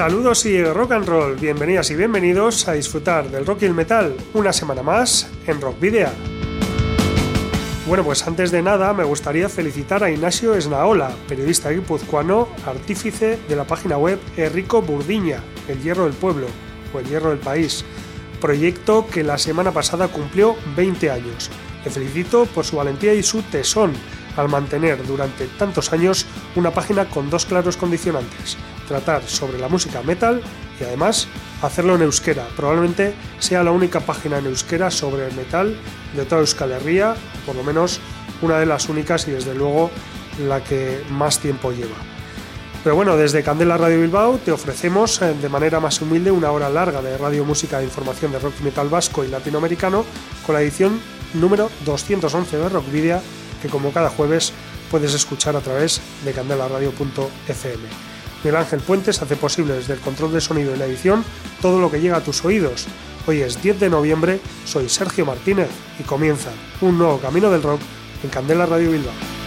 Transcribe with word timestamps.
Saludos 0.00 0.46
y 0.46 0.64
rock 0.64 0.92
and 0.92 1.06
roll, 1.06 1.36
bienvenidas 1.36 1.90
y 1.90 1.94
bienvenidos 1.94 2.66
a 2.68 2.72
disfrutar 2.72 3.30
del 3.30 3.44
rock 3.44 3.60
y 3.60 3.64
el 3.66 3.74
metal 3.74 4.16
una 4.32 4.50
semana 4.50 4.82
más 4.82 5.30
en 5.46 5.60
Rock 5.60 5.78
Video. 5.78 6.08
Bueno, 7.86 8.02
pues 8.02 8.26
antes 8.26 8.50
de 8.50 8.62
nada 8.62 8.94
me 8.94 9.04
gustaría 9.04 9.50
felicitar 9.50 10.02
a 10.02 10.10
Ignacio 10.10 10.54
Esnaola, 10.54 11.10
periodista 11.28 11.68
guipuzcoano, 11.68 12.48
artífice 12.64 13.38
de 13.46 13.56
la 13.56 13.64
página 13.64 13.98
web 13.98 14.18
Enrico 14.38 14.80
Burdiña, 14.80 15.42
El 15.68 15.82
Hierro 15.82 16.04
del 16.04 16.14
Pueblo 16.14 16.46
o 16.94 16.98
El 16.98 17.04
Hierro 17.04 17.28
del 17.28 17.38
País, 17.38 17.84
proyecto 18.40 19.06
que 19.06 19.22
la 19.22 19.36
semana 19.36 19.70
pasada 19.70 20.08
cumplió 20.08 20.56
20 20.76 21.10
años. 21.10 21.50
Le 21.84 21.90
felicito 21.90 22.46
por 22.46 22.64
su 22.64 22.76
valentía 22.76 23.12
y 23.12 23.22
su 23.22 23.42
tesón 23.42 23.92
al 24.40 24.48
mantener 24.48 25.06
durante 25.06 25.46
tantos 25.46 25.92
años 25.92 26.26
una 26.56 26.70
página 26.70 27.04
con 27.04 27.30
dos 27.30 27.46
claros 27.46 27.76
condicionantes, 27.76 28.56
tratar 28.88 29.22
sobre 29.26 29.58
la 29.58 29.68
música 29.68 30.02
metal 30.02 30.42
y 30.80 30.84
además 30.84 31.28
hacerlo 31.62 31.94
en 31.94 32.02
euskera. 32.02 32.46
Probablemente 32.56 33.14
sea 33.38 33.62
la 33.62 33.70
única 33.70 34.00
página 34.00 34.38
en 34.38 34.46
euskera 34.46 34.90
sobre 34.90 35.28
el 35.28 35.34
metal 35.34 35.76
de 36.16 36.24
toda 36.24 36.40
Euskal 36.40 36.72
Herria, 36.72 37.14
por 37.46 37.54
lo 37.54 37.62
menos 37.62 38.00
una 38.42 38.58
de 38.58 38.66
las 38.66 38.88
únicas 38.88 39.28
y 39.28 39.32
desde 39.32 39.54
luego 39.54 39.90
la 40.46 40.64
que 40.64 41.02
más 41.10 41.38
tiempo 41.38 41.70
lleva. 41.70 41.96
Pero 42.82 42.96
bueno, 42.96 43.14
desde 43.18 43.42
Candela 43.42 43.76
Radio 43.76 44.00
Bilbao 44.00 44.38
te 44.42 44.52
ofrecemos 44.52 45.20
eh, 45.20 45.34
de 45.34 45.48
manera 45.50 45.80
más 45.80 46.00
humilde 46.00 46.30
una 46.30 46.50
hora 46.50 46.70
larga 46.70 47.02
de 47.02 47.18
radio, 47.18 47.44
música 47.44 47.78
e 47.78 47.84
información 47.84 48.32
de 48.32 48.38
rock 48.38 48.58
metal 48.64 48.88
vasco 48.88 49.22
y 49.22 49.28
latinoamericano 49.28 50.06
con 50.46 50.54
la 50.54 50.62
edición 50.62 50.98
número 51.34 51.70
211 51.84 52.56
de 52.56 52.68
Rock 52.70 52.90
Video 52.90 53.20
que 53.60 53.68
como 53.68 53.92
cada 53.92 54.10
jueves 54.10 54.52
puedes 54.90 55.14
escuchar 55.14 55.56
a 55.56 55.60
través 55.60 56.00
de 56.24 56.32
candelaradio.fm. 56.32 58.10
Miguel 58.42 58.56
Ángel 58.56 58.80
Puentes 58.80 59.20
hace 59.20 59.36
posible 59.36 59.74
desde 59.74 59.94
el 59.94 60.00
control 60.00 60.32
de 60.32 60.40
sonido 60.40 60.74
y 60.74 60.78
la 60.78 60.86
edición 60.86 61.24
todo 61.60 61.80
lo 61.80 61.90
que 61.90 62.00
llega 62.00 62.16
a 62.16 62.24
tus 62.24 62.44
oídos. 62.44 62.86
Hoy 63.26 63.42
es 63.42 63.62
10 63.62 63.80
de 63.80 63.90
noviembre, 63.90 64.40
soy 64.64 64.88
Sergio 64.88 65.26
Martínez 65.26 65.68
y 65.98 66.04
comienza 66.04 66.50
un 66.80 66.98
nuevo 66.98 67.18
camino 67.18 67.50
del 67.50 67.62
rock 67.62 67.80
en 68.24 68.30
Candela 68.30 68.66
Radio 68.66 68.92
Bilbao. 68.92 69.39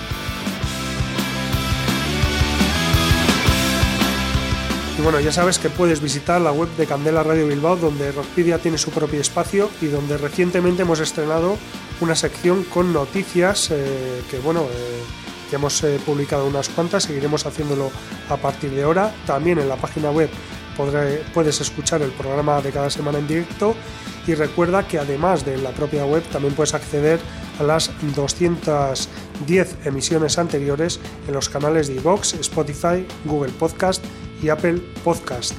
Bueno, 5.03 5.19
ya 5.19 5.33
sabes 5.33 5.59
que 5.59 5.69
puedes 5.69 6.01
visitar 6.01 6.39
la 6.39 6.53
web 6.53 6.69
de 6.77 6.85
Candela 6.85 7.23
Radio 7.23 7.47
Bilbao, 7.47 7.75
donde 7.75 8.13
Rockpedia 8.13 8.59
tiene 8.59 8.77
su 8.77 8.89
propio 8.89 9.19
espacio 9.19 9.69
y 9.81 9.87
donde 9.87 10.17
recientemente 10.17 10.83
hemos 10.83 11.01
estrenado 11.01 11.57
una 11.99 12.15
sección 12.15 12.63
con 12.63 12.93
noticias 12.93 13.69
eh, 13.71 14.21
que, 14.31 14.39
bueno, 14.39 14.61
eh, 14.61 15.03
hemos 15.51 15.83
eh, 15.83 15.99
publicado 16.05 16.45
unas 16.45 16.69
cuantas, 16.69 17.03
seguiremos 17.03 17.45
haciéndolo 17.45 17.91
a 18.29 18.37
partir 18.37 18.71
de 18.71 18.83
ahora. 18.83 19.13
También 19.27 19.59
en 19.59 19.67
la 19.67 19.75
página 19.75 20.09
web 20.09 20.29
puedes 21.33 21.59
escuchar 21.59 22.01
el 22.01 22.11
programa 22.11 22.61
de 22.61 22.71
cada 22.71 22.89
semana 22.89 23.19
en 23.19 23.27
directo 23.27 23.75
y 24.25 24.35
recuerda 24.35 24.88
que 24.88 24.99
además 24.99 25.44
de 25.45 25.57
la 25.57 25.72
propia 25.72 26.05
web 26.05 26.23
también 26.31 26.55
puedes 26.55 26.73
acceder 26.73 27.19
a 27.59 27.63
las 27.63 27.91
210 28.16 29.85
emisiones 29.85 30.38
anteriores 30.38 30.99
en 31.28 31.33
los 31.33 31.49
canales 31.49 31.89
de 31.89 31.95
iVoox, 31.95 32.35
Spotify, 32.35 33.05
Google 33.25 33.51
Podcast 33.51 34.03
y 34.43 34.49
Apple 34.49 34.81
Podcast. 35.03 35.53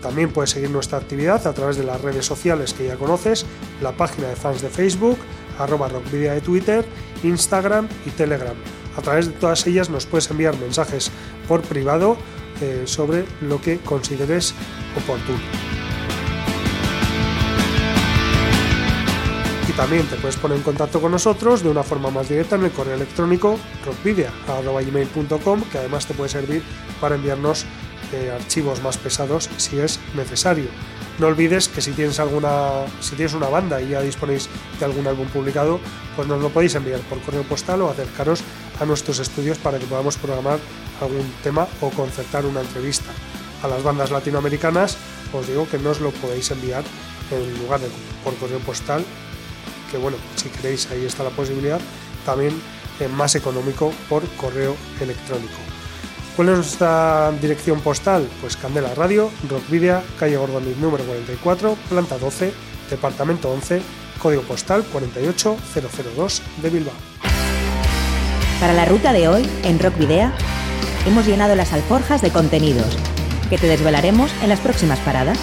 También 0.00 0.30
puedes 0.30 0.50
seguir 0.50 0.70
nuestra 0.70 0.98
actividad 0.98 1.46
a 1.46 1.52
través 1.52 1.76
de 1.76 1.84
las 1.84 2.00
redes 2.00 2.24
sociales 2.24 2.72
que 2.72 2.86
ya 2.86 2.96
conoces, 2.96 3.44
la 3.82 3.92
página 3.92 4.28
de 4.28 4.36
fans 4.36 4.62
de 4.62 4.68
Facebook, 4.68 5.18
arroba 5.58 5.88
rockvidia 5.88 6.32
de 6.32 6.40
Twitter, 6.40 6.84
Instagram 7.22 7.88
y 8.04 8.10
Telegram. 8.10 8.54
A 8.96 9.02
través 9.02 9.26
de 9.26 9.32
todas 9.32 9.66
ellas 9.66 9.90
nos 9.90 10.06
puedes 10.06 10.30
enviar 10.30 10.56
mensajes 10.58 11.10
por 11.48 11.62
privado 11.62 12.16
eh, 12.60 12.82
sobre 12.86 13.24
lo 13.42 13.60
que 13.60 13.78
consideres 13.78 14.54
oportuno. 14.96 15.38
Y 19.68 19.72
también 19.72 20.06
te 20.06 20.16
puedes 20.16 20.36
poner 20.36 20.58
en 20.58 20.62
contacto 20.62 21.00
con 21.00 21.10
nosotros 21.10 21.62
de 21.62 21.68
una 21.68 21.82
forma 21.82 22.10
más 22.10 22.28
directa 22.28 22.54
en 22.56 22.64
el 22.64 22.70
correo 22.70 22.94
electrónico 22.94 23.58
rockvidia.com 23.84 25.62
que 25.70 25.78
además 25.78 26.06
te 26.06 26.14
puede 26.14 26.30
servir 26.30 26.62
para 27.00 27.16
enviarnos 27.16 27.66
eh, 28.12 28.32
archivos 28.34 28.82
más 28.82 28.98
pesados 28.98 29.48
si 29.56 29.78
es 29.78 29.98
necesario. 30.14 30.66
No 31.18 31.28
olvides 31.28 31.68
que 31.68 31.80
si 31.80 31.92
tienes 31.92 32.20
alguna, 32.20 32.84
si 33.00 33.16
tienes 33.16 33.32
una 33.32 33.48
banda 33.48 33.80
y 33.80 33.88
ya 33.88 34.02
disponéis 34.02 34.48
de 34.78 34.84
algún 34.84 35.06
álbum 35.06 35.26
publicado, 35.28 35.80
pues 36.14 36.28
nos 36.28 36.42
lo 36.42 36.50
podéis 36.50 36.74
enviar 36.74 37.00
por 37.00 37.20
correo 37.22 37.42
postal 37.42 37.80
o 37.82 37.90
acercaros 37.90 38.42
a 38.80 38.84
nuestros 38.84 39.18
estudios 39.18 39.56
para 39.58 39.78
que 39.78 39.86
podamos 39.86 40.18
programar 40.18 40.58
algún 41.00 41.32
tema 41.42 41.66
o 41.80 41.90
concertar 41.90 42.44
una 42.44 42.60
entrevista. 42.60 43.10
A 43.62 43.68
las 43.68 43.82
bandas 43.82 44.10
latinoamericanas 44.10 44.98
os 45.32 45.46
digo 45.46 45.66
que 45.68 45.78
no 45.78 45.90
os 45.90 46.00
lo 46.00 46.10
podéis 46.10 46.50
enviar 46.50 46.84
en 47.30 47.58
lugar 47.62 47.80
de 47.80 47.88
por 48.22 48.36
correo 48.36 48.58
postal, 48.60 49.04
que 49.90 49.96
bueno, 49.96 50.18
si 50.36 50.50
queréis 50.50 50.90
ahí 50.90 51.04
está 51.04 51.24
la 51.24 51.30
posibilidad, 51.30 51.80
también 52.26 52.60
es 53.00 53.10
más 53.10 53.34
económico 53.34 53.92
por 54.08 54.26
correo 54.36 54.76
electrónico. 55.00 55.58
¿Cuál 56.36 56.50
es 56.50 56.56
nuestra 56.56 57.32
dirección 57.40 57.80
postal? 57.80 58.28
Pues 58.42 58.58
Candela 58.58 58.94
Radio, 58.94 59.30
Rockvidia, 59.48 60.02
calle 60.20 60.36
Gordoniz 60.36 60.76
número 60.76 61.02
44, 61.04 61.74
planta 61.88 62.18
12, 62.18 62.52
departamento 62.90 63.50
11, 63.50 63.80
código 64.20 64.42
postal 64.42 64.84
48002 64.92 66.42
de 66.60 66.70
Bilbao. 66.70 66.94
Para 68.60 68.74
la 68.74 68.84
ruta 68.84 69.14
de 69.14 69.28
hoy, 69.28 69.48
en 69.64 69.78
Rock 69.78 69.96
Video, 69.96 70.30
hemos 71.06 71.26
llenado 71.26 71.56
las 71.56 71.72
alforjas 71.72 72.20
de 72.20 72.30
contenidos 72.30 72.98
que 73.48 73.56
te 73.56 73.66
desvelaremos 73.66 74.30
en 74.42 74.50
las 74.50 74.60
próximas 74.60 74.98
paradas. 74.98 75.38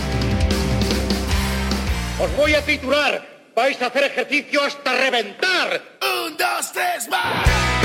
Os 2.19 2.37
voy 2.37 2.53
a 2.53 2.63
titular. 2.63 3.33
Vais 3.55 3.81
a 3.81 3.87
hacer 3.87 4.03
ejercicio 4.03 4.63
hasta 4.63 4.93
reventar. 4.93 5.81
Un, 6.27 6.37
dos, 6.37 6.71
tres, 6.71 7.09
más 7.09 7.82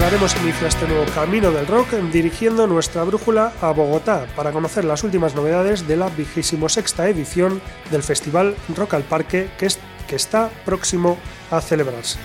daremos 0.00 0.34
inicio 0.42 0.64
a 0.64 0.70
este 0.70 0.88
nuevo 0.88 1.04
camino 1.14 1.50
del 1.50 1.66
rock 1.66 1.92
dirigiendo 2.10 2.66
nuestra 2.66 3.04
brújula 3.04 3.52
a 3.60 3.70
Bogotá 3.72 4.26
para 4.34 4.50
conocer 4.50 4.82
las 4.82 5.04
últimas 5.04 5.34
novedades 5.34 5.86
de 5.86 5.96
la 5.96 6.08
vigésimo 6.08 6.70
sexta 6.70 7.06
edición 7.06 7.60
del 7.90 8.02
Festival 8.02 8.56
Rock 8.74 8.94
al 8.94 9.02
Parque 9.02 9.50
que, 9.58 9.68
que 10.08 10.16
está 10.16 10.48
próximo 10.64 11.18
a 11.50 11.60
celebrarse. 11.60 12.18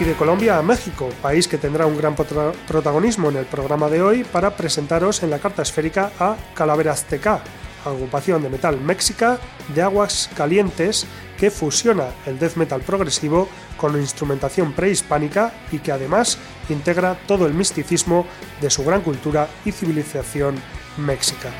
Y 0.00 0.04
de 0.04 0.14
Colombia 0.14 0.56
a 0.56 0.62
México, 0.62 1.10
país 1.20 1.46
que 1.46 1.58
tendrá 1.58 1.84
un 1.84 1.98
gran 1.98 2.16
protagonismo 2.16 3.28
en 3.28 3.36
el 3.36 3.44
programa 3.44 3.90
de 3.90 4.00
hoy 4.00 4.24
para 4.24 4.56
presentaros 4.56 5.22
en 5.22 5.28
la 5.28 5.40
carta 5.40 5.60
esférica 5.60 6.10
a 6.18 6.36
Calavera 6.54 6.92
Azteca, 6.92 7.42
agrupación 7.84 8.42
de 8.42 8.48
metal 8.48 8.80
méxica 8.80 9.38
de 9.74 9.82
aguas 9.82 10.30
calientes 10.34 11.06
que 11.42 11.50
fusiona 11.50 12.04
el 12.24 12.38
death 12.38 12.54
metal 12.54 12.82
progresivo 12.82 13.48
con 13.76 14.00
instrumentación 14.00 14.72
prehispánica 14.74 15.52
y 15.72 15.80
que 15.80 15.90
además 15.90 16.38
integra 16.68 17.18
todo 17.26 17.48
el 17.48 17.52
misticismo 17.52 18.26
de 18.60 18.70
su 18.70 18.84
gran 18.84 19.00
cultura 19.00 19.48
y 19.64 19.72
civilización 19.72 20.54
méxica. 20.98 21.50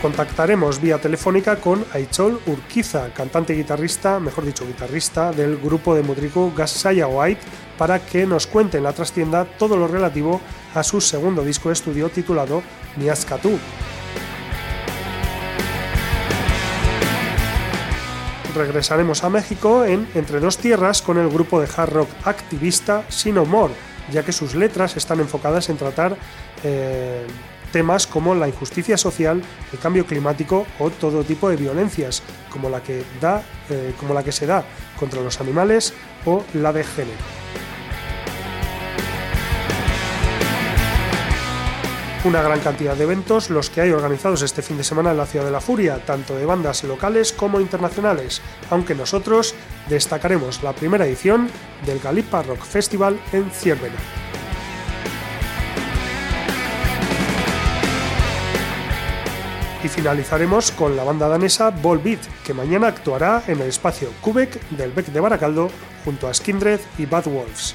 Contactaremos 0.00 0.80
vía 0.80 0.96
telefónica 0.98 1.56
con 1.56 1.84
Aichol 1.92 2.40
Urquiza, 2.46 3.12
cantante 3.12 3.52
y 3.52 3.58
guitarrista, 3.58 4.18
mejor 4.20 4.46
dicho 4.46 4.66
guitarrista, 4.66 5.32
del 5.32 5.58
grupo 5.58 5.94
de 5.94 6.04
Mudriku 6.04 6.54
Gasaya 6.56 7.06
White, 7.06 7.42
para 7.76 7.98
que 7.98 8.24
nos 8.24 8.46
cuente 8.46 8.78
en 8.78 8.84
la 8.84 8.94
trastienda 8.94 9.44
todo 9.44 9.76
lo 9.76 9.88
relativo 9.88 10.40
a 10.74 10.82
su 10.82 11.02
segundo 11.02 11.44
disco 11.44 11.68
de 11.68 11.74
estudio 11.74 12.08
titulado 12.08 12.62
Niaskatu. 12.96 13.58
Regresaremos 18.54 19.24
a 19.24 19.30
México 19.30 19.84
en 19.84 20.08
Entre 20.14 20.40
dos 20.40 20.58
tierras 20.58 21.02
con 21.02 21.18
el 21.18 21.28
grupo 21.28 21.60
de 21.60 21.68
hard 21.76 21.92
rock 21.92 22.08
activista 22.24 23.04
Sinomor, 23.08 23.70
ya 24.10 24.22
que 24.22 24.32
sus 24.32 24.54
letras 24.54 24.96
están 24.96 25.20
enfocadas 25.20 25.68
en 25.68 25.76
tratar 25.76 26.16
eh, 26.64 27.26
temas 27.72 28.06
como 28.06 28.34
la 28.34 28.48
injusticia 28.48 28.96
social, 28.96 29.42
el 29.72 29.78
cambio 29.78 30.06
climático 30.06 30.66
o 30.78 30.90
todo 30.90 31.24
tipo 31.24 31.48
de 31.50 31.56
violencias, 31.56 32.22
como 32.50 32.70
la 32.70 32.82
que, 32.82 33.04
da, 33.20 33.42
eh, 33.68 33.94
como 33.98 34.14
la 34.14 34.24
que 34.24 34.32
se 34.32 34.46
da 34.46 34.64
contra 34.98 35.20
los 35.20 35.40
animales 35.40 35.92
o 36.24 36.44
la 36.54 36.72
de 36.72 36.84
género. 36.84 37.37
Una 42.28 42.42
gran 42.42 42.60
cantidad 42.60 42.94
de 42.94 43.04
eventos 43.04 43.48
los 43.48 43.70
que 43.70 43.80
hay 43.80 43.90
organizados 43.90 44.42
este 44.42 44.60
fin 44.60 44.76
de 44.76 44.84
semana 44.84 45.12
en 45.12 45.16
la 45.16 45.24
Ciudad 45.24 45.46
de 45.46 45.50
la 45.50 45.62
Furia, 45.62 46.04
tanto 46.04 46.36
de 46.36 46.44
bandas 46.44 46.84
locales 46.84 47.32
como 47.32 47.58
internacionales, 47.58 48.42
aunque 48.68 48.94
nosotros 48.94 49.54
destacaremos 49.88 50.62
la 50.62 50.74
primera 50.74 51.06
edición 51.06 51.48
del 51.86 52.00
Galipa 52.00 52.42
Rock 52.42 52.62
Festival 52.64 53.18
en 53.32 53.50
Ciervena. 53.50 53.96
Y 59.82 59.88
finalizaremos 59.88 60.70
con 60.72 60.96
la 60.96 61.04
banda 61.04 61.28
danesa 61.28 61.70
Volbeat, 61.70 62.20
que 62.44 62.52
mañana 62.52 62.88
actuará 62.88 63.42
en 63.46 63.62
el 63.62 63.68
espacio 63.68 64.10
Kubek 64.20 64.60
del 64.70 64.92
Beck 64.92 65.06
de 65.06 65.20
Baracaldo 65.20 65.70
junto 66.04 66.28
a 66.28 66.34
Skindred 66.34 66.80
y 66.98 67.06
Bad 67.06 67.24
Wolves 67.24 67.74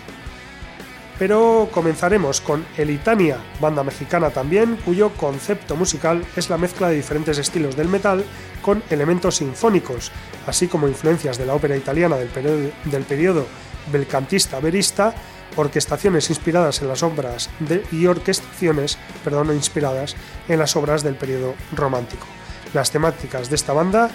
pero 1.20 1.70
comenzaremos 1.72 2.42
con 2.42 2.66
Elitania, 2.78 3.38
banda 3.60 3.84
mexicana 3.84 4.30
también, 4.32 4.78
cuyo 4.84 5.12
concepto 5.12 5.76
musical 5.76 6.24
es 6.36 6.50
la 6.50 6.58
mezcla 6.58 6.90
de 6.90 6.96
diferentes 6.96 7.38
estilos 7.38 7.76
del 7.76 7.88
metal 7.88 8.24
con 8.62 8.84
elementos 8.90 9.38
sinfónicos, 9.38 10.12
así 10.48 10.68
como 10.68 10.88
influencias 10.88 11.38
de 11.38 11.46
la 11.46 11.56
ópera 11.56 11.78
italiana 11.78 12.16
del 12.16 12.30
periodo, 12.30 12.70
del 12.86 13.04
periodo 13.04 13.46
belcantista 13.92 14.60
verista, 14.60 15.14
orquestaciones 15.56 16.30
inspiradas 16.30 16.82
en 16.82 16.88
las 16.88 17.04
obras 17.04 17.50
de, 17.60 17.84
y 17.92 18.08
orquestaciones 18.08 18.98
perdón, 19.24 19.54
inspiradas 19.54 20.16
en 20.48 20.60
las 20.60 20.76
obras 20.76 21.04
del 21.04 21.16
periodo 21.16 21.54
romántico. 21.76 22.26
Las 22.74 22.92
temáticas 22.92 23.50
de 23.50 23.56
esta 23.56 23.74
banda 23.74 24.10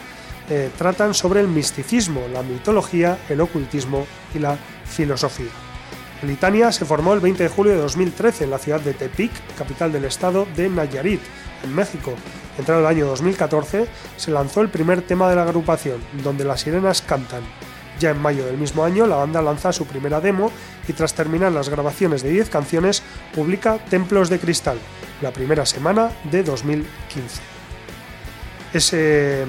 eh, 0.51 0.71
tratan 0.77 1.15
sobre 1.15 1.41
el 1.41 1.49
misticismo, 1.49 2.23
la 2.33 2.43
mitología, 2.43 3.19
el 3.29 3.41
ocultismo 3.41 4.07
y 4.35 4.39
la 4.41 4.57
filosofía. 4.85 5.68
Litania 6.23 6.73
se 6.73 6.85
formó 6.85 7.15
el 7.15 7.21
20 7.21 7.45
de 7.45 7.49
julio 7.49 7.73
de 7.73 7.79
2013 7.79 8.45
en 8.45 8.51
la 8.51 8.59
ciudad 8.59 8.81
de 8.81 8.93
Tepic, 8.93 9.31
capital 9.57 9.93
del 9.93 10.05
estado 10.05 10.47
de 10.57 10.69
Nayarit, 10.69 11.21
en 11.63 11.75
México. 11.75 12.13
Entrado 12.59 12.81
el 12.81 12.87
año 12.87 13.07
2014, 13.07 13.87
se 14.17 14.31
lanzó 14.33 14.61
el 14.61 14.69
primer 14.69 15.03
tema 15.03 15.31
de 15.31 15.37
la 15.37 15.43
agrupación, 15.43 16.01
donde 16.25 16.45
las 16.45 16.63
sirenas 16.63 17.03
cantan. 17.03 17.43
Ya 18.01 18.11
en 18.11 18.21
mayo 18.21 18.45
del 18.47 18.59
mismo 18.59 18.85
año, 18.85 19.07
la 19.07 19.17
banda 19.17 19.43
lanza 19.43 19.73
su 19.73 19.87
primera 19.87 20.21
demo 20.21 20.51
y 20.89 20.93
tras 20.93 21.15
terminar 21.15 21.53
las 21.53 21.69
grabaciones 21.69 22.23
de 22.23 22.31
10 22.31 22.51
canciones, 22.51 23.03
publica 23.35 23.79
Templos 23.79 24.29
de 24.29 24.41
Cristal, 24.41 24.79
la 25.21 25.33
primera 25.33 25.67
semana 25.67 26.11
de 26.31 26.43
2015. 26.43 27.41
Ese 28.73 29.47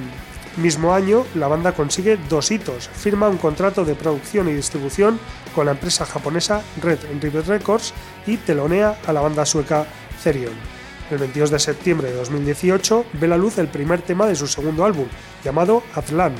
mismo 0.59 0.93
año, 0.93 1.25
la 1.35 1.47
banda 1.47 1.73
consigue 1.73 2.17
dos 2.29 2.51
hitos. 2.51 2.89
Firma 2.89 3.29
un 3.29 3.37
contrato 3.37 3.85
de 3.85 3.95
producción 3.95 4.47
y 4.49 4.53
distribución 4.53 5.19
con 5.55 5.65
la 5.65 5.71
empresa 5.71 6.05
japonesa 6.05 6.61
Red 6.81 6.99
River 7.21 7.47
Records 7.47 7.93
y 8.25 8.37
telonea 8.37 8.99
a 9.05 9.13
la 9.13 9.21
banda 9.21 9.45
sueca 9.45 9.85
Therion. 10.23 10.53
El 11.11 11.17
22 11.17 11.49
de 11.49 11.59
septiembre 11.59 12.09
de 12.09 12.17
2018 12.17 13.05
ve 13.13 13.27
la 13.27 13.37
luz 13.37 13.57
el 13.57 13.67
primer 13.67 14.01
tema 14.01 14.27
de 14.27 14.35
su 14.35 14.47
segundo 14.47 14.85
álbum, 14.85 15.07
llamado 15.43 15.83
Atlan. 15.95 16.35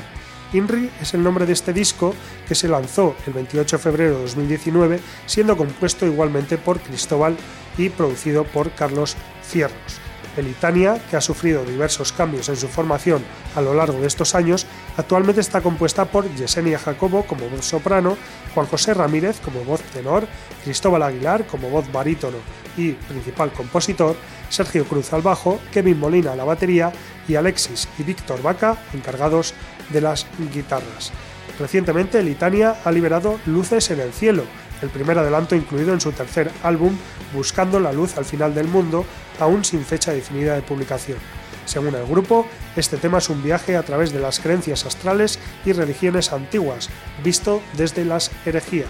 Inri 0.52 0.90
es 1.00 1.14
el 1.14 1.22
nombre 1.22 1.46
de 1.46 1.52
este 1.52 1.72
disco 1.72 2.14
que 2.46 2.54
se 2.54 2.68
lanzó 2.68 3.14
el 3.26 3.32
28 3.32 3.76
de 3.76 3.82
febrero 3.82 4.16
de 4.16 4.22
2019, 4.22 5.00
siendo 5.26 5.56
compuesto 5.56 6.06
igualmente 6.06 6.58
por 6.58 6.80
Cristóbal 6.80 7.36
y 7.78 7.88
producido 7.88 8.44
por 8.44 8.72
Carlos 8.72 9.16
Fierros. 9.42 10.09
Elitania, 10.36 11.00
que 11.10 11.16
ha 11.16 11.20
sufrido 11.20 11.64
diversos 11.64 12.12
cambios 12.12 12.48
en 12.48 12.56
su 12.56 12.68
formación 12.68 13.22
a 13.54 13.60
lo 13.60 13.74
largo 13.74 14.00
de 14.00 14.06
estos 14.06 14.34
años, 14.34 14.66
actualmente 14.96 15.40
está 15.40 15.60
compuesta 15.60 16.04
por 16.04 16.32
Yesenia 16.34 16.78
Jacobo 16.78 17.24
como 17.24 17.48
voz 17.48 17.64
soprano, 17.64 18.16
Juan 18.54 18.66
José 18.66 18.94
Ramírez 18.94 19.40
como 19.40 19.64
voz 19.64 19.80
tenor, 19.92 20.26
Cristóbal 20.64 21.02
Aguilar 21.02 21.46
como 21.46 21.70
voz 21.70 21.90
barítono 21.92 22.38
y 22.76 22.92
principal 22.92 23.52
compositor, 23.52 24.16
Sergio 24.48 24.84
Cruz 24.84 25.12
al 25.12 25.22
bajo, 25.22 25.60
Kevin 25.72 25.98
Molina 25.98 26.32
a 26.32 26.36
la 26.36 26.44
batería 26.44 26.92
y 27.28 27.34
Alexis 27.34 27.88
y 27.98 28.02
Víctor 28.02 28.42
Vaca 28.42 28.76
encargados 28.92 29.54
de 29.90 30.00
las 30.00 30.26
guitarras. 30.52 31.12
Recientemente, 31.58 32.22
Litania 32.22 32.76
ha 32.84 32.90
liberado 32.90 33.38
Luces 33.44 33.90
en 33.90 34.00
el 34.00 34.12
Cielo, 34.12 34.44
el 34.82 34.90
primer 34.90 35.18
adelanto 35.18 35.54
incluido 35.54 35.92
en 35.92 36.00
su 36.00 36.12
tercer 36.12 36.50
álbum 36.62 36.96
Buscando 37.34 37.78
la 37.78 37.92
Luz 37.92 38.16
al 38.16 38.24
Final 38.24 38.54
del 38.54 38.68
Mundo, 38.68 39.04
aún 39.38 39.64
sin 39.64 39.84
fecha 39.84 40.12
definida 40.12 40.54
de 40.54 40.62
publicación. 40.62 41.18
Según 41.64 41.94
el 41.94 42.06
grupo, 42.06 42.46
este 42.74 42.96
tema 42.96 43.18
es 43.18 43.30
un 43.30 43.42
viaje 43.42 43.76
a 43.76 43.82
través 43.82 44.12
de 44.12 44.18
las 44.18 44.40
creencias 44.40 44.84
astrales 44.86 45.38
y 45.64 45.72
religiones 45.72 46.32
antiguas, 46.32 46.90
visto 47.22 47.62
desde 47.76 48.04
las 48.04 48.32
herejías. 48.44 48.88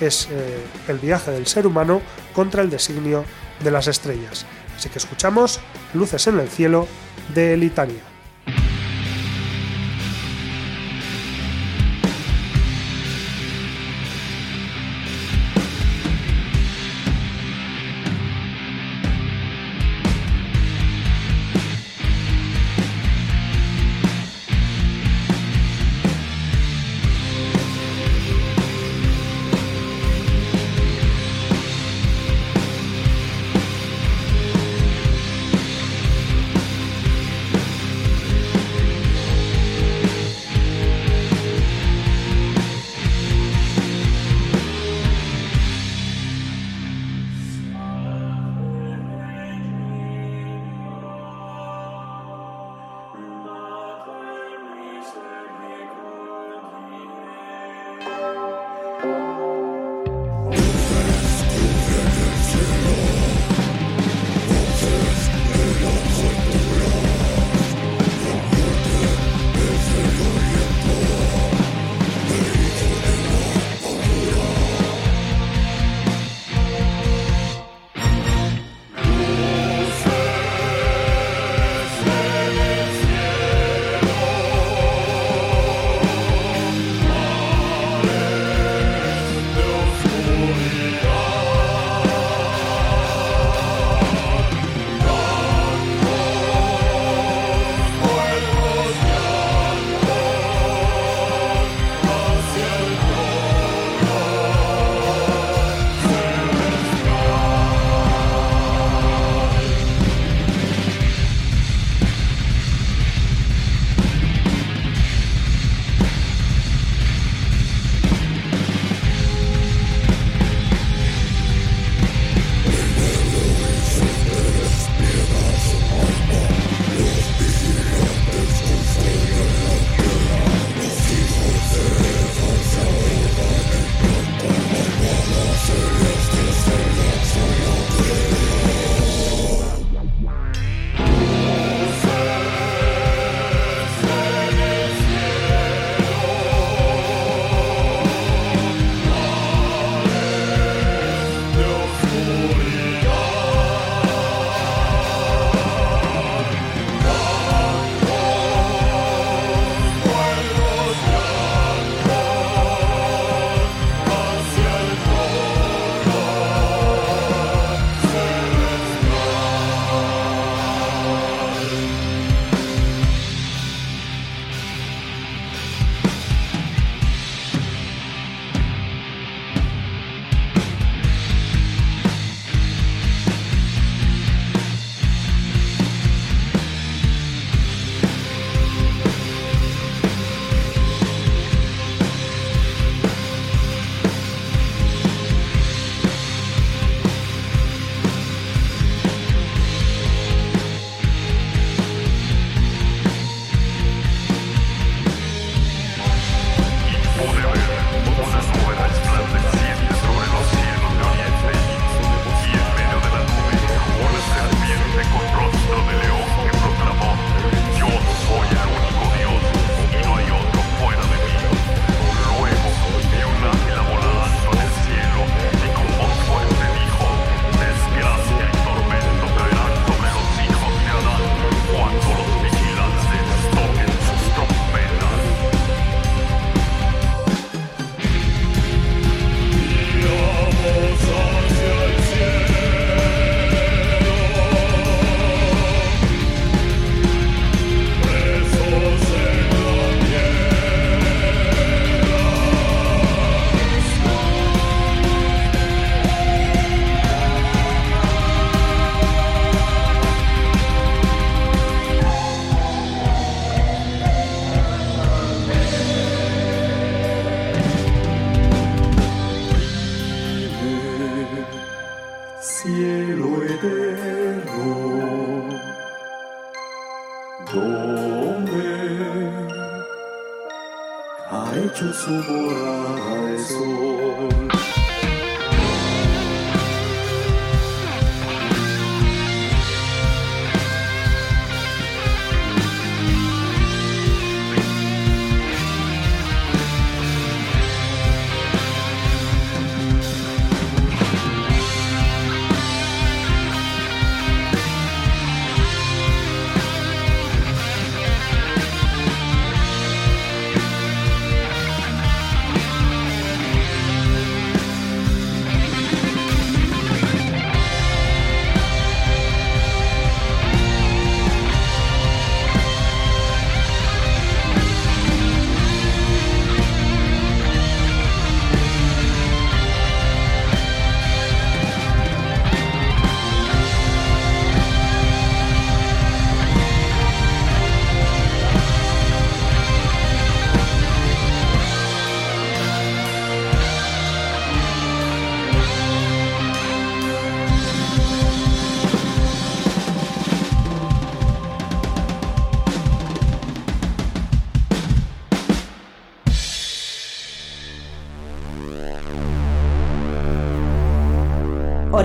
Es 0.00 0.28
eh, 0.30 0.64
el 0.88 0.98
viaje 0.98 1.30
del 1.30 1.46
ser 1.46 1.66
humano 1.66 2.00
contra 2.34 2.62
el 2.62 2.70
designio 2.70 3.24
de 3.62 3.70
las 3.70 3.86
estrellas. 3.86 4.46
Así 4.76 4.88
que 4.88 4.98
escuchamos 4.98 5.60
Luces 5.94 6.26
en 6.26 6.38
el 6.38 6.48
cielo 6.48 6.86
de 7.34 7.56
Litania. 7.56 8.15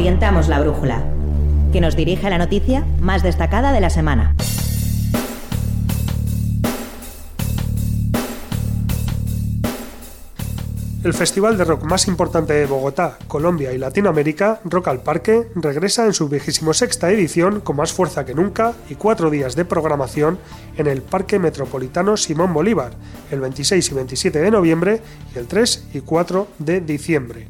Orientamos 0.02 0.48
la 0.48 0.60
brújula, 0.60 1.04
que 1.72 1.80
nos 1.80 1.96
dirige 1.96 2.28
la 2.32 2.40
noticia 2.40 2.84
más 3.00 3.22
destacada 3.22 3.72
de 3.72 3.82
la 3.82 3.92
semana. 3.92 4.36
El 11.04 11.14
festival 11.14 11.56
de 11.56 11.66
rock 11.66 11.84
más 11.84 12.08
importante 12.08 12.54
de 12.54 12.66
Bogotá, 12.66 13.20
Colombia 13.28 13.74
y 13.74 13.78
Latinoamérica, 13.78 14.60
Rock 14.64 14.88
al 14.88 15.04
Parque, 15.04 15.50
regresa 15.54 16.08
en 16.08 16.14
su 16.14 16.28
vigésimo 16.28 16.74
sexta 16.74 17.12
edición 17.12 17.60
con 17.62 17.76
más 17.76 17.94
fuerza 17.94 18.26
que 18.26 18.34
nunca 18.34 18.74
y 18.90 18.96
cuatro 18.96 19.30
días 19.30 19.56
de 19.56 19.66
programación 19.66 20.40
en 20.78 20.88
el 20.88 21.04
Parque 21.04 21.38
Metropolitano 21.38 22.18
Simón 22.18 22.56
Bolívar, 22.56 22.94
el 23.30 23.40
26 23.40 23.92
y 23.92 23.94
27 23.94 24.40
de 24.40 24.50
noviembre 24.50 25.00
y 25.36 25.38
el 25.38 25.46
3 25.46 25.90
y 25.94 26.02
4 26.02 26.48
de 26.58 26.82
diciembre 26.82 27.50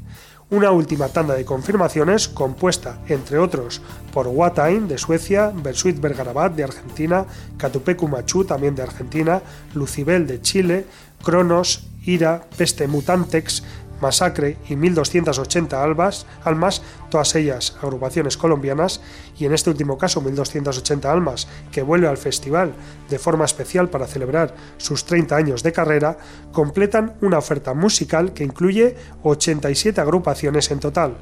una 0.51 0.71
última 0.71 1.07
tanda 1.07 1.33
de 1.33 1.45
confirmaciones 1.45 2.27
compuesta, 2.27 2.99
entre 3.07 3.39
otros, 3.39 3.81
por 4.13 4.27
Watain 4.27 4.89
de 4.89 4.97
Suecia, 4.97 5.51
Bersuit 5.55 5.99
Bergarabat 5.99 6.53
de 6.53 6.65
Argentina, 6.65 7.25
Catupecu 7.57 8.09
Machu 8.09 8.43
también 8.43 8.75
de 8.75 8.83
Argentina, 8.83 9.41
Lucibel 9.73 10.27
de 10.27 10.41
Chile, 10.41 10.85
Cronos, 11.23 11.87
Ira, 12.03 12.43
Peste 12.57 12.87
Mutantex, 12.87 13.63
Masacre 14.01 14.57
y 14.67 14.75
1280 14.75 15.81
albas, 15.81 16.25
almas, 16.43 16.81
todas 17.09 17.35
ellas 17.35 17.77
agrupaciones 17.81 18.37
colombianas, 18.37 19.01
y 19.37 19.45
en 19.45 19.53
este 19.53 19.69
último 19.69 19.97
caso 19.97 20.21
1280 20.21 21.11
almas, 21.11 21.47
que 21.71 21.81
vuelve 21.81 22.07
al 22.07 22.17
festival 22.17 22.73
de 23.09 23.19
forma 23.19 23.45
especial 23.45 23.89
para 23.89 24.07
celebrar 24.07 24.55
sus 24.77 25.05
30 25.05 25.35
años 25.35 25.63
de 25.63 25.71
carrera, 25.71 26.17
completan 26.51 27.15
una 27.21 27.37
oferta 27.37 27.73
musical 27.73 28.33
que 28.33 28.43
incluye 28.43 28.95
87 29.23 30.01
agrupaciones 30.01 30.71
en 30.71 30.79
total. 30.79 31.17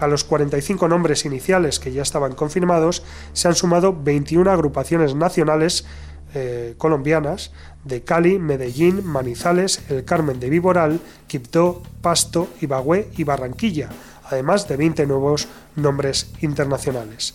A 0.00 0.08
los 0.08 0.24
45 0.24 0.88
nombres 0.88 1.24
iniciales 1.24 1.78
que 1.78 1.92
ya 1.92 2.02
estaban 2.02 2.34
confirmados 2.34 3.04
se 3.32 3.46
han 3.46 3.54
sumado 3.54 3.96
21 3.96 4.50
agrupaciones 4.50 5.14
nacionales 5.14 5.86
eh, 6.34 6.74
colombianas 6.78 7.52
de 7.84 8.02
Cali, 8.02 8.38
Medellín, 8.38 9.06
Manizales, 9.06 9.80
El 9.88 10.04
Carmen 10.04 10.40
de 10.40 10.50
Viboral, 10.50 11.00
Quibdó, 11.26 11.82
Pasto, 12.00 12.48
Ibagüe 12.60 13.08
y 13.16 13.24
Barranquilla, 13.24 13.88
además 14.24 14.66
de 14.68 14.76
20 14.76 15.06
nuevos 15.06 15.48
nombres 15.76 16.32
internacionales. 16.40 17.34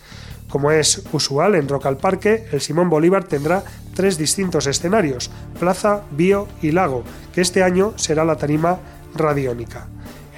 Como 0.50 0.72
es 0.72 1.03
usual 1.13 1.56
en 1.56 1.68
Rock 1.68 1.86
al 1.86 1.98
Parque, 1.98 2.48
el 2.51 2.60
Simón 2.60 2.89
Bolívar 2.89 3.24
tendrá 3.24 3.63
tres 3.94 4.18
distintos 4.18 4.65
escenarios, 4.65 5.29
plaza, 5.60 6.01
bio 6.12 6.48
y 6.62 6.72
lago, 6.72 7.03
que 7.34 7.41
este 7.41 7.62
año 7.63 7.94
será 7.98 8.25
la 8.25 8.36
tarima 8.36 8.79
radiónica. 9.13 9.88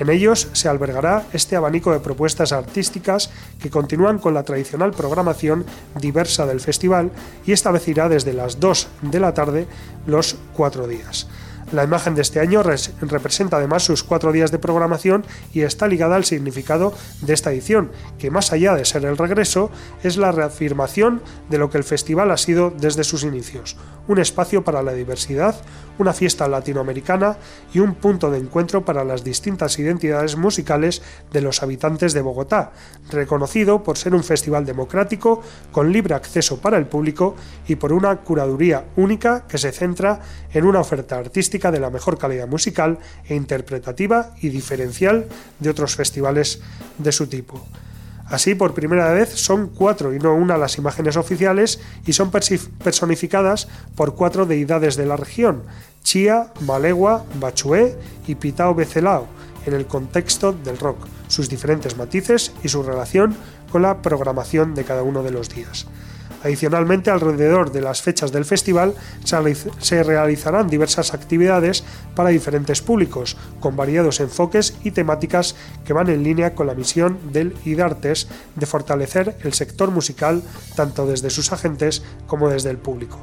En 0.02 0.10
ellos 0.10 0.48
se 0.54 0.68
albergará 0.68 1.28
este 1.32 1.56
abanico 1.56 1.92
de 1.92 2.00
propuestas 2.00 2.54
artísticas 2.54 3.30
que 3.62 3.70
continúan 3.70 4.18
con 4.18 4.34
la 4.34 4.42
tradicional 4.42 4.94
programación 4.94 5.64
diversa 6.00 6.48
del 6.48 6.60
festival 6.60 7.12
y 7.46 7.52
establecerá 7.52 8.10
desde 8.10 8.34
las 8.34 8.60
2 8.60 8.88
de 9.04 9.20
la 9.20 9.36
tarde 9.36 9.68
los 10.08 10.38
cuatro 10.56 10.88
días. 10.88 11.28
La 11.72 11.86
imagen 11.86 12.16
de 12.16 12.22
este 12.22 12.42
año 12.42 12.64
representa 12.64 13.56
además 13.56 13.84
sus 13.84 14.04
cuatro 14.04 14.34
días 14.34 14.52
de 14.52 14.60
programación 14.60 15.24
y 15.54 15.62
está 15.62 15.88
ligada 15.88 16.18
al 16.18 16.26
significado 16.26 16.94
de 17.22 17.34
esta 17.34 17.52
edición, 17.52 17.92
que 18.20 18.30
más 18.30 18.52
allá 18.52 18.74
de 18.74 18.84
ser 18.84 19.06
el 19.06 19.18
regreso, 19.18 19.72
es 20.04 20.18
la 20.18 20.34
reafirmación 20.34 21.22
de 21.50 21.60
lo 21.60 21.70
que 21.70 21.78
el 21.78 21.86
festival 21.86 22.32
ha 22.32 22.38
sido 22.38 22.72
desde 22.72 23.06
sus 23.06 23.24
inicios, 23.24 23.78
un 24.10 24.20
espacio 24.20 24.66
para 24.66 24.84
la 24.84 24.92
diversidad, 24.92 25.56
una 26.02 26.14
fiesta 26.14 26.48
latinoamericana 26.48 27.38
y 27.74 27.80
un 27.80 27.96
punto 27.96 28.30
de 28.30 28.40
encuentro 28.40 28.84
para 28.84 29.04
las 29.04 29.24
distintas 29.24 29.78
identidades 29.80 30.36
musicales 30.36 31.02
de 31.32 31.42
los 31.42 31.64
habitantes 31.64 32.14
de 32.14 32.22
Bogotá, 32.22 32.72
reconocido 33.10 33.84
por 33.84 33.98
ser 33.98 34.14
un 34.14 34.24
festival 34.24 34.66
democrático 34.66 35.42
con 35.72 35.92
libre 35.92 36.16
acceso 36.16 36.60
para 36.60 36.78
el 36.78 36.88
público 36.88 37.36
y 37.68 37.76
por 37.76 37.94
una 37.94 38.18
curaduría 38.18 38.86
única 38.96 39.48
que 39.48 39.58
se 39.58 39.72
centra 39.72 40.20
en 40.52 40.66
una 40.66 40.80
oferta 40.80 41.18
artística 41.18 41.72
de 41.72 41.80
la 41.80 41.90
mejor 41.90 42.18
calidad 42.18 42.48
musical 42.48 43.00
e 43.26 43.36
interpretativa 43.36 44.34
y 44.42 44.50
diferencial 44.50 45.28
de 45.60 45.70
otros 45.70 45.96
festivales 45.96 46.62
de 46.98 47.12
su 47.12 47.28
tipo. 47.28 47.66
Así, 48.32 48.56
por 48.56 48.74
primera 48.74 49.12
vez, 49.12 49.30
son 49.30 49.68
cuatro 49.68 50.16
y 50.16 50.20
no 50.20 50.34
una 50.34 50.58
las 50.58 50.78
imágenes 50.78 51.18
oficiales 51.18 51.82
y 52.06 52.14
son 52.14 52.32
personificadas 52.32 53.68
por 53.94 54.16
cuatro 54.16 54.46
deidades 54.46 54.96
de 54.96 55.06
la 55.06 55.18
región, 55.18 55.64
Chía, 56.02 56.54
Malegua, 56.62 57.26
Bachué 57.42 57.98
y 58.28 58.36
Pitao 58.36 58.74
Becelao, 58.74 59.28
en 59.66 59.74
el 59.74 59.86
contexto 59.86 60.54
del 60.54 60.78
rock, 60.78 61.06
sus 61.28 61.50
diferentes 61.50 61.98
matices 61.98 62.54
y 62.64 62.70
su 62.70 62.84
relación 62.84 63.36
con 63.70 63.82
la 63.82 64.02
programación 64.02 64.76
de 64.76 64.86
cada 64.86 65.04
uno 65.04 65.24
de 65.24 65.32
los 65.32 65.50
días. 65.50 65.88
Adicionalmente, 66.44 67.12
alrededor 67.12 67.72
de 67.72 67.82
las 67.82 68.02
fechas 68.02 68.32
del 68.32 68.46
festival 68.46 68.96
se 69.24 70.04
realizarán 70.04 70.70
diversas 70.70 71.14
actividades 71.14 71.84
para 72.16 72.30
diferentes 72.30 72.82
públicos, 72.82 73.38
con 73.60 73.76
variados 73.76 74.20
enfoques 74.20 74.76
y 74.84 74.92
temáticas 74.92 75.56
que 75.86 75.94
van 75.94 76.10
en 76.10 76.24
línea 76.24 76.56
con 76.56 76.68
la 76.68 76.74
misión 76.74 77.20
del 77.32 77.56
IDARTES 77.64 78.28
de 78.56 78.66
fortalecer 78.66 79.38
el 79.44 79.54
sector 79.54 79.92
musical 79.92 80.42
tanto 80.76 81.06
desde 81.06 81.30
sus 81.30 81.52
agentes 81.52 82.02
como 82.26 82.50
desde 82.50 82.72
el 82.72 82.78
público. 82.78 83.20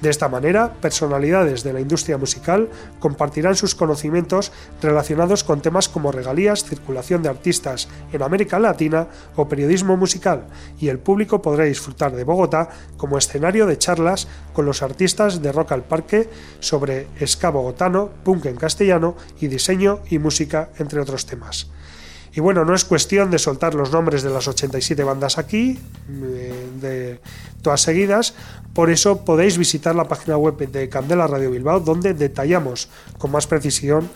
De 0.00 0.10
esta 0.10 0.28
manera, 0.28 0.74
personalidades 0.74 1.62
de 1.64 1.72
la 1.72 1.80
industria 1.80 2.18
musical 2.18 2.68
compartirán 3.00 3.56
sus 3.56 3.74
conocimientos 3.74 4.52
relacionados 4.82 5.42
con 5.42 5.62
temas 5.62 5.88
como 5.88 6.12
regalías, 6.12 6.64
circulación 6.64 7.22
de 7.22 7.30
artistas 7.30 7.88
en 8.12 8.22
América 8.22 8.58
Latina 8.58 9.08
o 9.36 9.48
periodismo 9.48 9.96
musical, 9.96 10.46
y 10.78 10.88
el 10.88 10.98
público 10.98 11.40
podrá 11.40 11.64
disfrutar 11.64 12.14
de 12.14 12.24
Bogotá 12.24 12.68
como 12.98 13.16
escenario 13.16 13.66
de 13.66 13.78
charlas 13.78 14.28
con 14.52 14.66
los 14.66 14.82
artistas 14.82 15.40
de 15.40 15.52
Rock 15.52 15.72
al 15.72 15.84
Parque 15.84 16.28
sobre 16.60 17.06
ska 17.26 17.50
bogotano, 17.50 18.10
punk 18.22 18.46
en 18.46 18.56
castellano 18.56 19.16
y 19.40 19.48
diseño 19.48 20.00
y 20.10 20.18
música, 20.18 20.70
entre 20.78 21.00
otros 21.00 21.24
temas. 21.24 21.70
Y 22.36 22.40
bueno, 22.40 22.66
no 22.66 22.74
es 22.74 22.84
cuestión 22.84 23.30
de 23.30 23.38
soltar 23.38 23.74
los 23.74 23.90
nombres 23.90 24.22
de 24.22 24.28
las 24.28 24.46
87 24.46 25.02
bandas 25.02 25.38
aquí, 25.38 25.78
eh, 26.10 26.68
de 26.78 27.18
todas 27.62 27.80
seguidas, 27.80 28.34
por 28.74 28.90
eso 28.90 29.24
podéis 29.24 29.56
visitar 29.56 29.94
la 29.94 30.06
página 30.06 30.36
web 30.36 30.58
de 30.58 30.90
Candela 30.90 31.26
Radio 31.26 31.50
Bilbao, 31.50 31.80
donde 31.80 32.12
detallamos 32.12 32.90
con 33.16 33.30
más 33.30 33.46
precisión 33.46 34.10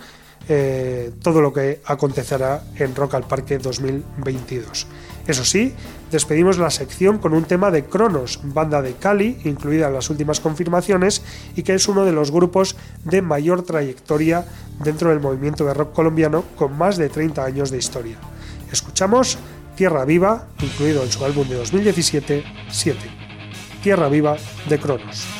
eh, 0.51 1.13
todo 1.23 1.41
lo 1.41 1.51
que 1.55 1.81
acontecerá 1.87 2.63
en 2.77 2.95
Rock 2.95 3.15
al 3.15 3.25
Parque 3.27 3.57
2022. 3.57 4.87
Eso 5.27 5.45
sí, 5.47 5.73
despedimos 6.11 6.59
la 6.59 6.71
sección 6.71 7.19
con 7.19 7.35
un 7.35 7.45
tema 7.45 7.71
de 7.71 7.85
Cronos, 7.85 8.41
banda 8.43 8.83
de 8.83 8.95
Cali, 8.95 9.39
incluida 9.45 9.89
en 9.89 9.95
las 9.95 10.11
últimas 10.11 10.41
confirmaciones, 10.41 11.23
y 11.57 11.63
que 11.63 11.75
es 11.75 11.89
uno 11.89 12.05
de 12.05 12.13
los 12.13 12.31
grupos 12.31 12.77
de 13.05 13.23
mayor 13.23 13.63
trayectoria 13.63 14.47
dentro 14.83 15.11
del 15.11 15.21
movimiento 15.21 15.65
de 15.65 15.75
rock 15.75 15.93
colombiano 15.93 16.45
con 16.57 16.77
más 16.77 16.97
de 16.97 17.09
30 17.09 17.45
años 17.45 17.71
de 17.71 17.79
historia. 17.79 18.17
Escuchamos 18.73 19.39
Tierra 19.77 20.05
Viva, 20.05 20.47
incluido 20.61 21.03
en 21.03 21.11
su 21.11 21.25
álbum 21.25 21.49
de 21.49 21.57
2017, 21.57 22.45
7. 22.71 22.99
Tierra 23.83 24.09
Viva 24.09 24.37
de 24.69 24.79
Cronos. 24.79 25.40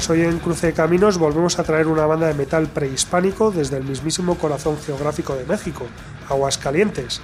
pues 0.00 0.08
hoy 0.08 0.22
en 0.22 0.38
Cruce 0.38 0.68
de 0.68 0.72
Caminos 0.72 1.18
volvemos 1.18 1.58
a 1.58 1.62
traer 1.62 1.86
una 1.86 2.06
banda 2.06 2.26
de 2.26 2.32
metal 2.32 2.68
prehispánico 2.68 3.50
desde 3.50 3.76
el 3.76 3.84
mismísimo 3.84 4.38
corazón 4.38 4.78
geográfico 4.78 5.34
de 5.34 5.44
México, 5.44 5.84
Aguascalientes. 6.30 7.20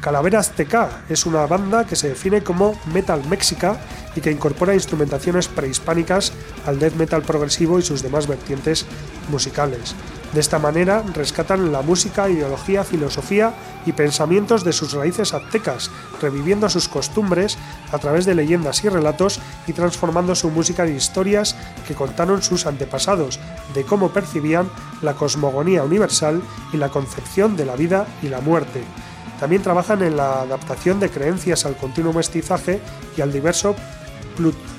Calaveras 0.00 0.50
TK 0.50 0.74
es 1.08 1.24
una 1.24 1.46
banda 1.46 1.86
que 1.86 1.94
se 1.94 2.08
define 2.08 2.42
como 2.42 2.76
metal 2.92 3.22
mexica 3.28 3.76
y 4.16 4.20
que 4.20 4.32
incorpora 4.32 4.74
instrumentaciones 4.74 5.46
prehispánicas 5.46 6.32
al 6.66 6.80
death 6.80 6.94
metal 6.94 7.22
progresivo 7.22 7.78
y 7.78 7.82
sus 7.82 8.02
demás 8.02 8.26
vertientes 8.26 8.86
musicales. 9.30 9.94
De 10.32 10.40
esta 10.40 10.58
manera 10.58 11.02
rescatan 11.14 11.72
la 11.72 11.82
música, 11.82 12.28
ideología, 12.28 12.84
filosofía 12.84 13.54
y 13.86 13.92
pensamientos 13.92 14.64
de 14.64 14.72
sus 14.72 14.92
raíces 14.92 15.32
aztecas, 15.32 15.90
reviviendo 16.20 16.68
sus 16.68 16.88
costumbres 16.88 17.56
a 17.92 17.98
través 17.98 18.26
de 18.26 18.34
leyendas 18.34 18.84
y 18.84 18.88
relatos 18.88 19.40
y 19.66 19.72
transformando 19.72 20.34
su 20.34 20.50
música 20.50 20.84
en 20.84 20.96
historias 20.96 21.56
que 21.86 21.94
contaron 21.94 22.42
sus 22.42 22.66
antepasados 22.66 23.38
de 23.74 23.84
cómo 23.84 24.10
percibían 24.10 24.68
la 25.02 25.14
cosmogonía 25.14 25.84
universal 25.84 26.42
y 26.72 26.76
la 26.76 26.88
concepción 26.88 27.56
de 27.56 27.66
la 27.66 27.76
vida 27.76 28.06
y 28.22 28.28
la 28.28 28.40
muerte. 28.40 28.82
También 29.40 29.62
trabajan 29.62 30.02
en 30.02 30.16
la 30.16 30.40
adaptación 30.42 30.98
de 30.98 31.10
creencias 31.10 31.66
al 31.66 31.76
continuo 31.76 32.12
mestizaje 32.12 32.80
y 33.16 33.20
al 33.20 33.32
diverso 33.32 33.74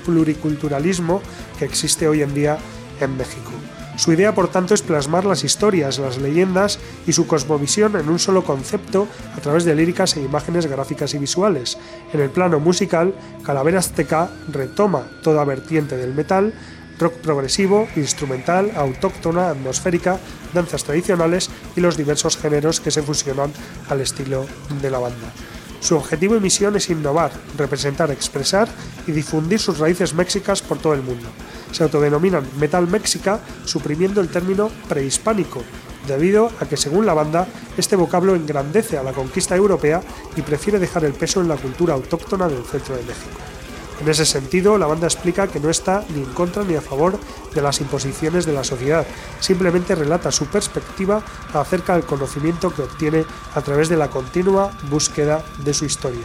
pluriculturalismo 0.04 1.22
que 1.58 1.64
existe 1.64 2.08
hoy 2.08 2.22
en 2.22 2.34
día 2.34 2.58
en 3.00 3.16
México. 3.16 3.50
Su 3.98 4.12
idea, 4.12 4.32
por 4.32 4.46
tanto, 4.46 4.74
es 4.74 4.82
plasmar 4.82 5.24
las 5.24 5.42
historias, 5.42 5.98
las 5.98 6.18
leyendas 6.18 6.78
y 7.04 7.12
su 7.12 7.26
cosmovisión 7.26 7.96
en 7.96 8.08
un 8.08 8.20
solo 8.20 8.44
concepto 8.44 9.08
a 9.36 9.40
través 9.40 9.64
de 9.64 9.74
líricas 9.74 10.16
e 10.16 10.22
imágenes 10.22 10.66
gráficas 10.66 11.14
y 11.14 11.18
visuales. 11.18 11.78
En 12.12 12.20
el 12.20 12.30
plano 12.30 12.60
musical, 12.60 13.12
Calaveras 13.42 13.90
TK 13.90 14.52
retoma 14.52 15.02
toda 15.24 15.44
vertiente 15.44 15.96
del 15.96 16.14
metal, 16.14 16.54
rock 16.98 17.14
progresivo, 17.14 17.88
instrumental, 17.96 18.72
autóctona, 18.74 19.50
atmosférica, 19.50 20.18
danzas 20.52 20.84
tradicionales 20.84 21.50
y 21.76 21.80
los 21.80 21.96
diversos 21.96 22.36
géneros 22.36 22.80
que 22.80 22.90
se 22.90 23.02
fusionan 23.02 23.52
al 23.88 24.00
estilo 24.00 24.46
de 24.80 24.90
la 24.90 24.98
banda. 24.98 25.32
Su 25.80 25.96
objetivo 25.96 26.36
y 26.36 26.40
misión 26.40 26.74
es 26.76 26.90
innovar, 26.90 27.30
representar, 27.56 28.10
expresar 28.10 28.68
y 29.06 29.12
difundir 29.12 29.60
sus 29.60 29.78
raíces 29.78 30.12
méxicas 30.12 30.60
por 30.60 30.78
todo 30.78 30.94
el 30.94 31.02
mundo. 31.02 31.28
Se 31.70 31.84
autodenominan 31.84 32.44
metal 32.58 32.88
mexica, 32.88 33.40
suprimiendo 33.64 34.20
el 34.20 34.28
término 34.28 34.70
prehispánico, 34.88 35.62
debido 36.08 36.50
a 36.60 36.66
que 36.66 36.76
según 36.76 37.06
la 37.06 37.14
banda, 37.14 37.46
este 37.76 37.94
vocablo 37.94 38.34
engrandece 38.34 38.98
a 38.98 39.04
la 39.04 39.12
conquista 39.12 39.54
europea 39.54 40.02
y 40.34 40.42
prefiere 40.42 40.80
dejar 40.80 41.04
el 41.04 41.12
peso 41.12 41.40
en 41.40 41.48
la 41.48 41.56
cultura 41.56 41.94
autóctona 41.94 42.48
del 42.48 42.64
centro 42.64 42.96
de 42.96 43.02
México. 43.02 43.57
En 44.00 44.08
ese 44.08 44.24
sentido, 44.24 44.78
la 44.78 44.86
banda 44.86 45.06
explica 45.06 45.48
que 45.48 45.58
no 45.58 45.70
está 45.70 46.04
ni 46.14 46.22
en 46.22 46.32
contra 46.32 46.62
ni 46.62 46.76
a 46.76 46.80
favor 46.80 47.18
de 47.52 47.60
las 47.60 47.80
imposiciones 47.80 48.46
de 48.46 48.52
la 48.52 48.62
sociedad, 48.62 49.04
simplemente 49.40 49.94
relata 49.94 50.30
su 50.30 50.46
perspectiva 50.46 51.22
acerca 51.52 51.94
del 51.94 52.04
conocimiento 52.04 52.72
que 52.72 52.82
obtiene 52.82 53.24
a 53.54 53.60
través 53.60 53.88
de 53.88 53.96
la 53.96 54.08
continua 54.08 54.70
búsqueda 54.88 55.42
de 55.64 55.74
su 55.74 55.84
historia. 55.84 56.24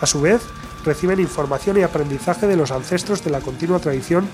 A 0.00 0.06
su 0.06 0.22
vez, 0.22 0.40
reciben 0.84 1.20
información 1.20 1.76
y 1.76 1.82
aprendizaje 1.82 2.46
de 2.46 2.56
los 2.56 2.70
ancestros 2.70 3.22
de 3.22 3.30
la 3.30 3.40
continua 3.40 3.78
tradición 3.78 4.26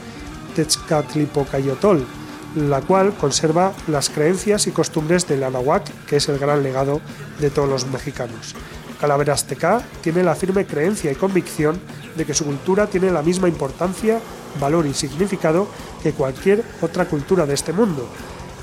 Tezcatlipocayotol, 0.54 2.06
la 2.54 2.80
cual 2.80 3.12
conserva 3.14 3.72
las 3.88 4.08
creencias 4.08 4.66
y 4.66 4.70
costumbres 4.70 5.26
del 5.26 5.42
Anahuac, 5.42 5.84
que 6.06 6.16
es 6.16 6.28
el 6.28 6.38
gran 6.38 6.62
legado 6.62 7.00
de 7.40 7.50
todos 7.50 7.68
los 7.68 7.86
mexicanos. 7.88 8.54
Calaveras 9.00 9.46
TK 9.46 10.00
tiene 10.02 10.22
la 10.22 10.34
firme 10.34 10.66
creencia 10.66 11.12
y 11.12 11.14
convicción 11.14 11.80
de 12.16 12.24
que 12.24 12.34
su 12.34 12.44
cultura 12.44 12.88
tiene 12.88 13.10
la 13.10 13.22
misma 13.22 13.48
importancia, 13.48 14.20
valor 14.60 14.86
y 14.86 14.94
significado 14.94 15.68
que 16.02 16.12
cualquier 16.12 16.64
otra 16.80 17.04
cultura 17.06 17.46
de 17.46 17.54
este 17.54 17.72
mundo. 17.72 18.08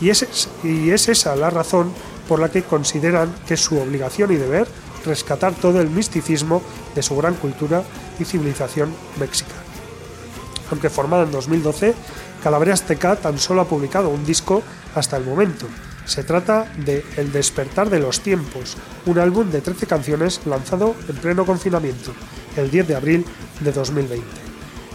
Y 0.01 0.09
es, 0.09 0.49
esa 0.63 1.35
la 1.35 1.49
razón 1.49 1.91
por 2.27 2.39
la 2.39 2.49
que 2.49 2.63
consideran 2.63 3.33
que 3.47 3.53
es 3.53 3.61
su 3.61 3.79
obligación 3.79 4.31
y 4.31 4.35
deber 4.35 4.67
rescatar 5.05 5.53
todo 5.53 5.79
el 5.79 5.89
misticismo 5.89 6.61
de 6.95 7.03
su 7.03 7.15
gran 7.15 7.35
cultura 7.35 7.83
y 8.19 8.25
civilización 8.25 8.93
mexicana. 9.19 9.61
Aunque 10.71 10.89
formada 10.89 11.23
en 11.23 11.31
2012, 11.31 11.93
Calaveras 12.43 12.83
TK 12.83 13.21
tan 13.21 13.37
solo 13.37 13.61
ha 13.61 13.67
publicado 13.67 14.09
un 14.09 14.25
disco 14.25 14.63
hasta 14.95 15.17
el 15.17 15.25
momento, 15.25 15.67
se 16.05 16.23
trata 16.23 16.71
de 16.77 17.03
El 17.17 17.31
despertar 17.31 17.89
de 17.89 17.99
los 17.99 18.21
tiempos, 18.21 18.77
un 19.05 19.19
álbum 19.19 19.49
de 19.51 19.61
13 19.61 19.87
canciones 19.87 20.41
lanzado 20.45 20.95
en 21.07 21.15
pleno 21.17 21.45
confinamiento, 21.45 22.13
el 22.55 22.71
10 22.71 22.87
de 22.87 22.95
abril 22.95 23.25
de 23.59 23.71
2020. 23.71 24.25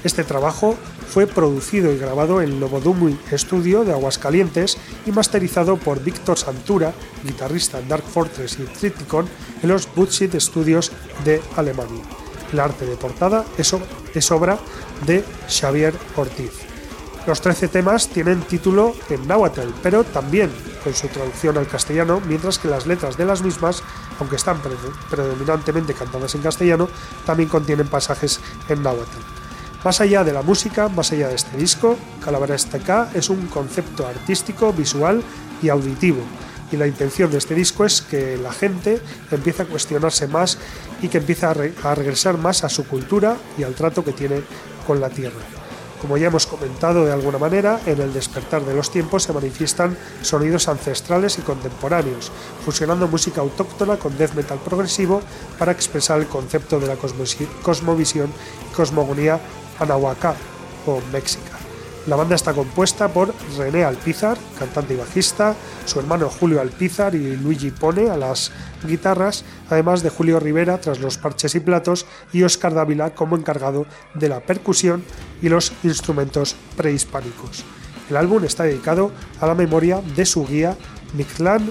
Este 0.03 0.25
trabajo 0.25 0.77
fue 1.11 1.27
producido 1.27 1.93
y 1.93 1.99
grabado 1.99 2.41
en 2.41 2.61
Lobodumi 2.61 3.19
Studio 3.33 3.85
de 3.85 3.93
Aguascalientes 3.93 4.79
y 5.05 5.13
masterizado 5.13 5.77
por 5.77 6.03
Víctor 6.03 6.39
Santura, 6.39 6.95
guitarrista 7.25 7.79
en 7.81 7.89
Dark 7.89 8.05
Fortress 8.05 8.59
y 8.59 8.63
Triticon, 8.63 9.29
en 9.63 9.69
los 9.69 9.93
Bullshit 9.95 10.35
Studios 10.37 10.93
de 11.25 11.43
Alemania. 11.57 12.03
El 12.53 12.61
arte 12.61 12.87
de 12.87 12.97
portada 12.97 13.45
es 13.59 14.31
obra 14.31 14.59
de 15.07 15.25
Xavier 15.49 15.95
Ortiz. 16.17 16.70
Los 17.27 17.43
13 17.43 17.69
temas 17.69 18.09
tienen 18.09 18.41
título 18.41 18.95
en 19.11 19.29
náhuatl, 19.29 19.69
pero 19.83 20.05
también 20.05 20.51
con 20.83 20.95
su 20.95 21.07
traducción 21.09 21.59
al 21.59 21.69
castellano, 21.69 22.21
mientras 22.27 22.59
que 22.59 22.69
las 22.69 22.87
letras 22.87 23.19
de 23.19 23.27
las 23.27 23.43
mismas, 23.43 23.83
aunque 24.19 24.37
están 24.37 24.59
predominantemente 25.11 25.93
cantadas 25.93 26.35
en 26.35 26.41
castellano, 26.41 26.89
también 27.27 27.51
contienen 27.51 27.89
pasajes 27.89 28.41
en 28.69 28.83
náhuatl. 28.83 29.19
Más 29.85 30.01
allá 30.01 30.25
de 30.25 30.33
la 30.33 30.43
música, 30.43 30.89
más 30.89 31.13
allá 31.13 31.29
de 31.29 31.35
este 31.35 31.57
disco, 31.57 31.99
Calavera 32.25 32.57
STK 32.57 33.15
es 33.15 33.29
un 33.29 33.47
concepto 33.49 34.07
artístico, 34.07 34.73
visual 34.73 35.23
y 35.63 35.69
auditivo. 35.69 36.23
Y 36.73 36.77
la 36.77 36.87
intención 36.87 37.31
de 37.31 37.39
este 37.39 37.55
disco 37.55 37.85
es 37.85 38.01
que 38.01 38.39
la 38.39 38.53
gente 38.53 39.01
empiece 39.31 39.63
a 39.63 39.67
cuestionarse 39.67 40.27
más 40.27 40.59
y 41.03 41.09
que 41.09 41.19
empiece 41.19 41.47
a, 41.47 41.51
a 41.51 41.95
regresar 41.95 42.39
más 42.39 42.65
a 42.65 42.69
su 42.69 42.87
cultura 42.87 43.37
y 43.59 43.63
al 43.63 43.75
trato 43.75 44.05
que 44.05 44.13
tiene 44.13 44.43
con 44.87 45.01
la 45.01 45.11
tierra. 45.11 45.60
Como 46.01 46.17
ya 46.17 46.29
hemos 46.29 46.47
comentado 46.47 47.05
de 47.05 47.13
alguna 47.13 47.39
manera, 47.39 47.79
en 47.85 48.01
el 48.01 48.13
despertar 48.13 48.65
de 48.65 48.75
los 48.75 48.91
tiempos 48.91 49.25
se 49.25 49.35
manifiestan 49.35 49.97
sonidos 50.23 50.67
ancestrales 50.69 51.39
y 51.39 51.43
contemporáneos, 51.43 52.33
fusionando 52.65 53.07
música 53.07 53.43
autóctona 53.43 53.99
con 53.99 54.17
death 54.17 54.33
metal 54.33 54.59
progresivo 54.59 55.21
para 55.59 55.73
expresar 55.73 56.19
el 56.19 56.27
concepto 56.27 56.81
de 56.81 56.87
la 56.87 56.97
cosmovisión 56.97 58.33
y 58.71 58.75
cosmogonía 58.75 59.39
anahuacá 59.79 60.35
o 60.87 61.01
mexica. 61.13 61.60
La 62.07 62.17
banda 62.17 62.35
está 62.35 62.55
compuesta 62.55 63.09
por 63.09 63.35
René 63.59 63.85
Alpizar, 63.85 64.39
cantante 64.59 64.95
y 64.95 64.97
bajista, 64.97 65.55
su 65.85 66.01
hermano 66.01 66.31
Julio 66.31 66.63
Alpizar 66.63 67.15
y 67.15 67.37
Luigi 67.37 67.71
Pone 67.71 68.09
a 68.09 68.17
las 68.17 68.53
guitarras, 68.87 69.45
además 69.69 70.03
de 70.03 70.09
Julio 70.09 70.41
Rivera 70.41 70.81
tras 70.81 70.99
los 70.99 71.19
parches 71.19 71.55
y 71.55 71.61
platos 71.61 72.07
y 72.33 72.43
Oscar 72.43 72.73
Dávila 72.73 73.15
como 73.15 73.37
encargado 73.37 73.85
de 74.15 74.31
la 74.31 74.41
percusión 74.41 75.05
y 75.43 75.51
los 75.51 75.73
instrumentos 75.83 76.57
prehispánicos. 76.75 77.65
El 78.09 78.17
álbum 78.17 78.45
está 78.45 78.65
dedicado 78.65 79.13
a 79.39 79.47
la 79.47 79.55
memoria 79.55 80.01
de 80.17 80.25
su 80.25 80.47
guía 80.47 80.79
Mictlán 81.13 81.71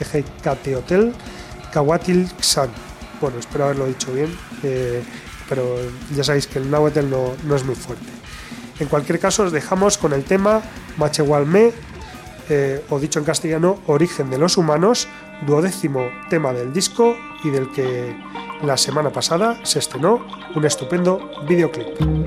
Ejecateotel 0.00 1.12
Cahuatil 1.70 2.30
Xan. 2.40 2.70
Bueno, 3.20 3.38
espero 3.38 3.64
haberlo 3.64 3.86
dicho 3.86 4.10
bien, 4.12 4.34
eh, 4.62 5.02
pero 5.48 5.76
ya 6.16 6.24
sabéis 6.24 6.46
que 6.46 6.58
el 6.58 6.70
náhuatl 6.70 7.10
no, 7.10 7.34
no 7.44 7.56
es 7.56 7.64
muy 7.64 7.74
fuerte. 7.74 8.19
En 8.80 8.88
cualquier 8.88 9.20
caso, 9.20 9.44
os 9.44 9.52
dejamos 9.52 9.98
con 9.98 10.14
el 10.14 10.24
tema 10.24 10.62
Machehualme, 10.96 11.72
eh, 12.48 12.82
o 12.88 12.98
dicho 12.98 13.18
en 13.18 13.26
castellano, 13.26 13.78
Origen 13.86 14.30
de 14.30 14.38
los 14.38 14.56
Humanos, 14.56 15.06
duodécimo 15.46 16.08
tema 16.30 16.52
del 16.52 16.72
disco 16.72 17.14
y 17.44 17.50
del 17.50 17.70
que 17.70 18.16
la 18.62 18.76
semana 18.76 19.10
pasada 19.10 19.60
se 19.64 19.78
estrenó 19.78 20.26
un 20.56 20.64
estupendo 20.64 21.30
videoclip. 21.46 22.19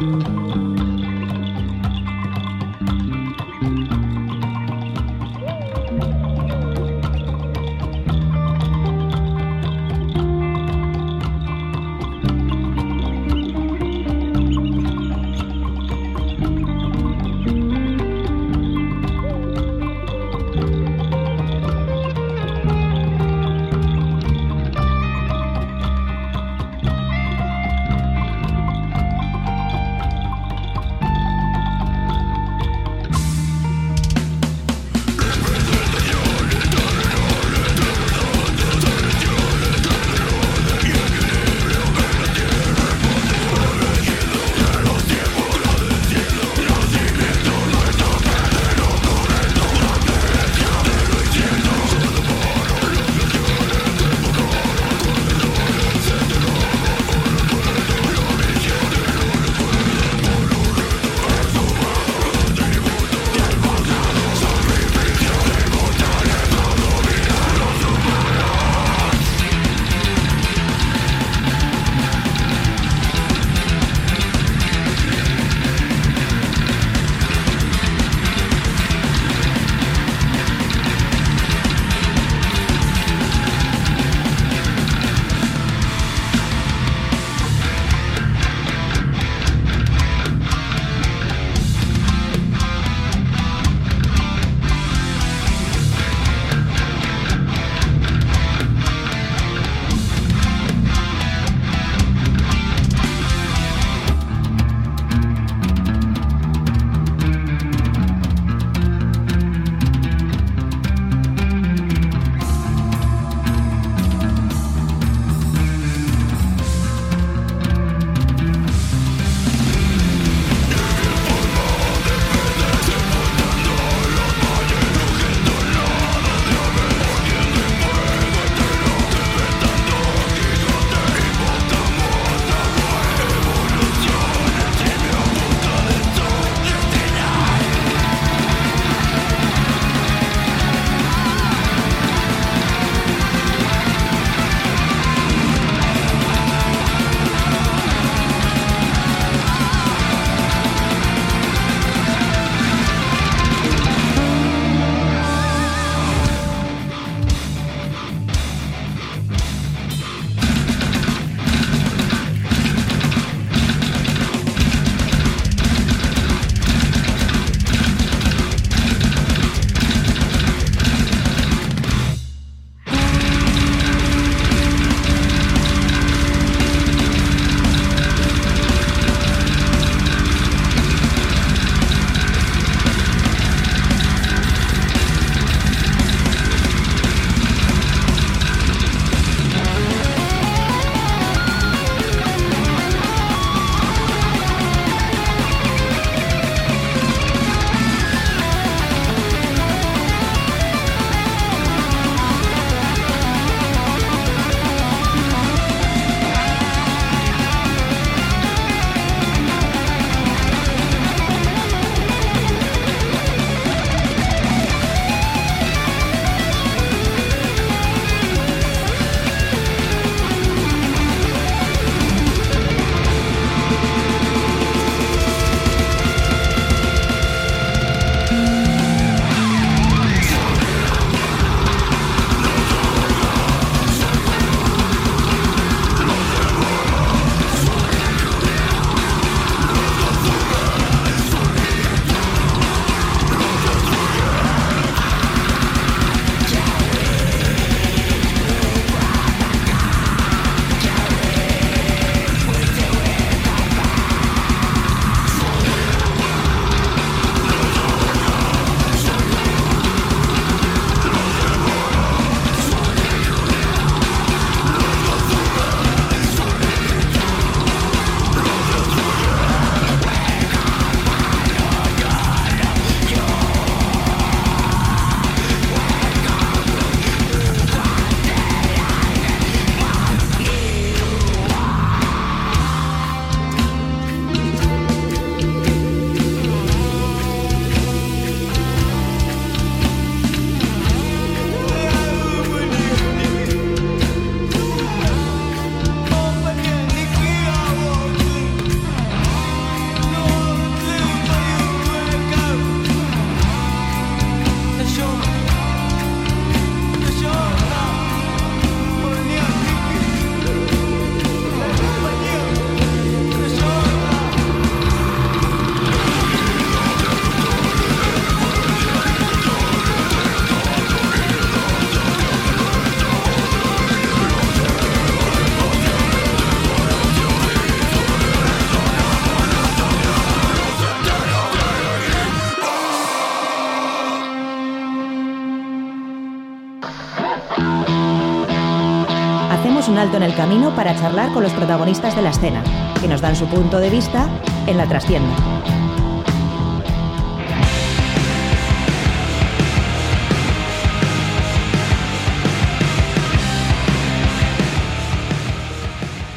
Para 340.54 340.96
charlar 340.96 341.34
con 341.34 341.42
los 341.42 341.52
protagonistas 341.52 342.16
de 342.16 342.22
la 342.22 342.30
escena, 342.30 342.64
que 343.02 343.08
nos 343.08 343.22
dan 343.22 343.36
su 343.36 343.48
punto 343.48 343.80
de 343.80 343.90
vista 343.90 344.30
en 344.68 344.78
la 344.78 344.88
trastienda. 344.88 345.36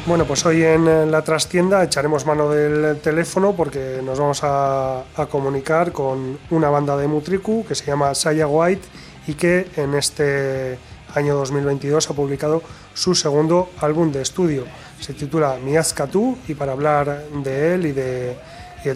Bueno, 0.07 0.25
pues 0.25 0.45
hoy 0.47 0.63
en 0.63 1.11
la 1.11 1.21
trastienda 1.21 1.83
echaremos 1.83 2.25
mano 2.25 2.49
del 2.49 2.99
teléfono 2.99 3.53
porque 3.55 4.01
nos 4.03 4.19
vamos 4.19 4.39
a, 4.41 5.03
comunicar 5.29 5.91
con 5.91 6.39
una 6.49 6.71
banda 6.71 6.97
de 6.97 7.07
Mutriku 7.07 7.65
que 7.67 7.75
se 7.75 7.85
llama 7.85 8.15
Saya 8.15 8.47
White 8.47 8.87
y 9.27 9.35
que 9.35 9.67
en 9.75 9.93
este 9.93 10.79
año 11.17 11.35
2022 11.35 12.09
ha 12.09 12.13
publicado 12.13 12.61
su 12.93 13.15
segundo 13.15 13.69
álbum 13.81 14.11
de 14.11 14.21
estudio. 14.21 14.65
Se 14.99 15.13
titula 15.13 15.57
Miazkatu 15.61 16.37
y 16.47 16.53
para 16.53 16.71
hablar 16.71 17.25
de 17.43 17.73
él 17.73 17.85
y 17.87 17.91
de, 17.91 18.37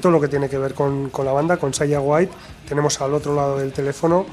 todo 0.02 0.12
lo 0.14 0.22
que 0.22 0.30
tiene 0.30 0.48
que 0.48 0.58
ver 0.58 0.74
con, 0.74 1.12
la 1.26 1.32
banda, 1.34 1.58
con 1.58 1.74
Saya 1.74 2.00
White, 2.00 2.32
tenemos 2.68 3.02
al 3.02 3.14
otro 3.14 3.36
lado 3.36 3.58
del 3.58 3.74
teléfono 3.74 4.26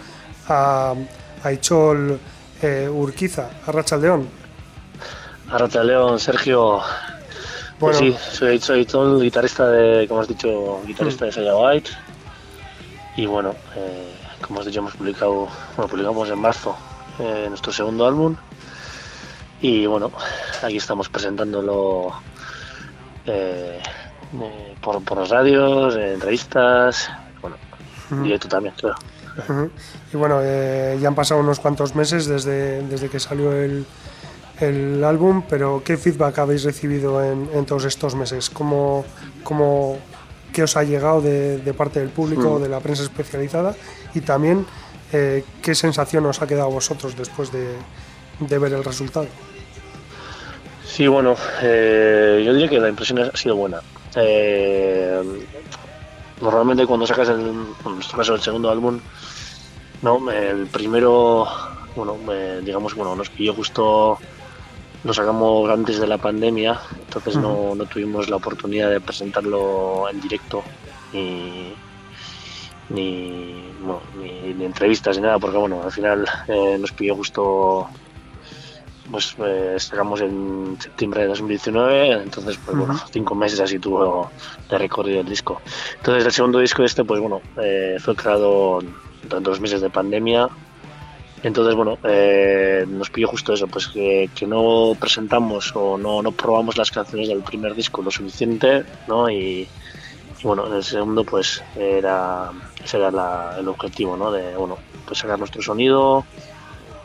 a, 0.48 0.94
a 1.42 1.52
Ichol 1.52 2.18
eh, 2.62 2.88
Urquiza, 2.88 3.50
a 3.66 3.72
Rachel 3.72 4.00
León. 4.02 4.28
Arrata 5.50 5.82
León, 5.82 6.20
Sergio. 6.20 6.80
Pues 7.78 7.96
sí, 7.96 8.14
soy, 8.32 8.60
soy 8.60 8.86
el 8.92 9.20
guitarrista 9.20 9.68
de, 9.68 10.06
como 10.06 10.20
has 10.20 10.28
dicho, 10.28 10.80
guitarrista 10.86 11.24
de 11.24 11.32
Saya 11.32 11.56
White. 11.56 11.90
Y 13.16 13.26
bueno, 13.26 13.54
eh, 13.76 14.12
como 14.46 14.60
has 14.60 14.66
dicho, 14.66 14.80
hemos 14.80 14.94
publicado, 14.94 15.48
bueno, 15.76 15.88
publicamos 15.88 16.28
en 16.28 16.38
marzo 16.38 16.76
eh, 17.18 17.46
nuestro 17.48 17.72
segundo 17.72 18.06
álbum. 18.06 18.36
Y 19.60 19.86
bueno, 19.86 20.12
aquí 20.62 20.76
estamos 20.76 21.08
presentándolo 21.08 22.12
eh, 23.26 23.80
por, 24.80 25.02
por 25.04 25.18
las 25.18 25.30
radios, 25.30 25.96
en 25.96 26.20
revistas, 26.20 27.10
bueno, 27.40 27.56
y 28.24 28.38
tú 28.38 28.48
también, 28.48 28.74
claro. 28.76 28.96
Y 30.12 30.16
bueno, 30.16 30.42
ya 30.42 31.08
han 31.08 31.14
pasado 31.14 31.40
unos 31.40 31.60
cuantos 31.60 31.94
meses 31.94 32.26
desde, 32.26 32.82
desde 32.82 33.08
que 33.08 33.20
salió 33.20 33.52
el, 33.52 33.86
el 34.60 35.04
álbum, 35.04 35.42
pero 35.48 35.82
¿qué 35.84 35.96
feedback 35.96 36.38
habéis 36.38 36.64
recibido 36.64 37.22
en, 37.22 37.64
todos 37.66 37.84
estos 37.84 38.14
meses? 38.14 38.50
¿Cómo, 38.50 39.04
cómo, 39.42 39.98
¿Qué 40.52 40.62
os 40.62 40.76
ha 40.76 40.82
llegado 40.82 41.20
de, 41.20 41.74
parte 41.76 42.00
del 42.00 42.08
público, 42.08 42.58
hmm. 42.58 42.62
de 42.62 42.68
la 42.68 42.80
prensa 42.80 43.02
especializada? 43.04 43.74
Y 44.14 44.20
también, 44.20 44.66
eh, 45.12 45.44
¿qué 45.62 45.74
sensación 45.74 46.26
os 46.26 46.42
ha 46.42 46.46
quedado 46.46 46.66
a 46.66 46.72
vosotros 46.72 47.16
después 47.16 47.50
de, 47.52 47.76
ver 48.40 48.72
el 48.72 48.84
resultado? 48.84 49.26
Sí, 50.84 51.06
bueno, 51.06 51.36
eh, 51.62 52.42
yo 52.44 52.52
diría 52.52 52.68
que 52.68 52.80
la 52.80 52.88
impresión 52.88 53.18
ha 53.20 53.36
sido 53.36 53.56
buena. 53.56 53.80
Eh, 54.16 55.22
normalmente 56.40 56.86
cuando 56.86 57.06
sacas 57.06 57.28
el, 57.28 57.40
en 57.40 57.94
nuestro 57.94 58.18
caso 58.18 58.34
el 58.34 58.40
segundo 58.40 58.70
álbum, 58.70 59.00
no, 60.02 60.30
el 60.30 60.66
primero, 60.66 61.46
bueno, 61.96 62.16
digamos, 62.62 62.94
bueno, 62.94 63.16
nos 63.16 63.30
pilló 63.30 63.54
justo 63.54 64.18
lo 65.04 65.14
sacamos 65.14 65.70
antes 65.70 66.00
de 66.00 66.06
la 66.06 66.18
pandemia, 66.18 66.80
entonces 67.06 67.36
no, 67.36 67.74
no, 67.74 67.86
tuvimos 67.86 68.28
la 68.28 68.36
oportunidad 68.36 68.90
de 68.90 69.00
presentarlo 69.00 70.08
en 70.10 70.20
directo 70.20 70.64
ni, 72.90 73.72
ni, 74.20 74.54
ni, 74.54 74.64
entrevistas 74.64 75.16
ni 75.16 75.22
nada, 75.22 75.38
porque 75.38 75.56
bueno, 75.56 75.82
al 75.82 75.92
final 75.92 76.26
eh, 76.48 76.76
nos 76.78 76.92
pidió 76.92 77.14
justo, 77.16 77.88
pues 79.10 79.36
eh, 79.38 79.76
sacamos 79.78 80.20
en 80.20 80.76
septiembre 80.80 81.22
de 81.22 81.28
2019, 81.28 82.12
entonces 82.22 82.58
pues 82.64 82.76
bueno, 82.76 82.98
cinco 83.10 83.34
meses 83.34 83.60
así 83.60 83.78
tuvo 83.78 84.30
de 84.70 84.78
recorrido 84.78 85.20
el 85.20 85.28
disco. 85.28 85.60
Entonces 85.96 86.24
el 86.24 86.32
segundo 86.32 86.58
disco 86.58 86.82
este, 86.82 87.04
pues 87.04 87.20
bueno, 87.20 87.40
eh, 87.60 87.96
fue 88.00 88.14
creado 88.14 88.80
durante 89.22 89.50
los 89.50 89.60
meses 89.60 89.80
de 89.80 89.90
pandemia 89.90 90.48
entonces, 91.42 91.74
bueno, 91.74 91.98
eh, 92.04 92.84
nos 92.88 93.10
pilló 93.10 93.28
justo 93.28 93.52
eso, 93.52 93.66
pues 93.68 93.86
que, 93.88 94.28
no 94.46 94.96
presentamos 94.98 95.72
o 95.74 95.96
no, 95.96 96.22
no, 96.22 96.32
probamos 96.32 96.76
las 96.76 96.90
canciones 96.90 97.28
del 97.28 97.42
primer 97.42 97.74
disco 97.74 98.02
lo 98.02 98.10
suficiente, 98.10 98.84
¿no? 99.06 99.30
Y, 99.30 99.68
bueno, 100.42 100.66
en 100.66 100.74
el 100.74 100.84
segundo, 100.84 101.24
pues 101.24 101.62
era, 101.76 102.50
ese 102.82 102.98
era 102.98 103.56
el 103.58 103.68
objetivo, 103.68 104.16
¿no? 104.16 104.30
De, 104.30 104.56
bueno, 104.56 104.78
pues 105.06 105.18
sacar 105.18 105.38
nuestro 105.38 105.62
sonido. 105.62 106.24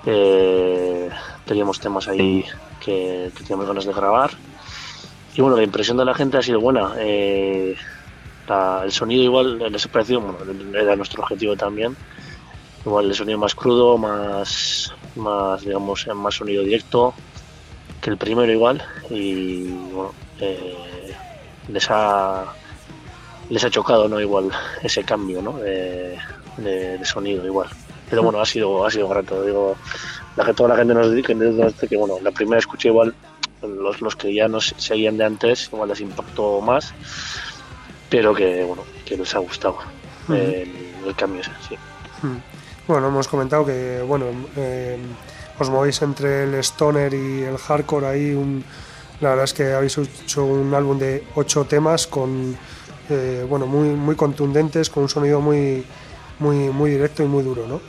Eh, 0.06 1.10
teníamos 1.46 1.80
temas 1.80 2.08
ahí 2.08 2.46
que, 2.84 3.32
teníamos 3.38 3.68
ganas 3.68 3.86
de 3.86 3.94
grabar. 3.94 4.32
Y 5.36 5.42
bueno, 5.42 5.58
la 5.58 5.64
impresión 5.64 5.98
de 5.98 6.06
la 6.06 6.14
gente 6.14 6.38
ha 6.38 6.42
sido 6.42 6.60
buena. 6.60 6.94
Eh, 6.98 7.76
el 8.84 8.92
sonido 8.92 9.24
igual 9.24 9.58
les 9.58 9.86
ha 9.86 9.90
parecido, 9.90 10.22
bueno, 10.22 10.38
era 10.78 10.96
nuestro 10.96 11.24
objetivo 11.24 11.56
también 11.56 11.96
igual 12.86 13.06
el 13.06 13.16
sonido 13.16 13.38
más 13.38 13.56
crudo, 13.56 13.98
más, 13.98 14.94
más 15.16 15.62
digamos, 15.64 16.08
más 16.16 16.36
sonido 16.36 16.64
directo 16.64 17.14
que 18.02 18.10
el 18.10 18.18
primero 18.18 18.52
igual 18.52 18.84
y 19.10 19.68
bueno, 19.68 20.14
eh, 20.40 21.14
les 21.70 21.90
ha 21.90 22.46
les 23.54 23.64
ha 23.64 23.70
chocado 23.70 24.10
no 24.10 24.20
igual 24.20 24.50
ese 24.82 25.04
cambio 25.04 25.40
¿no? 25.42 25.58
de, 25.58 27.00
sonido 27.04 27.46
igual. 27.46 27.70
Pero 28.10 28.24
bueno 28.24 28.42
ha 28.42 28.46
sido 28.46 28.86
ha 28.86 28.90
sido 28.90 29.08
grato 29.08 29.44
digo 29.44 29.76
la 30.36 30.44
que 30.44 30.54
toda 30.54 30.70
la 30.70 30.76
gente 30.76 30.94
nos 30.96 31.14
dice 31.14 31.88
que 31.88 31.96
bueno 31.96 32.16
la 32.22 32.32
primera 32.32 32.60
escuché 32.60 32.90
igual 32.90 33.14
los, 33.62 34.02
los 34.02 34.16
que 34.16 34.34
ya 34.34 34.48
nos 34.48 34.74
seguían 34.78 35.18
de 35.18 35.26
antes 35.26 35.70
igual 35.72 35.90
les 35.90 36.02
impactó 36.02 36.62
más 36.62 36.94
pero 38.10 38.34
que 38.34 38.64
bueno 38.64 38.84
que 39.06 39.18
les 39.18 39.36
ha 39.36 39.40
gustado 39.40 39.78
el, 40.30 41.16
cambio 41.16 41.42
ese 41.42 41.52
sí. 41.68 41.76
Bueno, 42.88 43.08
hemos 43.10 43.28
comentado 43.28 43.66
que 43.66 44.02
bueno 44.02 44.26
eh, 44.56 44.98
os 45.60 45.70
movéis 45.70 46.02
entre 46.02 46.44
el 46.44 46.56
stoner 46.56 47.14
y 47.14 47.44
el 47.44 47.58
hardcore 47.58 48.08
ahí. 48.08 48.34
Un, 48.34 48.64
la 49.22 49.30
verdad 49.30 49.46
es 49.46 49.54
que 49.54 49.74
habéis 49.74 49.98
hecho 49.98 50.44
un 50.46 50.74
álbum 50.74 50.98
de 50.98 51.24
ocho 51.36 51.66
temas 51.66 52.08
con 52.08 52.58
eh, 53.10 53.46
bueno 53.48 53.66
muy 53.66 53.90
muy 53.90 54.16
contundentes, 54.16 54.90
con 54.90 55.04
un 55.04 55.10
sonido 55.10 55.42
muy 55.42 55.84
muy 56.40 56.70
muy 56.70 56.92
directo 56.92 57.24
y 57.24 57.28
muy 57.28 57.44
duro, 57.44 57.68
¿no? 57.68 57.82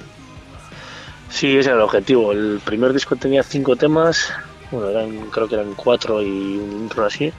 Sí, 1.30 1.56
ese 1.56 1.70
era 1.70 1.78
el 1.78 1.82
objetivo. 1.82 2.32
El 2.32 2.60
primer 2.64 2.92
disco 2.92 3.16
tenía 3.16 3.42
cinco 3.42 3.74
temas, 3.74 4.32
bueno, 4.70 4.88
eran, 4.88 5.30
creo 5.30 5.48
que 5.48 5.56
eran 5.56 5.74
cuatro 5.74 6.22
y 6.22 6.58
un 6.58 6.82
intro 6.82 7.04
así. 7.04 7.32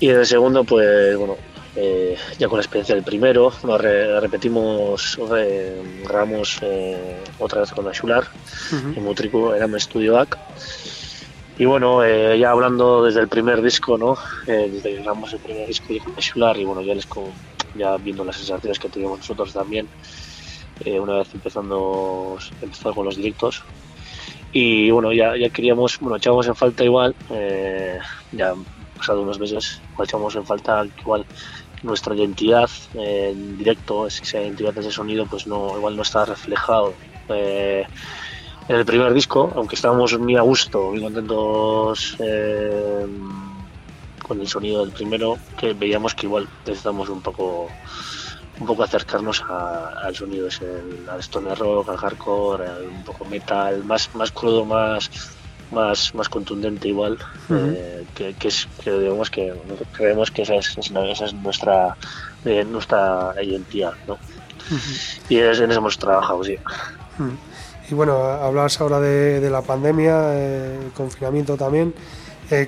Y 0.00 0.08
en 0.08 0.18
el 0.18 0.26
segundo, 0.26 0.64
pues 0.64 1.16
bueno, 1.16 1.36
eh, 1.76 2.16
ya 2.38 2.48
con 2.48 2.58
la 2.58 2.62
experiencia 2.62 2.94
del 2.94 3.04
primero, 3.04 3.52
lo 3.62 3.78
repetimos, 3.78 5.18
grabamos 6.04 6.58
eh, 6.62 7.22
otra 7.38 7.60
vez 7.60 7.70
con 7.70 7.84
la 7.84 7.92
Shular, 7.92 8.24
en 8.72 9.02
Mutrico, 9.04 9.54
era 9.54 9.68
mi 9.68 9.76
estudio 9.76 10.18
AC. 10.18 10.36
Y 11.60 11.66
bueno, 11.66 12.02
eh, 12.02 12.38
ya 12.38 12.52
hablando 12.52 13.04
desde 13.04 13.20
el 13.20 13.28
primer 13.28 13.60
disco, 13.60 13.98
¿no? 13.98 14.16
desde 14.46 14.80
que 14.80 15.02
grabamos 15.02 15.30
el 15.34 15.40
primer 15.40 15.66
disco 15.66 15.92
la 15.92 16.18
Shular 16.18 16.56
y 16.56 16.64
bueno, 16.64 16.80
ya, 16.80 16.94
les 16.94 17.06
ya 17.74 17.98
viendo 17.98 18.24
las 18.24 18.36
sensaciones 18.36 18.78
que 18.78 18.88
teníamos 18.88 19.18
nosotros 19.18 19.52
también, 19.52 19.86
una 20.86 21.18
vez 21.18 21.28
empezando 21.34 22.38
empezar 22.62 22.94
con 22.94 23.04
los 23.04 23.16
directos. 23.16 23.62
Y 24.52 24.90
bueno, 24.90 25.12
ya, 25.12 25.36
ya 25.36 25.50
queríamos, 25.50 26.00
bueno, 26.00 26.16
echábamos 26.16 26.46
en 26.46 26.54
falta 26.56 26.82
igual, 26.82 27.14
ya 28.32 28.54
pasado 28.96 29.20
unos 29.20 29.38
meses, 29.38 29.82
echábamos 30.02 30.36
en 30.36 30.46
falta 30.46 30.86
igual 30.98 31.26
nuestra 31.82 32.14
identidad 32.14 32.70
en 32.94 33.58
directo, 33.58 34.06
esa 34.06 34.40
identidad 34.40 34.72
de 34.72 34.80
ese 34.80 34.92
sonido, 34.92 35.26
pues 35.26 35.46
no, 35.46 35.76
igual 35.76 35.94
no 35.94 36.00
está 36.00 36.24
reflejado 36.24 36.94
eh, 37.28 37.84
en 38.70 38.76
el 38.76 38.84
primer 38.84 39.12
disco, 39.12 39.52
aunque 39.56 39.74
estábamos 39.74 40.16
muy 40.16 40.36
a 40.36 40.42
gusto, 40.42 40.92
muy 40.92 41.02
contentos 41.02 42.16
eh, 42.20 43.04
con 44.22 44.40
el 44.40 44.46
sonido 44.46 44.84
del 44.84 44.92
primero, 44.92 45.38
que 45.58 45.72
veíamos 45.72 46.14
que 46.14 46.26
igual 46.26 46.48
necesitamos 46.64 47.08
un 47.08 47.20
poco 47.20 47.66
un 48.60 48.66
poco 48.66 48.84
acercarnos 48.84 49.42
al 49.48 50.14
sonido 50.14 50.46
ese, 50.46 50.66
al 51.10 51.20
stoner 51.20 51.58
rock, 51.58 51.88
al 51.88 51.96
hardcore, 51.96 52.68
un 52.86 53.02
poco 53.02 53.24
metal, 53.24 53.82
más, 53.84 54.14
más 54.14 54.30
crudo, 54.30 54.64
más 54.64 55.10
más, 55.72 56.14
más 56.14 56.28
contundente 56.28 56.88
igual, 56.88 57.18
eh, 57.50 58.04
que, 58.14 58.48
es, 58.48 58.68
que 58.84 58.92
digamos 58.92 59.30
que 59.30 59.52
creemos 59.92 60.30
que 60.30 60.42
esa 60.42 60.56
es, 60.56 60.76
esa 60.78 61.24
es 61.24 61.34
nuestra, 61.34 61.96
eh, 62.44 62.64
nuestra 62.64 63.34
identidad, 63.42 63.94
¿no? 64.06 64.18
Y 65.28 65.38
en 65.38 65.50
eso 65.50 65.64
hemos 65.64 65.98
trabajado, 65.98 66.44
sí. 66.44 66.56
Y 67.90 67.94
bueno, 67.94 68.22
hablas 68.24 68.80
ahora 68.80 69.00
de, 69.00 69.50
la 69.50 69.62
pandemia, 69.62 70.32
el 70.32 70.38
eh, 70.38 70.90
confinamiento 70.96 71.56
también. 71.56 71.94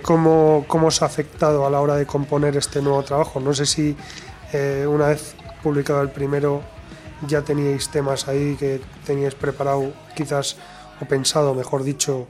¿cómo, 0.02 0.64
¿Cómo 0.68 0.86
os 0.86 1.02
ha 1.02 1.06
afectado 1.06 1.66
a 1.66 1.70
la 1.70 1.80
hora 1.80 1.96
de 1.96 2.06
componer 2.06 2.56
este 2.56 2.80
nuevo 2.80 3.02
trabajo? 3.02 3.40
No 3.40 3.52
sé 3.52 3.66
si 3.66 3.96
una 4.86 5.08
vez 5.08 5.34
publicado 5.60 6.02
el 6.02 6.10
primero 6.10 6.62
ya 7.26 7.42
teníais 7.42 7.88
temas 7.88 8.28
ahí 8.28 8.56
que 8.56 8.80
teníais 9.06 9.34
preparado 9.34 9.92
quizás 10.14 10.56
o 11.00 11.04
pensado, 11.04 11.54
mejor 11.54 11.82
dicho, 11.82 12.26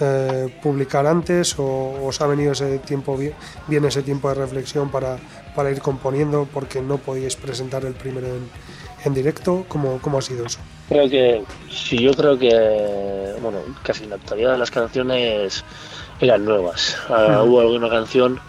eh, 0.00 0.52
publicar 0.62 1.06
antes 1.06 1.58
o 1.58 2.04
os 2.04 2.20
ha 2.20 2.26
venido 2.26 2.52
ese 2.52 2.78
tiempo 2.78 3.16
bien, 3.16 3.84
ese 3.84 4.02
tiempo 4.02 4.28
de 4.28 4.34
reflexión 4.34 4.90
para, 4.90 5.16
para, 5.54 5.70
ir 5.70 5.80
componiendo 5.80 6.46
porque 6.52 6.82
no 6.82 6.98
podíais 6.98 7.36
presentar 7.36 7.84
el 7.84 7.94
primero 7.94 8.26
en, 8.28 8.48
en 9.04 9.14
directo? 9.14 9.64
¿Cómo, 9.68 9.98
¿Cómo, 10.02 10.18
ha 10.18 10.22
sido 10.22 10.44
eso? 10.44 10.60
Creo 10.88 11.08
que 11.08 11.42
sí, 11.70 11.98
yo 11.98 12.12
creo 12.14 12.38
que 12.38 13.34
bueno, 13.40 13.58
casi 13.82 14.06
la 14.06 14.18
totalidad 14.18 14.52
de 14.52 14.58
las 14.58 14.70
canciones 14.70 15.64
eran 16.20 16.44
nuevas. 16.44 16.96
Uh, 17.08 17.42
Hubo 17.42 17.60
alguna 17.60 17.88
canción, 17.88 18.40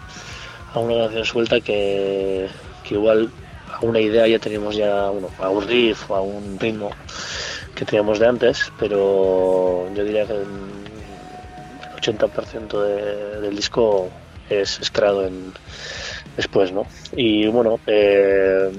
alguna 0.74 1.04
canción 1.04 1.24
suelta 1.24 1.60
que, 1.60 2.48
que 2.84 2.94
igual 2.94 3.30
a 3.72 3.84
una 3.84 4.00
idea 4.00 4.26
ya 4.26 4.38
teníamos 4.38 4.76
ya 4.76 5.10
bueno, 5.10 5.30
a 5.38 5.50
un 5.50 5.66
riff 5.66 6.10
o 6.10 6.16
a 6.16 6.20
un 6.20 6.58
ritmo 6.58 6.90
que 7.74 7.84
teníamos 7.84 8.18
de 8.18 8.26
antes, 8.26 8.72
pero 8.78 9.88
yo 9.94 10.04
diría 10.04 10.26
que 10.26 10.32
el 10.32 10.46
80% 12.00 12.82
de, 12.82 13.40
del 13.40 13.56
disco 13.56 14.10
es, 14.48 14.80
es, 14.80 14.90
creado 14.90 15.26
en, 15.26 15.52
después, 16.36 16.72
¿no? 16.72 16.86
Y 17.14 17.46
bueno, 17.46 17.78
eh, 17.86 18.70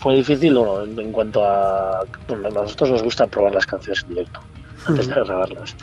fue 0.00 0.16
difícil 0.16 0.54
bueno, 0.54 0.84
en, 0.84 0.98
en, 0.98 1.12
cuanto 1.12 1.44
a... 1.44 2.04
Bueno, 2.28 2.48
a 2.48 2.50
nosotros 2.50 2.90
nos 2.90 3.02
gusta 3.02 3.26
probar 3.26 3.54
las 3.54 3.66
canciones 3.66 4.02
en 4.04 4.08
directo, 4.10 4.40
antes 4.86 5.08
de 5.08 5.14
grabarlas. 5.14 5.76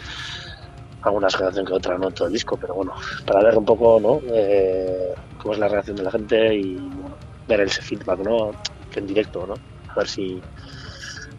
Algunas 1.01 1.35
canciones 1.35 1.69
que 1.69 1.75
otra 1.75 1.97
no 1.97 2.09
todo 2.11 2.27
el 2.27 2.33
disco, 2.33 2.57
pero 2.57 2.73
bueno, 2.75 2.93
para 3.25 3.43
ver 3.43 3.57
un 3.57 3.65
poco, 3.65 3.99
¿no? 3.99 4.21
Eh, 4.33 5.13
cómo 5.41 5.53
es 5.53 5.59
la 5.59 5.67
reacción 5.67 5.97
de 5.97 6.03
la 6.03 6.11
gente 6.11 6.55
y 6.55 6.75
bueno, 6.75 7.15
ver 7.47 7.61
ese 7.61 7.81
feedback, 7.81 8.19
¿no? 8.19 8.51
En 8.95 9.05
directo, 9.05 9.45
¿no? 9.45 9.53
A 9.91 9.95
ver 9.95 10.07
si 10.07 10.41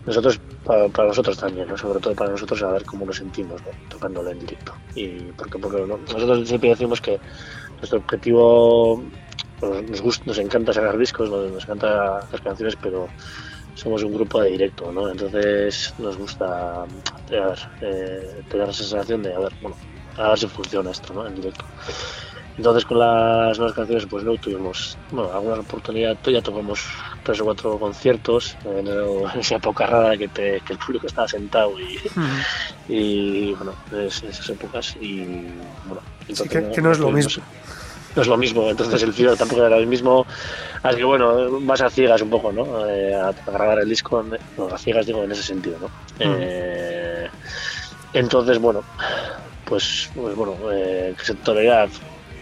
nosotros, 0.07 0.41
para, 0.65 0.89
para 0.89 1.09
nosotros 1.09 1.37
también, 1.37 1.67
¿no? 1.67 1.77
sobre 1.77 1.99
todo 1.99 2.15
para 2.15 2.31
nosotros, 2.31 2.63
a 2.63 2.71
ver 2.71 2.85
cómo 2.85 3.05
nos 3.05 3.17
sentimos 3.17 3.61
¿no? 3.63 3.69
tocándolo 3.89 4.31
en 4.31 4.39
directo. 4.39 4.73
Y 4.95 5.09
porque, 5.37 5.59
porque 5.59 5.81
¿no? 5.81 5.97
nosotros 5.97 6.47
siempre 6.47 6.71
decimos 6.71 7.01
que 7.01 7.19
nuestro 7.79 7.99
objetivo 7.99 9.03
nos, 9.63 10.01
gusta, 10.01 10.25
nos 10.27 10.39
encanta 10.39 10.73
sacar 10.73 10.97
discos, 10.99 11.31
nos, 11.31 11.51
nos 11.51 11.65
encanta 11.65 12.27
las 12.31 12.41
canciones, 12.41 12.77
pero 12.81 13.09
somos 13.75 14.03
un 14.03 14.15
grupo 14.15 14.41
de 14.41 14.51
directo, 14.51 14.91
¿no? 14.91 15.11
Entonces 15.11 15.95
nos 15.99 16.17
gusta 16.17 16.85
tener, 17.29 17.59
eh, 17.83 18.43
tener 18.49 18.69
esa 18.69 18.83
sensación 18.83 19.23
de, 19.23 19.35
a 19.35 19.39
ver, 19.39 19.53
bueno, 19.61 19.77
a 20.17 20.29
ver 20.31 20.39
si 20.39 20.47
funciona 20.47 20.91
esto, 20.91 21.13
¿no? 21.13 21.27
En 21.27 21.35
directo. 21.35 21.65
Entonces 22.57 22.87
con 22.87 22.99
las 22.99 23.59
nuevas 23.59 23.77
canciones 23.77 24.07
pues 24.07 24.25
no 24.25 24.35
tuvimos 24.39 24.97
bueno, 25.11 25.31
alguna 25.31 25.61
oportunidad, 25.61 26.17
ya 26.25 26.41
tocamos 26.41 26.87
tres 27.23 27.41
o 27.41 27.45
cuatro 27.45 27.79
conciertos 27.79 28.57
en, 28.65 28.87
en 29.35 29.41
esa 29.41 29.57
época 29.57 29.87
rara 29.87 30.17
que, 30.17 30.29
te, 30.29 30.61
que, 30.61 30.73
el 30.73 30.79
público 30.79 31.07
estaba 31.07 31.29
sentado 31.29 31.79
y, 31.79 31.99
uh-huh. 31.99 32.95
y 32.95 33.53
bueno, 33.53 33.75
es, 33.93 34.23
esas 34.23 34.49
épocas 34.49 34.97
y 35.01 35.25
bueno. 35.85 36.01
Sí, 36.33 36.49
que, 36.49 36.63
no, 36.63 36.73
que 36.73 36.81
no 36.81 36.93
es 36.93 36.99
lo 36.99 37.11
mismo. 37.11 37.43
No 38.17 38.23
es 38.23 38.29
lo 38.29 38.37
mismo, 38.39 38.71
entonces 38.71 39.03
el 39.03 39.13
filo 39.13 39.37
tampoco 39.37 39.67
era 39.67 39.77
el 39.77 39.87
mismo, 39.87 40.27
así 40.83 40.97
que 40.97 41.05
bueno, 41.05 41.61
vas 41.61 41.83
a 41.83 41.91
ciegas 41.91 42.23
un 42.23 42.31
poco, 42.31 42.51
¿no? 42.51 42.89
Eh, 42.89 43.15
a, 43.15 43.29
a, 43.29 43.51
grabar 43.51 43.79
el 43.81 43.89
disco, 43.91 44.25
no, 44.57 44.67
a 44.69 44.79
ciegas 44.79 45.05
digo 45.05 45.23
en 45.23 45.33
ese 45.33 45.43
sentido, 45.43 45.77
¿no? 45.79 45.87
Uh-huh. 45.87 46.37
Eh, 46.41 47.29
entonces, 48.15 48.59
bueno, 48.59 48.83
pues, 49.67 50.09
pues 50.15 50.35
bueno, 50.35 50.57
eh, 50.73 51.15
que 51.19 51.25
se 51.27 51.35
tolera 51.35 51.87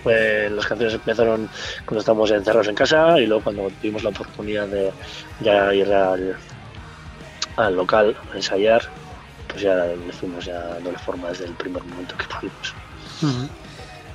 pues 0.04 0.52
las 0.52 0.66
canciones 0.66 0.94
empezaron 0.94 1.48
cuando 1.86 2.00
estábamos 2.00 2.30
encerrados 2.30 2.68
en 2.68 2.74
casa 2.74 3.18
y 3.18 3.26
luego 3.26 3.42
cuando 3.42 3.68
tuvimos 3.80 4.04
la 4.04 4.10
oportunidad 4.10 4.68
de 4.68 4.92
ya 5.40 5.74
ir 5.74 5.90
al, 5.92 6.36
al 7.56 7.74
local 7.74 8.14
a 8.32 8.36
ensayar, 8.36 8.82
pues 9.48 9.62
ya 9.62 9.74
le 9.86 10.12
fuimos 10.12 10.44
ya 10.44 10.60
dándole 10.60 10.98
forma 10.98 11.28
desde 11.30 11.46
el 11.46 11.54
primer 11.54 11.82
momento 11.82 12.14
que 12.16 12.26
pudimos. 12.26 12.74
Uh 13.22 13.26
-huh. 13.26 13.63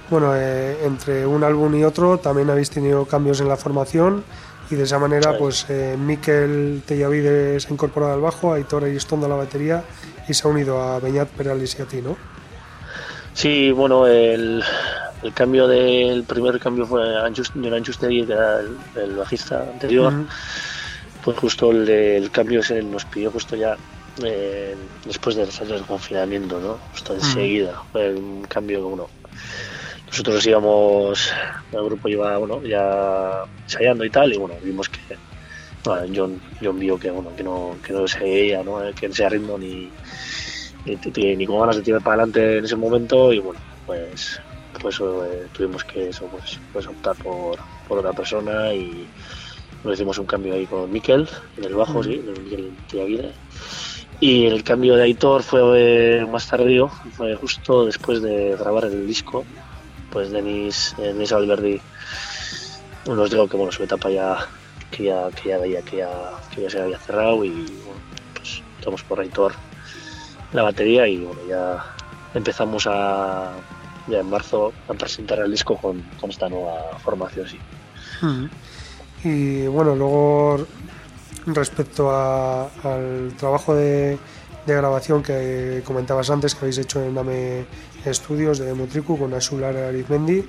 Bueno, 0.10 0.36
eh, 0.36 0.86
entre 0.86 1.26
un 1.28 1.44
álbum 1.44 1.76
y 1.76 1.84
otro 1.84 2.18
también 2.18 2.50
habéis 2.50 2.72
tenido 2.72 3.06
cambios 3.06 3.42
en 3.42 3.48
la 3.48 3.58
formación 3.58 4.24
y 4.72 4.76
de 4.76 4.84
esa 4.84 4.98
manera 5.00 5.38
pues 5.38 5.66
eh, 5.70 5.96
Miquel 6.00 6.82
Tellavide 6.86 7.60
se 7.60 7.68
ha 7.68 7.72
incorporado 7.72 8.14
al 8.14 8.22
bajo, 8.22 8.54
Aitor 8.54 8.84
Aristondo 8.84 9.28
a 9.28 9.30
la 9.30 9.36
batería 9.36 9.84
y 10.28 10.34
se 10.34 10.48
ha 10.48 10.52
unido 10.52 10.82
a 10.82 11.00
Beñat 11.00 11.30
Perales 11.30 11.76
y 11.78 11.82
a 11.82 11.86
ti, 11.86 12.02
¿no? 12.02 12.18
Sí, 13.34 13.72
bueno, 13.72 14.08
el, 14.08 14.64
el 15.24 15.34
cambio 15.34 15.68
del 15.68 16.24
primer 16.24 16.60
cambio 16.60 16.86
fue 16.86 17.02
John 17.04 17.74
Anchusteri, 17.74 18.26
que 18.26 18.34
era 18.34 18.60
el, 18.60 18.78
el 18.96 19.16
bajista 19.16 19.62
anterior. 19.62 20.14
Uh 20.14 20.18
-huh. 20.18 20.28
Pues 21.24 21.38
justo 21.38 21.72
el, 21.72 21.88
el, 21.90 22.32
cambio 22.32 22.64
se 22.64 22.82
nos 22.82 23.06
pidió 23.06 23.30
justo 23.32 23.56
ya 23.56 23.78
eh, 24.24 24.76
después 25.06 25.36
de 25.36 25.46
los 25.46 25.62
años 25.62 25.82
de 25.82 25.86
confinamiento, 25.86 26.60
¿no? 26.60 26.78
Justo 26.92 27.14
enseguida. 27.14 27.72
Uh 27.72 27.76
-huh. 27.76 27.92
Fue 27.92 28.16
un 28.16 28.44
cambio 28.44 28.80
que, 28.80 28.86
bueno, 28.86 29.08
nosotros 30.10 30.46
íbamos, 30.46 31.32
el 31.72 31.84
grupo 31.86 32.10
iba, 32.10 32.38
bueno, 32.38 32.62
ya 32.64 33.44
ensayando 33.64 34.04
y 34.06 34.10
tal, 34.10 34.34
y 34.34 34.38
bueno, 34.38 34.56
vimos 34.64 34.90
que 34.90 35.00
bueno, 35.86 36.14
John, 36.14 36.42
John 36.62 36.78
vio 36.78 37.00
que, 37.00 37.10
bueno, 37.10 37.34
que 37.36 37.44
no, 37.44 37.78
que 37.86 37.94
no 37.94 38.08
seguía, 38.08 38.64
¿no? 38.64 38.80
Que 39.00 39.08
no 39.08 39.14
sea 39.14 39.30
ritmo 39.30 39.58
ni, 39.58 39.90
ni, 40.86 41.36
ni, 41.36 41.46
con 41.46 41.60
ganas 41.60 41.78
de 41.78 41.84
tirar 41.84 42.02
para 42.02 42.16
adelante 42.16 42.58
en 42.58 42.66
ese 42.66 42.76
momento, 42.76 43.32
y 43.32 43.40
bueno, 43.40 43.60
pues 43.86 44.42
pues 44.82 45.00
eh, 45.00 45.48
tuvimos 45.54 45.84
que 45.84 46.10
eso, 46.10 46.26
pues, 46.28 46.60
pues 46.72 46.88
optar 46.88 47.16
por, 47.18 47.60
por, 47.88 48.00
otra 48.00 48.14
persona 48.14 48.74
y 48.74 49.08
nos 49.84 49.94
hicimos 49.94 50.18
un 50.18 50.26
cambio 50.26 50.54
ahí 50.54 50.66
con 50.66 50.92
Miquel 50.92 51.28
en 51.58 51.64
el 51.64 51.76
bajo, 51.76 52.04
sí, 52.04 52.22
Miquel 52.44 52.72
Tiavide. 52.88 53.34
Y 54.22 54.46
el 54.46 54.64
cambio 54.64 54.96
de 54.96 55.04
Aitor 55.04 55.44
fue 55.44 55.62
eh, 56.20 56.26
más 56.26 56.48
tardío, 56.48 56.90
fue 57.16 57.36
justo 57.36 57.86
después 57.86 58.22
de 58.22 58.56
grabar 58.60 58.86
el 58.86 59.08
disco. 59.08 59.46
Pues 60.12 60.32
Denis, 60.32 60.96
Denis 60.98 61.32
Alberdi 61.32 61.80
nos 63.06 63.30
dijo 63.30 63.48
que 63.48 63.58
bueno, 63.58 63.72
su 63.72 63.84
etapa 63.84 64.10
ya 64.10 64.48
que 64.92 65.04
ya, 65.04 65.30
que 65.32 65.50
ya 65.50 65.58
veía 65.58 65.82
que 65.82 65.98
ya, 65.98 66.10
que 66.54 66.64
ya 66.64 66.70
se 66.70 66.82
había 66.82 66.98
cerrado 67.00 67.44
y 67.44 67.52
bueno, 67.52 68.02
pues 68.34 68.62
estamos 68.78 69.04
por 69.04 69.20
Aitor 69.20 69.54
la 70.54 70.64
batería 70.64 71.08
y 71.08 71.18
bueno, 71.18 71.42
ya 71.48 71.84
empezamos 72.34 72.88
a 72.88 73.54
ya 74.08 74.20
en 74.20 74.30
marzo 74.30 74.74
a 74.88 74.94
presentar 74.94 75.40
el 75.40 75.52
disco 75.52 75.78
con, 75.78 76.02
con 76.20 76.32
esta 76.32 76.50
nueva 76.50 76.98
formación, 77.04 77.48
sí. 77.48 77.60
Hmm. 78.22 78.46
Y 79.24 79.68
bueno, 79.68 79.96
luego 79.96 80.66
respecto 81.46 82.12
al 82.12 83.34
trabajo 83.38 83.76
de, 83.76 84.18
de, 84.74 84.76
grabación 84.76 85.24
que 85.24 85.82
comentabas 85.86 86.30
antes 86.30 86.56
que 86.56 86.62
habéis 86.62 86.78
hecho 86.78 87.04
en 87.04 87.18
AME 87.18 87.66
Estudios 88.06 88.60
de 88.60 88.74
Mutriku 88.74 89.18
con 89.18 89.34
Asular 89.34 89.76
Arizmendi, 89.76 90.44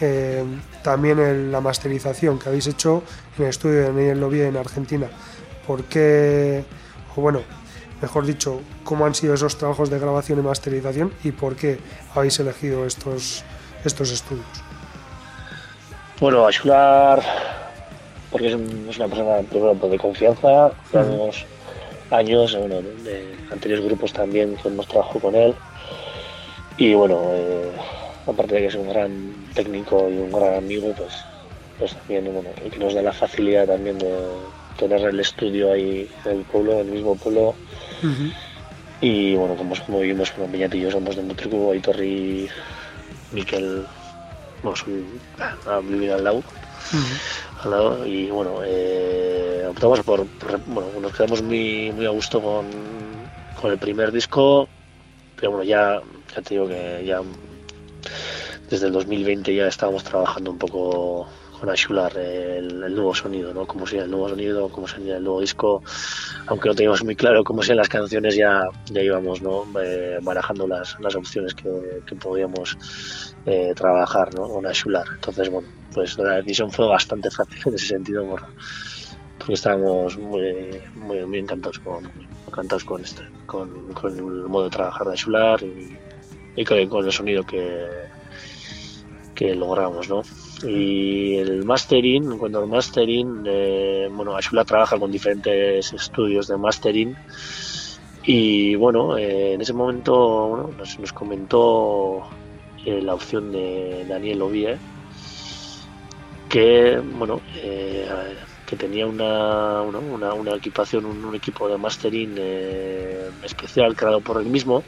eh, 0.00 0.44
también 0.82 1.18
en 1.18 1.52
la 1.52 1.60
masterización 1.60 2.38
que 2.38 2.48
habéis 2.48 2.66
hecho 2.66 3.02
en 3.36 3.44
el 3.44 3.50
estudio 3.50 3.76
de 3.76 3.82
Daniel 3.88 4.20
Lobie 4.20 4.46
en 4.46 4.56
Argentina. 4.56 5.08
¿Por 5.66 5.84
qué, 5.84 6.64
o 7.16 7.20
bueno, 7.20 7.42
mejor 8.00 8.26
dicho, 8.26 8.60
cómo 8.84 9.06
han 9.06 9.14
sido 9.14 9.34
esos 9.34 9.56
trabajos 9.58 9.90
de 9.90 9.98
grabación 9.98 10.38
y 10.38 10.42
masterización 10.42 11.12
y 11.24 11.32
por 11.32 11.56
qué 11.56 11.78
habéis 12.14 12.38
elegido 12.40 12.86
estos, 12.86 13.44
estos 13.84 14.10
estudios. 14.10 14.46
Bueno, 16.20 16.46
Ayular, 16.46 17.22
porque 18.30 18.48
es, 18.48 18.54
una 18.54 19.08
persona 19.08 19.38
primero 19.48 19.74
de 19.74 19.98
confianza, 19.98 20.70
llevamos 20.92 21.42
uh 21.42 21.46
-huh. 21.46 21.57
Años, 22.10 22.56
bueno, 22.56 22.80
de 22.80 23.34
anteriores 23.50 23.84
grupos 23.84 24.12
también 24.12 24.56
que 24.56 24.68
hemos 24.68 24.86
trabajado 24.86 25.20
con 25.20 25.34
él 25.34 25.54
y 26.78 26.94
bueno, 26.94 27.20
eh, 27.32 27.72
aparte 28.26 28.54
de 28.54 28.60
que 28.60 28.66
es 28.68 28.74
un 28.76 28.88
gran 28.88 29.34
técnico 29.52 30.08
y 30.08 30.16
un 30.16 30.30
gran 30.30 30.54
amigo, 30.54 30.94
pues, 30.96 31.12
pues 31.78 31.92
también 31.94 32.32
bueno, 32.32 32.50
que 32.70 32.78
nos 32.78 32.94
da 32.94 33.02
la 33.02 33.12
facilidad 33.12 33.66
también 33.66 33.98
de 33.98 34.14
tener 34.78 35.00
el 35.00 35.18
estudio 35.18 35.72
ahí 35.72 36.08
en 36.24 36.38
el 36.38 36.44
pueblo, 36.44 36.74
en 36.74 36.86
el 36.86 36.92
mismo 36.92 37.16
pueblo. 37.16 37.56
Uh 38.02 38.06
-huh. 38.06 38.32
Y 39.00 39.34
bueno, 39.34 39.56
como, 39.56 39.74
como 39.86 40.00
vivimos 40.00 40.30
con 40.30 40.50
Peñat 40.50 40.74
y 40.74 40.80
yo 40.82 40.90
somos 40.90 41.16
de 41.16 41.22
Mutriku, 41.22 41.72
Aitor 41.72 42.02
y 42.02 42.48
Miquel, 43.32 43.84
bueno, 44.62 44.76
soy, 44.76 45.04
a 45.66 45.80
vivir 45.80 46.12
al 46.12 46.22
lado. 46.22 46.38
Uh 46.38 46.96
-huh. 46.96 47.47
Y 48.06 48.30
bueno, 48.30 48.60
eh, 48.64 49.64
optamos 49.68 50.00
por, 50.02 50.26
bueno, 50.66 51.00
nos 51.00 51.12
quedamos 51.12 51.42
muy, 51.42 51.90
muy 51.92 52.06
a 52.06 52.10
gusto 52.10 52.40
con, 52.40 53.28
con 53.54 53.72
el 53.72 53.78
primer 53.78 54.12
disco, 54.12 54.68
pero 55.34 55.52
bueno, 55.52 55.64
ya, 55.64 56.00
ya 56.34 56.42
te 56.42 56.54
digo 56.54 56.68
que 56.68 57.04
ya 57.04 57.20
desde 58.70 58.86
el 58.86 58.92
2020 58.92 59.54
ya 59.54 59.66
estábamos 59.66 60.04
trabajando 60.04 60.50
un 60.52 60.58
poco 60.58 61.28
con 61.58 61.70
Ashular 61.70 62.16
el, 62.16 62.82
el, 62.82 62.94
nuevo 62.94 63.14
sonido, 63.14 63.52
¿no? 63.52 63.66
Cómo 63.66 63.86
sería 63.86 64.04
el 64.04 64.10
nuevo 64.10 64.28
sonido, 64.28 64.68
cómo 64.68 64.86
sería 64.86 65.16
el 65.16 65.24
nuevo 65.24 65.40
disco. 65.40 65.82
Aunque 66.46 66.68
no 66.68 66.74
teníamos 66.74 67.04
muy 67.04 67.16
claro 67.16 67.44
cómo 67.44 67.62
serían 67.62 67.78
las 67.78 67.88
canciones, 67.88 68.36
ya, 68.36 68.62
ya 68.86 69.02
íbamos 69.02 69.42
¿no? 69.42 69.66
Eh, 69.82 70.18
barajando 70.22 70.66
las, 70.66 70.98
las 71.00 71.14
opciones 71.14 71.54
que, 71.54 72.02
que 72.06 72.14
podíamos 72.16 72.76
eh, 73.46 73.72
trabajar 73.74 74.34
¿no? 74.34 74.48
con 74.48 74.66
Ashular. 74.66 75.06
Entonces, 75.14 75.50
bueno, 75.50 75.68
pues 75.92 76.18
la 76.18 76.36
decisión 76.36 76.70
fue 76.70 76.86
bastante 76.86 77.30
fácil 77.30 77.60
en 77.66 77.74
ese 77.74 77.86
sentido, 77.86 78.26
por, 78.26 78.42
porque 79.38 79.54
estábamos 79.54 80.16
muy, 80.18 80.80
muy, 80.96 81.24
muy 81.24 81.38
encantados 81.38 81.78
con, 81.80 82.10
encantados 82.46 82.84
con, 82.84 83.02
este, 83.02 83.22
con, 83.46 83.92
con 83.94 84.16
el 84.16 84.22
modo 84.48 84.64
de 84.64 84.70
trabajar 84.70 85.06
de 85.06 85.14
Ashular 85.14 85.62
y, 85.62 85.96
y 86.56 86.64
con, 86.64 87.04
el 87.04 87.12
sonido 87.12 87.44
que, 87.44 87.86
que 89.34 89.54
logramos, 89.54 90.08
¿no? 90.08 90.22
Y 90.62 91.36
el 91.36 91.64
mastering, 91.64 92.32
en 92.32 92.38
cuanto 92.38 92.58
al 92.58 92.66
mastering, 92.66 93.44
eh, 93.46 94.08
bueno, 94.10 94.36
Ashula 94.36 94.64
trabaja 94.64 94.98
con 94.98 95.12
diferentes 95.12 95.92
estudios 95.92 96.48
de 96.48 96.56
mastering. 96.56 97.16
Y 98.24 98.74
bueno, 98.74 99.16
eh, 99.16 99.54
en 99.54 99.60
ese 99.60 99.72
momento 99.72 100.70
nos, 100.76 101.12
comentó 101.12 102.28
eh, 102.84 103.00
la 103.00 103.14
opción 103.14 103.52
de 103.52 104.04
Daniel 104.08 104.42
Ovie, 104.42 104.76
que 106.48 107.00
bueno, 107.16 107.40
que 108.66 108.76
tenía 108.76 109.06
una, 109.06 109.82
una, 109.82 110.54
equipación, 110.56 111.06
un, 111.06 111.34
equipo 111.34 111.68
de 111.68 111.78
mastering 111.78 112.36
especial 113.44 113.94
creado 113.94 114.20
por 114.20 114.40
él 114.40 114.46
mismo 114.46 114.82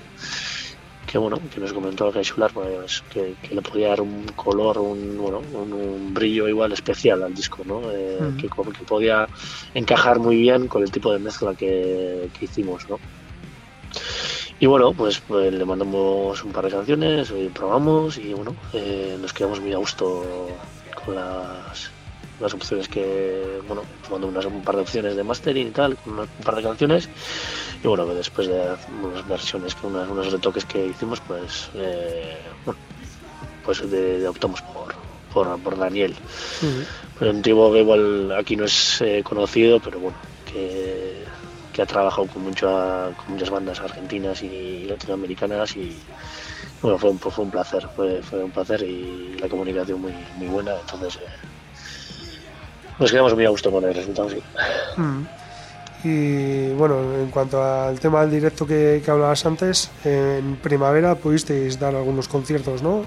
que 1.10 1.18
bueno 1.18 1.40
que 1.52 1.60
nos 1.60 1.72
comentó 1.72 2.12
que 2.12 2.22
pues, 2.54 3.02
que, 3.12 3.34
que, 3.42 3.54
le 3.54 3.62
podía 3.62 3.88
dar 3.88 4.00
un 4.00 4.24
color 4.36 4.78
un, 4.78 5.18
bueno, 5.18 5.42
un, 5.54 6.14
brillo 6.14 6.46
igual 6.46 6.70
especial 6.72 7.24
al 7.24 7.34
disco 7.34 7.62
¿no? 7.64 7.82
Eh, 7.90 8.18
que, 8.38 8.48
que, 8.48 8.84
podía 8.86 9.26
encajar 9.74 10.20
muy 10.20 10.36
bien 10.36 10.68
con 10.68 10.84
el 10.84 10.90
tipo 10.92 11.12
de 11.12 11.18
mezcla 11.18 11.54
que, 11.54 12.30
hicimos 12.40 12.88
¿no? 12.88 13.00
y 14.60 14.66
bueno 14.66 14.92
pues, 14.92 15.18
pues, 15.18 15.52
le 15.52 15.64
mandamos 15.64 16.44
un 16.44 16.52
par 16.52 16.66
de 16.66 16.70
canciones 16.70 17.32
y 17.36 17.48
probamos 17.48 18.16
y 18.16 18.32
bueno 18.32 18.54
eh, 18.72 19.18
nos 19.20 19.32
quedamos 19.32 19.60
muy 19.60 19.72
a 19.72 19.78
gusto 19.78 20.24
con 21.04 21.16
las 21.16 21.90
las 22.40 22.54
opciones 22.54 22.88
que, 22.88 23.60
bueno, 23.68 23.82
tomando 24.02 24.26
unas, 24.26 24.46
un 24.46 24.62
par 24.62 24.76
de 24.76 24.82
opciones 24.82 25.14
de 25.14 25.22
mastering 25.22 25.68
y 25.68 25.70
tal, 25.70 25.96
un 26.06 26.26
par 26.42 26.56
de 26.56 26.62
canciones. 26.62 27.08
Y 27.82 27.88
bueno, 27.88 28.06
después 28.06 28.46
de 28.46 28.76
unas 29.02 29.26
versiones, 29.26 29.76
unas, 29.82 30.08
unos 30.08 30.30
retoques 30.30 30.64
que 30.66 30.86
hicimos, 30.86 31.20
pues, 31.20 31.70
eh, 31.74 32.36
bueno, 32.64 32.78
pues 33.64 33.90
de, 33.90 34.28
optamos 34.28 34.60
por, 34.62 34.94
por, 35.32 35.58
por 35.60 35.78
Daniel. 35.78 36.14
Pero 37.18 37.30
un 37.30 37.42
tipo 37.42 37.72
que 37.72 37.80
igual 37.80 38.32
aquí 38.32 38.56
no 38.56 38.66
es 38.66 39.00
eh, 39.00 39.22
conocido, 39.24 39.80
pero 39.80 39.98
bueno, 39.98 40.16
que, 40.44 41.24
que 41.72 41.82
ha 41.82 41.86
trabajado 41.86 42.26
con, 42.26 42.42
mucha, 42.42 43.12
con 43.16 43.32
muchas 43.34 43.50
bandas 43.50 43.80
argentinas 43.80 44.42
y 44.42 44.84
latinoamericanas 44.84 45.76
y 45.76 45.96
bueno, 46.82 46.98
fue 46.98 47.10
un, 47.10 47.18
fue 47.18 47.44
un 47.44 47.50
placer, 47.50 47.86
fue, 47.94 48.22
fue 48.22 48.44
un 48.44 48.50
placer 48.50 48.82
y 48.82 49.36
la 49.38 49.48
comunicación 49.48 50.00
muy, 50.00 50.14
muy 50.36 50.48
buena, 50.48 50.72
entonces 50.80 51.16
eh, 51.16 51.28
nos 52.98 53.10
quedamos 53.10 53.34
muy 53.34 53.44
a 53.44 53.50
gusto 53.50 53.70
con 53.70 53.84
el 53.84 53.94
resultado, 53.94 54.30
sí. 54.30 54.42
Mm. 54.96 55.24
Y 56.02 56.70
bueno, 56.72 57.14
en 57.14 57.30
cuanto 57.30 57.62
al 57.62 58.00
tema 58.00 58.22
del 58.22 58.30
directo 58.30 58.66
que, 58.66 59.02
hablabas 59.06 59.44
antes, 59.44 59.90
en 60.04 60.56
primavera 60.56 61.14
pudisteis 61.14 61.78
dar 61.78 61.94
algunos 61.94 62.28
conciertos, 62.28 62.82
¿no? 62.82 63.04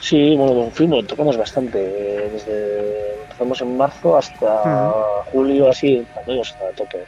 Sí, 0.00 0.34
bueno, 0.36 0.68
fuimos, 0.72 1.06
tocamos 1.06 1.36
bastante, 1.36 1.78
desde 1.78 3.22
empezamos 3.22 3.60
en 3.60 3.76
marzo 3.76 4.16
hasta 4.16 4.64
mm. 4.64 5.30
julio, 5.30 5.70
así, 5.70 6.04
hasta 6.40 6.70
tope. 6.76 7.04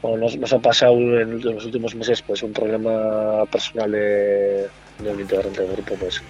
Bueno, 0.00 0.28
nos, 0.38 0.52
ha 0.52 0.58
pasado 0.58 0.94
en 0.94 1.40
los 1.42 1.64
últimos 1.66 1.94
meses 1.94 2.22
pues 2.22 2.42
un 2.42 2.52
problema 2.52 3.44
personal 3.46 3.92
de, 3.92 4.68
un 5.00 5.20
integrante 5.20 5.62
del 5.62 5.72
grupo 5.72 5.94
pues 5.96 6.22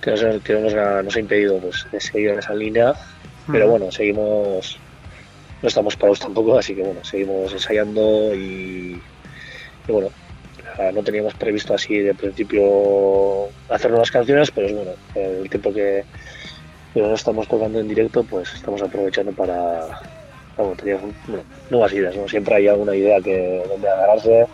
que, 0.00 0.10
nos, 0.10 0.74
nos, 1.04 1.16
ha 1.16 1.20
impedido 1.20 1.58
pues, 1.58 1.86
de 1.92 2.00
seguir 2.00 2.30
en 2.30 2.38
esa 2.38 2.54
línea 2.54 2.94
pero 3.50 3.68
bueno, 3.68 3.90
seguimos, 3.90 4.78
no 5.62 5.68
estamos 5.68 5.96
parados 5.96 6.18
tampoco, 6.18 6.58
así 6.58 6.74
que 6.74 6.82
bueno, 6.82 7.04
seguimos 7.04 7.52
ensayando 7.52 8.34
y, 8.34 9.00
bueno, 9.86 10.08
no 10.92 11.02
teníamos 11.02 11.34
previsto 11.34 11.74
así 11.74 11.98
de 11.98 12.14
principio 12.14 13.48
hacer 13.68 13.90
nuevas 13.90 14.10
canciones, 14.10 14.50
pero 14.50 14.74
bueno, 14.74 14.90
el 15.14 15.48
tiempo 15.48 15.72
que, 15.72 16.04
no 16.94 17.14
estamos 17.14 17.48
tocando 17.48 17.80
en 17.80 17.88
directo, 17.88 18.24
pues 18.24 18.52
estamos 18.54 18.82
aprovechando 18.82 19.32
para, 19.32 20.00
bueno, 20.56 20.74
nuevas 21.70 21.92
ideas, 21.92 22.16
¿no? 22.16 22.28
Siempre 22.28 22.56
hay 22.56 22.68
alguna 22.68 22.94
idea 22.94 23.20
que 23.20 23.64
donde 23.68 23.88
agarrarse 23.88 24.46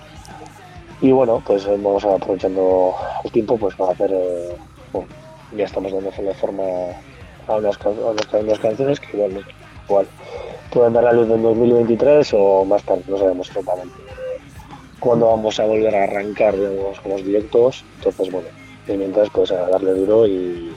y 1.01 1.11
bueno, 1.11 1.43
pues 1.47 1.67
vamos 1.67 2.05
aprovechando 2.05 2.95
el 3.25 3.33
tiempo 3.33 3.57
pues 3.57 3.75
para 3.77 3.93
hacer, 3.93 4.11
eh, 4.13 4.57
bueno, 4.93 5.09
ya 5.57 5.65
estamos 5.65 5.93
dando 5.93 6.13
forma 6.35 6.63
a 7.47 7.57
unas, 7.57 7.79
canciones 7.79 9.01
que 9.01 9.17
igual, 9.17 9.45
igual 9.89 10.07
pueden 10.71 10.93
dar 10.93 11.05
la 11.05 11.13
luz 11.13 11.29
en 11.31 11.43
2023 11.43 12.31
o 12.35 12.65
más 12.65 12.83
tarde, 12.83 13.05
no 13.09 13.19
sabemos 13.19 13.49
totalmente 13.51 13.97
cuándo 14.99 15.29
vamos 15.29 15.59
a 15.61 15.65
volver 15.65 15.95
a 15.95 16.05
arrancar 16.05 16.55
con 17.03 17.13
los 17.13 17.25
directos. 17.25 17.85
Entonces, 17.97 18.31
bueno, 18.31 18.49
mientras 18.87 19.31
pues 19.31 19.51
a 19.51 19.69
darle 19.69 19.93
duro 19.93 20.27
y, 20.27 20.73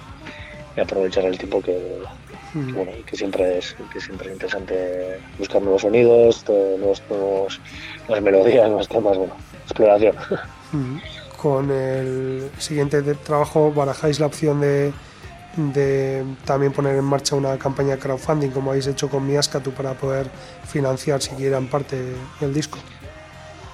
aprovechar 0.82 1.26
el 1.26 1.38
tiempo 1.38 1.62
que, 1.62 1.78
bueno, 2.54 2.92
que 3.06 3.18
siempre 3.18 3.58
es 3.58 3.76
que 3.92 4.00
siempre 4.00 4.28
es 4.28 4.34
interesante 4.34 5.20
buscar 5.38 5.62
nuevos 5.62 5.82
sonidos, 5.82 6.46
nuevos, 6.48 7.02
nuevas 8.08 8.24
melodías, 8.24 8.68
nuevos 8.68 8.88
temas, 8.88 9.18
bueno, 9.18 9.34
exploración. 9.64 10.16
Con 11.38 11.72
el 11.72 12.50
siguiente 12.58 13.02
trabajo 13.02 13.72
barajáis 13.72 14.20
la 14.20 14.28
opción 14.28 14.62
de 14.62 14.94
de 15.56 16.26
también 16.46 16.72
poner 16.72 16.96
en 16.96 17.04
marcha 17.04 17.36
una 17.36 17.58
campaña 17.58 17.96
de 17.96 18.00
crowdfunding 18.00 18.50
como 18.50 18.72
habéis 18.72 18.88
hecho 18.88 19.10
con 19.10 19.28
Miascatu 19.28 19.72
para 19.72 19.94
poder 19.94 20.28
financiar 20.66 21.22
siquiera 21.22 21.58
en 21.58 21.68
parte 21.68 22.14
el 22.40 22.54
disco. 22.54 22.78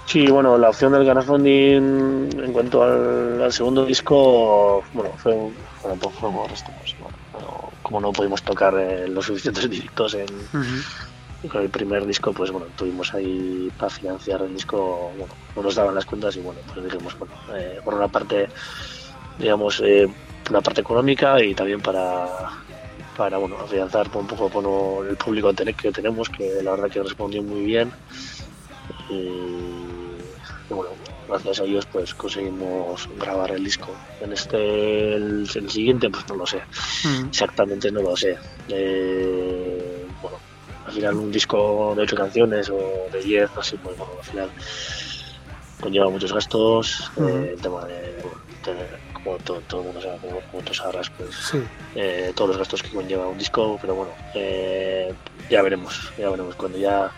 Sí, 0.08 0.26
bueno, 0.28 0.58
la 0.58 0.70
opción 0.70 0.94
del 0.94 1.06
crowdfunding 1.06 2.30
en 2.42 2.54
cuanto 2.54 2.82
al, 2.84 3.52
segundo 3.52 3.86
disco, 3.86 4.82
bueno, 4.94 5.12
fue, 5.18 5.34
bueno, 5.34 6.00
pues 6.02 6.16
fue 6.16 6.32
por 6.32 6.52
esto, 6.52 6.72
pues, 6.80 6.96
pero 7.34 7.70
como 7.82 8.00
no 8.00 8.14
pudimos 8.14 8.42
tocar 8.42 8.74
eh, 8.78 9.08
los 9.08 9.26
suficientes 9.26 9.70
directos 9.70 10.14
en, 10.14 10.28
con 11.50 11.62
el 11.62 11.70
primer 11.70 12.06
disco, 12.06 12.32
pues 12.32 12.52
bueno, 12.52 12.68
tuvimos 12.78 13.14
ahí 13.14 13.70
para 13.78 13.90
financiar 13.90 14.42
el 14.42 14.54
disco, 14.54 15.12
bueno, 15.18 15.34
no 15.56 15.62
nos 15.62 15.76
daban 15.76 15.94
las 15.94 16.06
cuentas 16.06 16.36
y 16.38 16.40
bueno, 16.40 16.62
pues 16.74 16.86
dijimos, 16.86 17.18
bueno, 17.20 17.34
eh, 17.56 17.80
por 17.84 17.94
una 17.94 18.08
parte, 18.08 18.48
digamos, 19.38 19.82
eh, 19.86 20.08
una 20.50 20.62
parte 20.62 20.82
económica 20.82 21.42
y 21.44 21.54
también 21.54 21.82
para, 21.82 22.28
para 23.16 23.38
bueno, 23.38 23.58
afianzar 23.58 24.10
un 24.14 24.28
poco 24.28 24.50
por 24.50 25.08
el 25.08 25.18
público 25.18 25.54
que 25.54 25.92
tenemos, 25.92 26.30
que 26.30 26.62
la 26.64 26.72
verdad 26.72 26.90
que 26.90 27.04
respondió 27.04 27.42
muy 27.44 27.66
bien. 27.66 27.92
Y, 29.10 30.74
bueno, 30.74 30.92
gracias 31.28 31.62
a 31.62 31.64
ellos 31.64 31.86
pues 31.88 32.14
conseguimos 32.14 33.10
grabar 33.18 33.52
el 33.52 33.64
disco. 33.64 33.90
En 34.22 34.34
este, 34.34 35.16
el, 35.16 35.48
siguiente, 35.50 36.10
pues 36.10 36.28
no 36.30 36.36
lo 36.36 36.46
sé, 36.46 36.62
mm. 37.04 37.28
exactamente 37.30 37.92
no 37.92 38.02
lo 38.02 38.16
sé. 38.16 38.38
Eh, 38.70 40.06
bueno, 40.22 40.38
al 40.86 40.94
final 40.94 41.16
un 41.16 41.32
disco 41.32 41.94
de 41.96 42.04
ocho 42.04 42.16
canciones 42.16 42.70
o 42.70 43.08
de 43.12 43.22
diez, 43.24 43.50
así, 43.58 43.78
pues 43.78 43.98
bueno, 43.98 44.14
al 44.20 44.26
final 44.26 44.50
conlleva 45.80 46.10
muchos 46.10 46.34
gastos, 46.34 47.12
mm. 47.18 47.28
eh, 47.28 47.50
el 47.54 47.62
tema 47.62 47.86
de 47.86 48.16
todo, 49.44 49.62
todo 49.62 49.82
el 49.82 49.88
mundo 49.88 50.02
sabe, 50.02 50.18
como, 50.20 50.64
tú 50.64 50.74
sabrás, 50.74 51.10
pues 51.12 51.54
eh, 51.96 52.32
todos 52.36 52.50
los 52.50 52.58
gastos 52.58 52.84
que 52.84 52.90
conlleva 52.90 53.28
un 53.28 53.38
disco, 53.38 53.78
pero 53.82 53.96
bueno, 53.96 54.12
eh, 54.34 55.14
ya 55.50 55.62
veremos, 55.62 56.12
ya 56.18 56.30
veremos 56.30 56.56
cuando 56.56 56.78
ya 56.78 57.12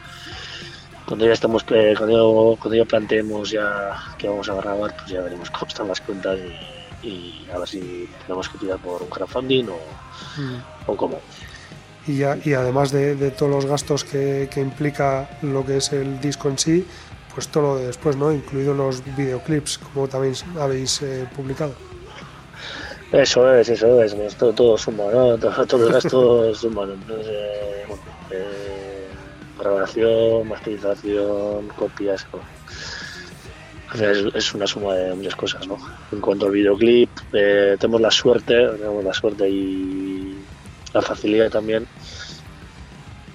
cuando 1.06 1.26
ya 1.26 1.34
estamos 1.34 1.66
eh, 1.72 1.96
cuando, 1.98 2.58
cuando 2.60 2.76
ya 2.76 2.86
planteemos 2.86 3.50
ya 3.50 4.16
que 4.18 4.28
vamos 4.28 4.50
a 4.50 4.56
grabar, 4.56 4.96
pues 4.96 5.08
ya 5.08 5.22
veremos 5.22 5.50
cómo 5.50 5.68
están 5.68 5.88
las 5.88 6.02
cuentas 6.02 6.38
y, 7.02 7.48
a 7.54 7.58
ver 7.58 7.68
si 7.68 8.10
tenemos 8.26 8.50
que 8.50 8.58
tirar 8.58 8.78
por 8.80 9.02
un 9.02 9.10
crowdfunding 9.10 9.66
o, 9.70 9.78
mm. 10.42 10.62
o 10.88 10.98
cómo. 10.98 11.20
Y, 12.08 12.18
ya, 12.18 12.38
y 12.44 12.54
además 12.54 12.92
de, 12.92 13.16
de 13.16 13.32
todos 13.32 13.52
los 13.52 13.66
gastos 13.66 14.04
que, 14.04 14.50
que 14.52 14.62
implica 14.62 15.30
lo 15.42 15.66
que 15.66 15.78
es 15.78 15.92
el 15.94 16.20
disco 16.20 16.50
en 16.50 16.58
sí, 16.58 16.86
pues 17.34 17.48
todo 17.48 17.64
lo 17.64 17.78
de 17.78 17.88
después, 17.88 18.16
¿no? 18.18 18.32
Incluidos 18.32 18.76
los 18.76 19.16
videoclips, 19.16 19.78
como 19.78 20.08
también 20.08 20.34
habéis 20.60 21.02
eh, 21.02 21.26
publicado. 21.36 21.74
Eso 23.12 23.56
es, 23.56 23.70
eso 23.70 24.02
es, 24.04 24.36
todo, 24.36 24.54
todo 24.54 24.78
suma, 24.78 25.06
¿no? 25.12 25.38
Todo, 25.68 25.88
el 25.88 25.94
gasto 25.94 26.54
suma, 26.62 26.84
Entonces, 26.84 27.28
eh, 27.28 27.86
bueno, 27.88 28.04
eh, 28.32 29.08
grabación, 29.58 30.48
masterización, 30.48 31.68
copias, 31.76 32.28
es, 33.96 34.36
es, 34.36 34.54
una 34.54 34.68
suma 34.68 34.94
de 34.94 35.16
muchas 35.16 35.36
cosas, 35.36 35.68
¿no? 35.68 35.78
En 36.12 36.22
cuanto 36.22 36.46
al 36.46 36.52
videoclip, 36.52 37.10
eh, 37.34 37.76
tenemos 37.80 38.02
la 38.02 38.12
suerte, 38.12 38.54
tenemos 38.78 39.04
la 39.04 39.14
suerte 39.14 39.50
y 39.50 40.38
la 40.94 41.02
facilidad 41.02 41.50
también 41.50 41.88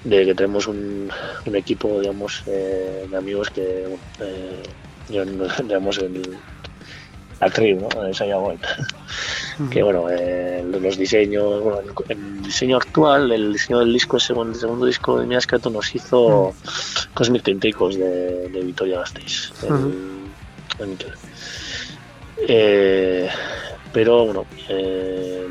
de 0.05 0.27
que 0.27 0.35
tenemos 0.35 0.69
un, 0.69 1.11
equipo, 1.53 2.01
digamos, 2.01 2.43
eh, 2.47 3.07
de 3.11 3.17
amigos 3.17 3.51
que, 3.51 3.83
bueno, 3.83 4.03
eh, 4.21 4.63
digamos, 5.09 5.99
el, 5.99 6.23
crew, 7.53 7.81
¿no? 7.81 8.07
Esa 8.07 8.27
ya 8.27 8.37
Que 9.71 9.83
bueno, 9.83 10.07
eh, 10.11 10.65
los 10.69 10.99
diseños, 10.99 11.63
bueno, 11.63 11.81
el, 12.09 12.43
diseño 12.43 12.77
actual, 12.77 13.31
el 13.33 13.53
diseño 13.53 13.79
del 13.81 13.93
disco, 13.93 14.17
el 14.17 14.23
segundo, 14.23 14.59
segundo 14.59 14.87
disco 14.87 15.19
de 15.19 15.27
Miascato 15.27 15.71
nos 15.71 15.95
hizo 15.95 16.53
Cosmic 17.15 17.43
Tentacles 17.43 17.97
de, 17.99 18.49
de 18.49 18.61
Victoria 18.63 18.99
Gasteiz, 18.99 19.53
Eh, 22.49 23.29
pero 23.93 24.25
bueno, 24.27 24.45
eh, 24.69 25.47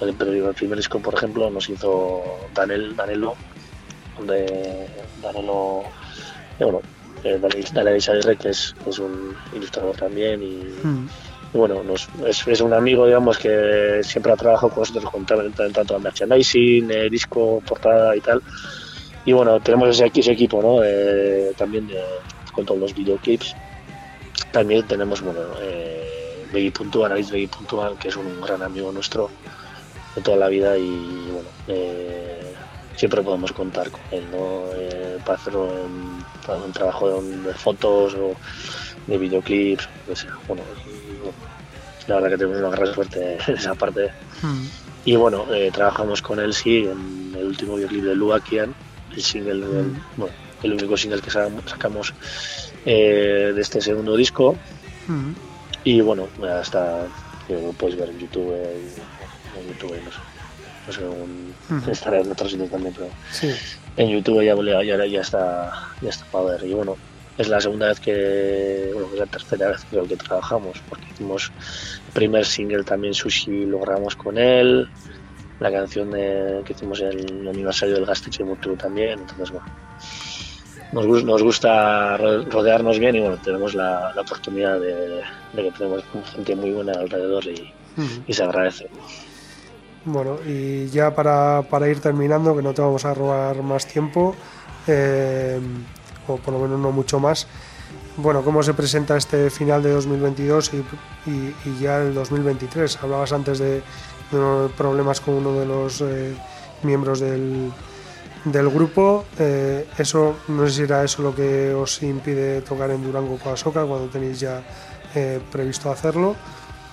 el, 0.00 0.14
primer 0.14 0.76
disco, 0.76 1.00
por 1.00 1.14
ejemplo, 1.14 1.50
nos 1.50 1.68
hizo 1.68 2.22
Danel, 2.54 2.94
Danelo, 2.94 3.34
donde 4.16 4.86
Danelo, 5.20 5.82
bueno, 6.60 6.80
eh, 7.24 7.38
Daniel 7.40 8.38
que 8.38 8.48
es, 8.50 8.74
es, 8.86 8.98
un 8.98 9.34
ilustrador 9.54 9.96
también 9.96 10.42
y, 10.42 10.86
mm. 10.86 11.08
bueno, 11.54 11.82
nos, 11.82 12.08
es, 12.26 12.46
es, 12.46 12.60
un 12.60 12.72
amigo, 12.72 13.06
digamos, 13.06 13.38
que 13.38 14.00
siempre 14.02 14.32
ha 14.32 14.36
trabajado 14.36 14.70
con 14.70 14.80
nosotros 14.82 15.10
con 15.10 15.24
tanto 15.24 15.98
merchandising, 15.98 16.90
eh, 16.90 17.10
disco, 17.10 17.62
portada 17.66 18.14
y 18.14 18.20
tal. 18.20 18.42
Y 19.24 19.32
bueno, 19.32 19.58
tenemos 19.60 19.88
ese, 19.88 20.10
ese 20.14 20.32
equipo, 20.32 20.62
¿no? 20.62 20.82
también 21.56 21.88
con 22.52 22.64
todos 22.64 22.80
los 22.80 22.94
videoclips. 22.94 23.54
También 24.52 24.86
tenemos, 24.86 25.20
bueno, 25.20 25.40
eh, 25.60 26.46
Beggy 26.52 26.70
Puntual, 26.70 27.12
Puntual, 27.48 27.98
que 27.98 28.08
es 28.08 28.16
un 28.16 28.40
gran 28.40 28.62
amigo 28.62 28.92
nuestro 28.92 29.30
de 30.14 30.22
toda 30.22 30.36
la 30.36 30.48
vida 30.48 30.78
y 30.78 31.28
bueno, 31.32 31.48
eh, 31.66 32.54
siempre 32.94 33.22
podemos 33.22 33.52
contar 33.52 33.90
con 33.90 34.00
él, 34.12 34.24
¿no? 34.30 34.64
Eh, 34.76 35.18
para 36.46 36.58
un, 36.58 36.72
trabajo 36.72 37.22
de, 37.22 37.54
fotos 37.54 38.14
o 38.14 38.34
de 39.06 39.18
videoclips, 39.18 39.88
Bueno, 40.48 40.62
la 42.06 42.14
verdad 42.16 42.30
que 42.30 42.36
tenemos 42.38 42.58
una 42.58 42.70
gran 42.70 42.94
suerte 42.94 43.38
en 43.46 43.54
esa 43.54 43.74
parte. 43.74 44.10
Hmm. 44.42 44.66
Y 45.04 45.16
bueno, 45.16 45.46
eh, 45.52 45.70
trabajamos 45.72 46.22
con 46.22 46.40
él, 46.40 46.54
sí, 46.54 46.86
en 46.86 47.34
el 47.36 47.46
último 47.46 47.76
videoclip 47.76 48.04
de 48.04 48.14
Luakian, 48.14 48.74
el 49.14 49.22
single, 49.22 49.66
hmm. 49.66 50.00
bueno, 50.16 50.34
el 50.62 50.72
único 50.72 50.96
single 50.96 51.20
que 51.20 51.30
sacamos 51.30 52.14
de 52.84 53.60
este 53.60 53.80
segundo 53.80 54.16
disco. 54.16 54.56
Hmm. 55.06 55.32
Y 55.84 56.00
bueno, 56.00 56.28
hasta 56.58 57.06
que 57.46 57.54
lo 57.54 57.72
puedes 57.72 57.98
ver 57.98 58.08
en 58.08 58.18
YouTube. 58.18 58.54
en 58.54 59.68
YouTube 59.68 60.02
no 60.04 60.10
sé 60.10 60.18
no 60.86 60.92
sé, 60.92 61.04
un, 61.04 61.54
estará 61.90 62.20
en 62.20 62.30
otros 62.30 62.50
sitios 62.50 62.70
también, 62.70 62.94
pero 62.94 63.08
en 63.96 64.08
YouTube 64.08 64.42
ya, 64.42 64.54
ya, 64.82 65.06
ya, 65.06 65.20
está, 65.20 65.72
ya 66.00 66.08
está 66.08 66.24
para 66.26 66.44
ver. 66.44 66.64
Y 66.64 66.74
bueno, 66.74 66.96
es 67.38 67.48
la 67.48 67.60
segunda 67.60 67.88
vez 67.88 68.00
que, 68.00 68.90
bueno, 68.92 69.08
es 69.12 69.18
la 69.18 69.26
tercera 69.26 69.68
vez 69.68 69.84
creo 69.90 70.06
que 70.06 70.16
trabajamos, 70.16 70.80
porque 70.88 71.04
hicimos 71.12 71.52
el 72.06 72.12
primer 72.12 72.44
single 72.44 72.84
también 72.84 73.14
Sushi, 73.14 73.66
lo 73.66 73.80
grabamos 73.80 74.16
con 74.16 74.38
él, 74.38 74.88
la 75.60 75.72
canción 75.72 76.10
de, 76.10 76.62
que 76.64 76.72
hicimos 76.72 77.00
en 77.00 77.18
el 77.18 77.48
aniversario 77.48 77.94
del 77.94 78.06
Gastich 78.06 78.38
de 78.38 78.76
también, 78.76 79.20
entonces 79.20 79.50
bueno. 79.50 79.66
Nos, 80.92 81.24
nos, 81.24 81.42
gusta 81.42 82.16
rodearnos 82.16 83.00
bien 83.00 83.16
y 83.16 83.20
bueno, 83.20 83.36
tenemos 83.42 83.74
la, 83.74 84.12
la 84.14 84.20
oportunidad 84.20 84.78
de, 84.78 85.22
de, 85.52 85.62
que 85.62 85.72
tenemos 85.72 86.04
gente 86.36 86.54
muy 86.54 86.70
buena 86.70 86.92
alrededor 86.92 87.44
y, 87.46 87.72
y 88.28 88.32
se 88.32 88.44
agradece. 88.44 88.88
Bueno, 90.06 90.36
y 90.46 90.86
ya 90.88 91.14
para, 91.14 91.62
para, 91.62 91.88
ir 91.88 91.98
terminando, 92.00 92.54
que 92.54 92.62
no 92.62 92.74
te 92.74 92.82
vamos 92.82 93.06
a 93.06 93.14
robar 93.14 93.62
más 93.62 93.86
tiempo, 93.86 94.36
eh, 94.86 95.58
o 96.28 96.36
por 96.36 96.52
lo 96.52 96.60
menos 96.60 96.78
no 96.78 96.92
mucho 96.92 97.18
más, 97.18 97.46
bueno, 98.18 98.42
¿cómo 98.44 98.62
se 98.62 98.74
presenta 98.74 99.16
este 99.16 99.48
final 99.48 99.82
de 99.82 99.90
2022 99.92 100.72
y, 100.74 100.84
y, 101.30 101.78
ya 101.80 102.02
el 102.02 102.12
2023? 102.12 102.98
Hablabas 103.02 103.32
antes 103.32 103.58
de, 103.58 103.82
problemas 104.76 105.20
con 105.20 105.34
uno 105.34 105.58
de 105.58 105.66
los 105.66 106.00
eh, 106.02 106.34
miembros 106.82 107.20
del, 107.20 107.72
del 108.44 108.68
grupo. 108.68 109.24
Eh, 109.38 109.86
eso 109.96 110.36
no 110.48 110.66
sé 110.66 110.72
si 110.72 110.82
era 110.82 111.02
eso 111.02 111.22
lo 111.22 111.34
que 111.34 111.72
os 111.72 112.02
impide 112.02 112.60
tocar 112.60 112.90
en 112.90 113.02
Durango 113.02 113.38
con 113.38 113.52
Asoka 113.54 113.84
cuando 113.84 114.08
tenéis 114.08 114.40
ya 114.40 114.62
previsto 115.50 115.90
hacerlo. 115.90 116.36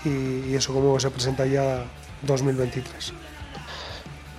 Y, 0.05 0.49
y, 0.49 0.55
eso 0.55 0.73
cómo 0.73 0.99
se 0.99 1.11
presenta 1.11 1.45
ya 1.45 1.83
2023. 2.23 3.13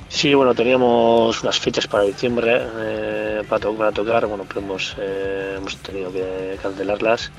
Sí, 0.08 0.34
bueno, 0.34 0.54
teníamos 0.54 1.42
unas 1.42 1.58
fechas 1.58 1.86
para 1.86 2.04
diciembre 2.04 2.60
eh, 2.60 3.42
para, 3.48 3.92
tocar, 3.92 4.26
bueno, 4.26 4.44
pero 4.46 4.60
hemos, 4.60 4.94
eh, 4.98 5.54
hemos 5.56 5.76
tenido 5.78 6.12
que 6.12 6.58
cancelarlas. 6.62 7.30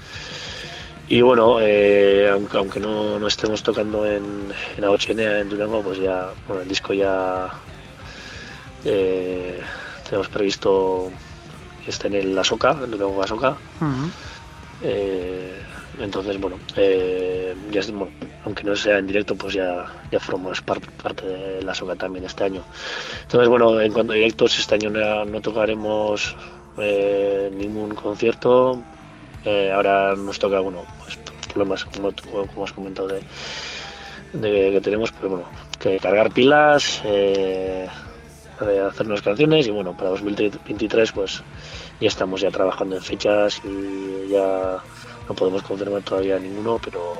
Y 1.08 1.22
bueno, 1.22 1.58
eh, 1.62 2.30
aunque, 2.32 2.58
aunque 2.58 2.80
no, 2.80 3.20
no, 3.20 3.28
estemos 3.28 3.62
tocando 3.62 4.08
en, 4.08 4.52
en 4.76 4.84
Aochenea, 4.84 5.39
en 5.39 5.50
Durango, 5.50 5.84
pues 5.84 6.00
ya, 6.00 6.32
bueno, 6.48 6.64
el 6.64 6.68
disco 6.68 6.94
ya 6.94 7.52
tenemos 8.84 10.28
previsto 10.30 11.12
que 11.86 11.91
esté 11.91 12.08
en 12.08 12.16
el 12.16 12.38
Asoka, 12.38 12.72
en 12.84 12.89
Durango 12.89 13.22
Asoka. 13.22 13.56
Entonces, 16.00 16.39
bueno, 16.39 16.58
ya, 17.72 17.82
bueno, 17.91 18.12
aunque 18.46 18.64
no 18.64 18.76
sea 18.76 18.98
en 18.98 19.08
directo, 19.08 19.36
pues 19.36 19.54
ya, 19.54 19.86
ya 20.12 20.20
formamos 20.20 20.62
parte, 20.62 20.88
parte 21.02 21.26
de 21.26 21.62
la 21.62 21.74
soga 21.74 21.96
también 21.96 22.26
este 22.26 22.44
año. 22.44 22.64
Entonces, 23.22 23.48
bueno, 23.48 23.80
en 23.80 23.91
cuanto 23.94 24.14
a 24.14 24.16
directos, 24.16 24.58
este 24.60 24.76
año 24.76 24.89
no, 24.89 25.41
tocaremos 25.41 26.36
eh, 26.78 27.52
ningún 27.54 27.96
concierto. 27.96 28.82
Eh, 29.46 29.72
ahora 29.72 30.16
nos 30.16 30.39
toca, 30.39 30.60
bueno, 30.60 30.84
pues 31.04 31.18
problemas 31.54 31.86
como, 31.86 32.12
como 32.48 32.66
has 32.66 32.72
comentado 32.72 33.10
de, 33.10 33.22
que 34.72 34.82
tenemos, 34.82 35.12
pero 35.12 35.30
bueno, 35.30 35.46
que 35.80 36.00
cargar 36.00 36.32
pilas, 36.32 37.02
eh, 37.06 37.88
hacernos 38.60 39.22
canciones 39.22 39.68
y 39.68 39.72
bueno, 39.72 39.96
para 39.96 40.12
2023 40.12 41.12
pues 41.12 41.44
ya 42.00 42.08
estamos 42.08 42.41
ya 42.41 42.50
trabajando 42.50 42.96
en 42.96 43.02
fechas 43.02 43.62
y 43.64 44.30
ya 44.30 44.80
no 45.28 45.36
podemos 45.36 45.64
confirmar 45.64 46.02
todavía 46.04 46.40
ninguno, 46.40 46.80
pero 46.84 47.16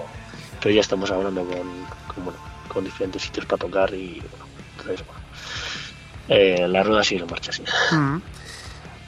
pero 0.64 0.76
ya 0.76 0.82
estamos 0.82 1.12
hablando 1.12 1.46
con, 1.46 2.34
con, 2.70 2.84
diferentes 2.86 3.22
sitios 3.22 3.46
para 3.46 3.60
tocar 3.60 3.94
y 3.94 4.22
bueno, 4.32 4.46
entonces, 4.78 5.06
bueno, 5.06 5.22
eh, 6.30 6.68
la 6.70 6.84
rueda 6.84 7.04
sigue 7.04 7.22
en 7.22 7.30
marcha 7.30 7.52
así. 7.52 7.64
Mm. 7.92 8.22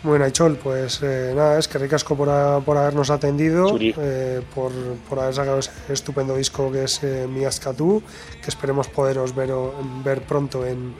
Bueno, 0.03 0.25
Aichol, 0.25 0.57
pues 0.57 1.01
eh, 1.01 1.33
nada, 1.33 1.57
es 1.57 1.67
que 1.67 1.79
ricasco 1.79 2.15
por, 2.15 2.29
por 2.63 2.77
habernos 2.77 3.09
atendido, 3.09 3.75
eh, 3.79 4.41
por, 4.53 4.71
por, 5.09 5.19
haber 5.19 5.33
sacado 5.33 5.59
ese 5.59 5.71
estupendo 5.89 6.35
disco 6.35 6.71
que 6.71 6.83
es 6.83 7.01
eh, 7.03 7.25
Miascatú, 7.27 8.03
que 8.43 8.49
esperemos 8.49 8.87
poderos 8.89 9.33
ver, 9.33 9.49
ver 10.03 10.21
pronto 10.23 10.63
en, 10.65 10.93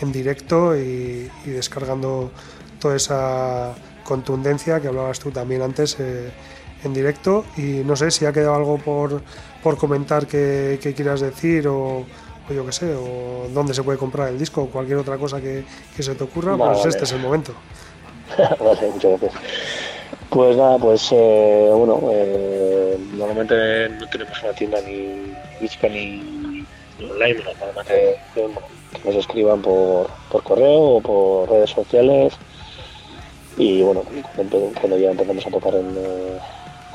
en 0.00 0.12
directo 0.12 0.74
y, 0.74 1.30
y, 1.44 1.50
descargando 1.50 2.30
toda 2.80 2.96
esa 2.96 3.74
contundencia 4.04 4.80
que 4.80 4.88
hablabas 4.88 5.18
tú 5.18 5.32
también 5.32 5.60
antes 5.60 5.98
en 6.86 6.94
directo. 6.94 7.44
Y 7.56 7.82
no 7.84 7.96
sé 7.96 8.10
si 8.10 8.24
ha 8.26 8.32
quedado 8.32 8.54
algo 8.54 8.78
por, 8.78 9.22
por 9.62 9.76
comentar 9.76 10.26
que, 10.26 10.78
quieras 10.96 11.20
decir 11.20 11.68
o, 11.68 12.04
yo 12.48 12.64
qué 12.64 12.72
sé, 12.72 12.94
o 12.94 13.48
dónde 13.52 13.74
se 13.74 13.82
puede 13.82 13.98
comprar 13.98 14.28
el 14.28 14.38
disco 14.38 14.62
o 14.62 14.66
cualquier 14.66 14.98
otra 14.98 15.18
cosa 15.18 15.40
que, 15.40 15.64
se 15.98 16.14
te 16.14 16.24
ocurra, 16.24 16.56
pues 16.56 16.86
este 16.86 17.04
es 17.04 17.12
el 17.12 17.20
momento. 17.20 17.52
vale, 18.38 18.90
muchas 18.92 19.20
gracias. 19.20 19.32
Pues 20.30 20.56
nada, 20.56 20.78
pues 20.78 21.08
eh, 21.12 21.70
bueno, 21.72 22.00
eh, 22.10 22.98
normalmente 23.14 23.88
no 23.88 24.08
tenemos 24.08 24.42
una 24.42 24.52
tienda 24.52 24.80
ni 24.80 25.32
física 25.58 25.88
ni, 25.88 26.64
online, 27.00 27.42
nada 27.60 27.72
más 27.74 27.86
que, 27.86 28.16
nos 29.04 29.14
escriban 29.14 29.62
por, 29.62 30.08
por 30.30 30.42
correo 30.42 30.80
o 30.80 31.00
por 31.00 31.50
redes 31.50 31.70
sociales 31.70 32.32
y 33.56 33.82
bueno, 33.82 34.02
cuando, 34.34 34.98
ya 34.98 35.10
empezamos 35.10 35.46
a 35.46 35.50
tocar 35.50 35.74
en, 35.74 35.96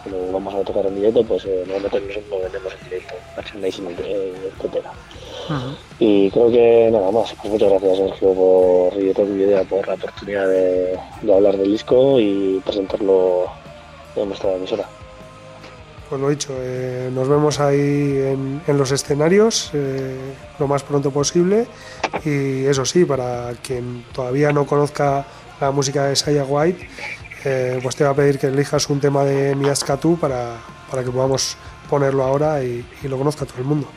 eh, 0.05 0.09
cuando 0.09 0.31
vamos 0.33 0.53
a 0.53 0.63
tocar 0.63 0.85
en 0.85 0.95
directo, 0.95 1.23
pues 1.23 1.45
eh, 1.45 1.63
normalmente 1.67 2.23
no 2.29 2.39
vendemos 2.39 2.73
en 2.73 2.89
directo, 2.89 3.13
merchandising, 3.35 3.87
eh, 3.99 4.33
etcétera. 4.57 4.91
Y 5.99 6.31
creo 6.31 6.51
que 6.51 6.89
nada 6.91 7.11
más. 7.11 7.33
Pues 7.41 7.51
muchas 7.51 7.69
gracias, 7.69 7.97
Sergio, 7.97 8.33
por, 8.33 8.93
y 8.93 9.13
mi 9.25 9.43
idea, 9.43 9.63
por 9.63 9.87
la 9.87 9.95
oportunidad 9.95 10.47
de, 10.47 10.99
hablar 11.31 11.57
del 11.57 11.71
disco 11.71 12.19
y 12.19 12.61
presentarlo 12.63 13.45
en 14.15 14.27
nuestra 14.27 14.53
emisora. 14.53 14.87
Pues 16.09 16.21
lo 16.21 16.29
dicho, 16.29 16.53
eh, 16.59 17.09
nos 17.13 17.29
vemos 17.29 17.59
ahí 17.61 17.77
en, 17.77 18.61
en 18.67 18.77
los 18.77 18.91
escenarios 18.91 19.71
eh, 19.73 20.17
lo 20.59 20.67
más 20.67 20.83
pronto 20.83 21.09
posible 21.09 21.67
y 22.25 22.65
eso 22.65 22.83
sí, 22.83 23.05
para 23.05 23.53
quien 23.63 24.03
todavía 24.11 24.51
no 24.51 24.65
conozca 24.65 25.25
la 25.61 25.71
música 25.71 26.07
de 26.07 26.17
Saya 26.17 26.43
White, 26.43 26.85
eh, 27.43 27.79
pues 27.81 27.95
te 27.95 28.03
va 28.03 28.11
a 28.11 28.15
pedir 28.15 28.37
que 28.37 28.47
elijas 28.47 28.89
un 28.89 28.99
tema 28.99 29.23
de 29.23 29.55
Miascatú 29.55 30.17
para, 30.19 30.57
para 30.89 31.03
que 31.03 31.09
podamos 31.09 31.57
ponerlo 31.89 32.23
ahora 32.23 32.63
y, 32.63 32.85
lo 33.03 33.17
conozca 33.17 33.45
todo 33.45 33.57
el 33.59 33.65
mundo. 33.65 33.87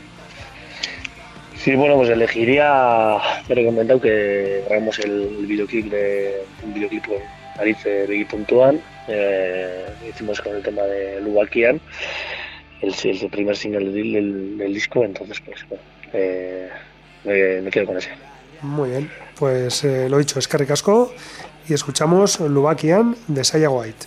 Sí, 1.56 1.74
bueno, 1.74 1.96
pues 1.96 2.10
elegiría, 2.10 3.18
he 3.48 3.54
recomendado 3.54 4.00
que 4.00 4.64
hagamos 4.70 4.98
el, 4.98 5.46
videoclip 5.46 5.90
de 5.90 6.42
un 6.62 6.74
videoclip 6.74 7.06
con 7.06 7.16
Alice 7.58 8.06
Begui 8.06 8.24
Puntuan, 8.24 8.80
eh, 9.08 9.86
hicimos 10.08 10.40
con 10.40 10.56
el 10.56 10.62
tema 10.62 10.82
de 10.82 11.20
Lubakian, 11.20 11.80
el, 12.80 12.94
el 13.02 13.30
primer 13.30 13.56
single 13.56 13.92
del, 13.92 14.74
disco, 14.74 15.04
entonces 15.04 15.40
pues 15.40 15.66
bueno, 15.68 15.82
eh, 16.12 16.68
me, 17.62 17.70
quedo 17.70 17.86
con 17.86 17.98
ese. 17.98 18.10
Muy 18.60 18.90
bien, 18.90 19.10
pues 19.38 19.84
lo 19.84 20.18
dicho, 20.18 20.38
es 20.38 20.48
Carricasco 20.48 21.14
y 21.68 21.74
escuchamos 21.74 22.40
Lubakian 22.40 23.16
de 23.28 23.44
Saya 23.44 23.70
White. 23.70 24.06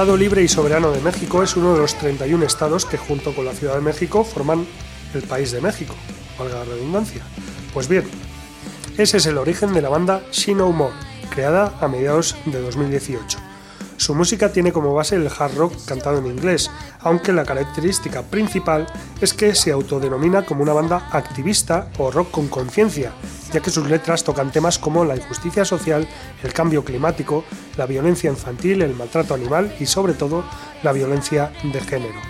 Estado 0.00 0.16
Libre 0.16 0.42
y 0.42 0.48
Soberano 0.48 0.92
de 0.92 1.00
México 1.02 1.42
es 1.42 1.56
uno 1.56 1.74
de 1.74 1.80
los 1.80 1.94
31 1.98 2.46
estados 2.46 2.86
que 2.86 2.96
junto 2.96 3.34
con 3.34 3.44
la 3.44 3.52
Ciudad 3.52 3.74
de 3.74 3.82
México 3.82 4.24
forman 4.24 4.66
el 5.12 5.20
país 5.24 5.52
de 5.52 5.60
México, 5.60 5.94
valga 6.38 6.60
la 6.60 6.64
redundancia. 6.64 7.22
Pues 7.74 7.86
bien, 7.86 8.04
ese 8.96 9.18
es 9.18 9.26
el 9.26 9.36
origen 9.36 9.74
de 9.74 9.82
la 9.82 9.90
banda 9.90 10.22
She 10.32 10.54
No 10.54 10.72
More, 10.72 10.94
creada 11.28 11.74
a 11.82 11.86
mediados 11.86 12.34
de 12.46 12.62
2018. 12.62 13.49
Su 14.00 14.14
música 14.14 14.50
tiene 14.50 14.72
como 14.72 14.94
base 14.94 15.16
el 15.16 15.28
hard 15.28 15.56
rock 15.56 15.74
cantado 15.84 16.20
en 16.20 16.26
inglés, 16.26 16.70
aunque 17.00 17.34
la 17.34 17.44
característica 17.44 18.22
principal 18.22 18.86
es 19.20 19.34
que 19.34 19.54
se 19.54 19.72
autodenomina 19.72 20.46
como 20.46 20.62
una 20.62 20.72
banda 20.72 21.06
activista 21.12 21.90
o 21.98 22.10
rock 22.10 22.30
con 22.30 22.48
conciencia, 22.48 23.12
ya 23.52 23.60
que 23.60 23.68
sus 23.68 23.86
letras 23.90 24.24
tocan 24.24 24.52
temas 24.52 24.78
como 24.78 25.04
la 25.04 25.16
injusticia 25.16 25.66
social, 25.66 26.08
el 26.42 26.52
cambio 26.54 26.82
climático, 26.82 27.44
la 27.76 27.84
violencia 27.84 28.30
infantil, 28.30 28.80
el 28.80 28.94
maltrato 28.94 29.34
animal 29.34 29.76
y 29.78 29.84
sobre 29.84 30.14
todo 30.14 30.44
la 30.82 30.92
violencia 30.92 31.52
de 31.62 31.80
género. 31.82 32.20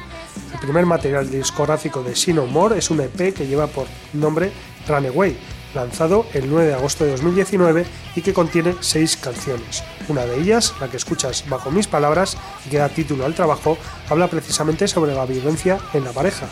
El 0.52 0.58
primer 0.58 0.86
material 0.86 1.30
discográfico 1.30 2.02
de 2.02 2.16
No 2.34 2.46
More 2.46 2.78
es 2.78 2.90
un 2.90 3.00
EP 3.00 3.32
que 3.32 3.46
lleva 3.46 3.68
por 3.68 3.86
nombre 4.12 4.50
Runaway, 4.88 5.38
lanzado 5.74 6.26
el 6.34 6.48
9 6.48 6.68
de 6.68 6.74
agosto 6.74 7.04
de 7.04 7.12
2019 7.12 7.86
y 8.16 8.22
que 8.22 8.34
contiene 8.34 8.74
seis 8.80 9.16
canciones. 9.16 9.82
Una 10.08 10.26
de 10.26 10.40
ellas, 10.40 10.74
la 10.80 10.88
que 10.88 10.96
escuchas 10.96 11.44
bajo 11.48 11.70
mis 11.70 11.86
palabras 11.86 12.36
y 12.66 12.70
que 12.70 12.78
da 12.78 12.88
título 12.88 13.24
al 13.24 13.34
trabajo, 13.34 13.78
habla 14.08 14.28
precisamente 14.28 14.88
sobre 14.88 15.14
la 15.14 15.26
violencia 15.26 15.78
en 15.94 16.04
la 16.04 16.12
pareja. 16.12 16.46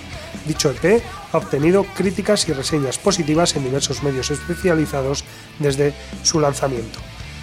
Dicho 0.47 0.71
EP 0.71 1.03
ha 1.33 1.39
obtenido 1.39 1.85
críticas 1.97 2.49
y 2.49 2.53
reseñas 2.53 2.99
positivas 2.99 3.57
en 3.57 3.65
diversos 3.65 4.03
medios 4.03 4.31
especializados 4.31 5.25
desde 5.59 5.95
su 6.23 6.41
lanzamiento. 6.41 7.01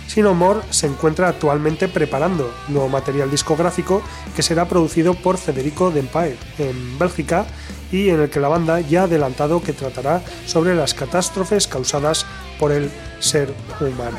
Sinomore 0.07 0.61
se 0.69 0.87
encuentra 0.87 1.27
actualmente 1.27 1.87
preparando 1.87 2.53
nuevo 2.67 2.89
material 2.89 3.29
discográfico 3.29 4.01
que 4.35 4.43
será 4.43 4.67
producido 4.67 5.13
por 5.13 5.37
Federico 5.37 5.91
Dempire 5.91 6.37
en 6.59 6.97
Bélgica 6.97 7.45
y 7.91 8.09
en 8.09 8.21
el 8.21 8.29
que 8.29 8.39
la 8.39 8.47
banda 8.47 8.79
ya 8.79 9.01
ha 9.01 9.03
adelantado 9.05 9.61
que 9.61 9.73
tratará 9.73 10.21
sobre 10.45 10.75
las 10.75 10.93
catástrofes 10.93 11.67
causadas 11.67 12.25
por 12.59 12.71
el 12.71 12.91
ser 13.19 13.53
humano. 13.79 14.17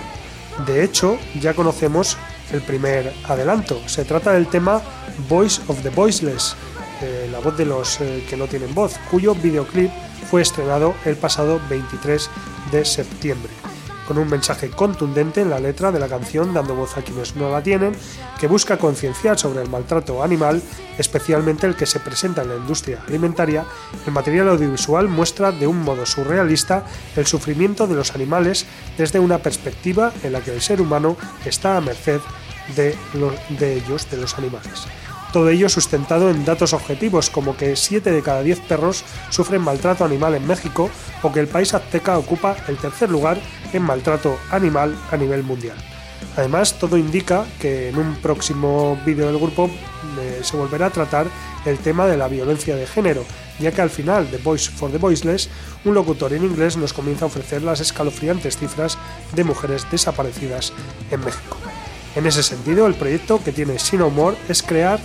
De 0.67 0.83
hecho, 0.83 1.19
ya 1.41 1.55
conocemos 1.55 2.17
el 2.53 2.63
primer 2.63 3.13
adelanto. 3.29 3.81
Se 3.87 4.05
trata 4.05 4.33
del 4.33 4.47
tema 4.47 4.81
Voice 5.29 5.61
of 5.67 5.83
the 5.83 5.91
Voiceless, 5.91 6.57
eh, 7.03 7.29
la 7.31 7.41
voz 7.41 7.57
de 7.57 7.67
los 7.67 8.01
eh, 8.01 8.25
que 8.29 8.37
no 8.37 8.47
tienen 8.47 8.75
voz, 8.75 8.99
cuyo 9.11 9.35
videoclip 9.35 9.91
fue 10.31 10.43
estrenado 10.43 10.95
el 11.05 11.17
pasado 11.17 11.61
23 11.69 12.31
de 12.73 12.85
septiembre 12.85 13.66
con 14.07 14.19
un 14.19 14.29
mensaje 14.29 14.71
contundente 14.71 15.41
en 15.41 15.51
la 15.51 15.61
letra 15.61 15.93
de 15.93 15.99
la 15.99 16.09
canción 16.09 16.55
dando 16.55 16.75
voz 16.75 16.97
a 16.97 17.03
quienes 17.03 17.37
no 17.37 17.51
la 17.51 17.63
tienen, 17.63 17.95
que 18.41 18.47
busca 18.47 18.79
concienciar 18.79 19.39
sobre 19.39 19.63
el 19.63 19.69
maltrato 19.69 20.23
animal, 20.23 20.63
especialmente 20.99 21.67
el 21.67 21.77
que 21.77 21.87
se 21.87 22.01
presenta 22.01 22.43
en 22.43 22.49
la 22.49 22.57
industria 22.57 23.03
alimentaria, 23.07 23.65
el 24.07 24.13
material 24.13 24.49
audiovisual 24.49 25.09
muestra 25.09 25.53
de 25.53 25.67
un 25.67 25.83
modo 25.83 26.07
surrealista 26.07 26.85
el 27.17 27.27
sufrimiento 27.27 27.87
de 27.87 27.95
los 27.95 28.15
animales 28.15 28.67
desde 28.97 29.19
una 29.19 29.39
perspectiva 29.39 30.13
en 30.23 30.33
la 30.33 30.41
que 30.41 30.53
el 30.53 30.61
ser 30.61 30.81
humano 30.81 31.17
está 31.45 31.77
a 31.77 31.81
merced 31.81 32.21
de, 32.75 32.97
de 33.59 33.75
ellos, 33.75 34.11
de 34.11 34.17
los 34.17 34.39
animales. 34.39 34.87
Todo 35.37 35.51
ello 35.51 35.69
sustentado 35.69 36.31
en 36.31 36.47
datos 36.47 36.73
objetivos 36.73 37.29
como 37.29 37.59
que 37.59 37.77
7 37.77 38.11
de 38.11 38.23
cada 38.23 38.43
10 38.43 38.59
perros 38.61 39.05
sufren 39.29 39.61
maltrato 39.61 40.03
animal 40.03 40.35
en 40.35 40.47
México 40.47 40.89
o 41.23 41.31
que 41.31 41.41
el 41.41 41.47
país 41.47 41.75
azteca 41.75 42.17
ocupa 42.17 42.57
el 42.69 42.79
tercer 42.79 43.11
lugar 43.11 43.37
en 43.75 43.83
maltrato 43.83 44.39
animal 44.51 44.97
a 45.11 45.17
nivel 45.19 45.43
mundial. 45.43 45.77
Además, 46.39 46.79
todo 46.79 46.97
indica 46.97 47.45
que 47.61 47.91
en 47.91 47.99
un 47.99 48.15
próximo 48.15 48.99
vídeo 49.05 49.27
del 49.27 49.37
grupo 49.37 49.69
eh, 50.19 50.41
se 50.43 50.57
volverá 50.57 50.87
a 50.87 50.91
tratar 50.91 51.27
el 51.67 51.77
tema 51.81 52.07
de 52.07 52.17
la 52.17 52.29
violencia 52.29 52.75
de 52.75 52.87
género, 52.87 53.23
ya 53.59 53.73
que 53.73 53.83
al 53.83 53.91
final 53.91 54.31
de 54.31 54.39
Voice 54.39 54.71
for 54.71 54.91
the 54.91 54.97
Voiceless, 54.97 55.51
un 55.85 55.93
locutor 55.93 56.33
en 56.33 56.45
inglés 56.45 56.79
nos 56.79 56.95
comienza 56.95 57.27
a 57.27 57.29
ofrecer 57.29 57.61
las 57.61 57.81
escalofriantes 57.81 58.57
cifras 58.57 58.97
de 59.35 59.45
mujeres 59.45 59.87
desaparecidas 59.91 60.73
en 61.11 61.21
México. 61.21 61.59
En 62.17 62.25
ese 62.25 62.43
sentido, 62.43 62.87
el 62.87 62.95
proyecto 62.95 63.45
que 63.45 63.53
tiene 63.53 63.79
Sinomore 63.79 64.39
es 64.49 64.63
crear 64.63 64.99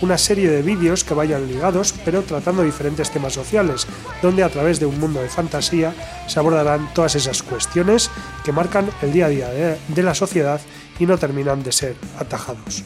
una 0.00 0.18
serie 0.18 0.50
de 0.50 0.62
vídeos 0.62 1.04
que 1.04 1.14
vayan 1.14 1.46
ligados, 1.46 1.94
pero 2.04 2.22
tratando 2.22 2.62
diferentes 2.62 3.10
temas 3.10 3.32
sociales, 3.32 3.86
donde 4.22 4.42
a 4.42 4.48
través 4.48 4.80
de 4.80 4.86
un 4.86 4.98
mundo 4.98 5.20
de 5.20 5.28
fantasía 5.28 5.94
se 6.26 6.38
abordarán 6.38 6.92
todas 6.94 7.14
esas 7.14 7.42
cuestiones 7.42 8.10
que 8.44 8.52
marcan 8.52 8.88
el 9.02 9.12
día 9.12 9.26
a 9.26 9.28
día 9.28 9.48
de, 9.48 10.02
la 10.02 10.14
sociedad 10.14 10.60
y 10.98 11.06
no 11.06 11.18
terminan 11.18 11.62
de 11.62 11.72
ser 11.72 11.96
atajados. 12.18 12.84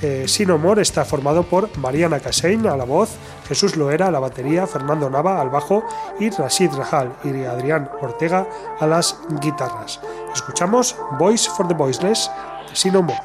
Eh, 0.00 0.24
Sinomor 0.28 0.78
está 0.78 1.04
formado 1.04 1.42
por 1.42 1.76
Mariana 1.78 2.20
Casein 2.20 2.66
a 2.68 2.76
la 2.76 2.84
voz, 2.84 3.10
Jesús 3.48 3.76
Loera 3.76 4.06
a 4.06 4.10
la 4.12 4.20
batería, 4.20 4.66
Fernando 4.66 5.10
Nava 5.10 5.40
al 5.40 5.50
bajo 5.50 5.84
y 6.20 6.30
Rashid 6.30 6.70
Rajal 6.70 7.16
y 7.24 7.44
Adrián 7.44 7.90
Ortega 8.00 8.46
a 8.78 8.86
las 8.86 9.18
guitarras. 9.40 10.00
Escuchamos 10.32 10.96
Voice 11.18 11.50
for 11.50 11.66
the 11.66 11.74
Voiceless 11.74 12.30
de 12.68 12.76
Sinomor. 12.76 13.16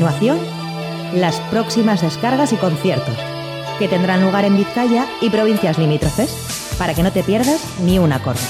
Continuación, 0.00 0.38
las 1.14 1.40
próximas 1.50 2.00
descargas 2.00 2.54
y 2.54 2.56
conciertos, 2.56 3.14
que 3.78 3.86
tendrán 3.86 4.22
lugar 4.22 4.46
en 4.46 4.56
Vizcaya 4.56 5.06
y 5.20 5.28
provincias 5.28 5.76
limítrofes, 5.76 6.74
para 6.78 6.94
que 6.94 7.02
no 7.02 7.12
te 7.12 7.22
pierdas 7.22 7.60
ni 7.84 7.98
un 7.98 8.10
acorde. 8.10 8.40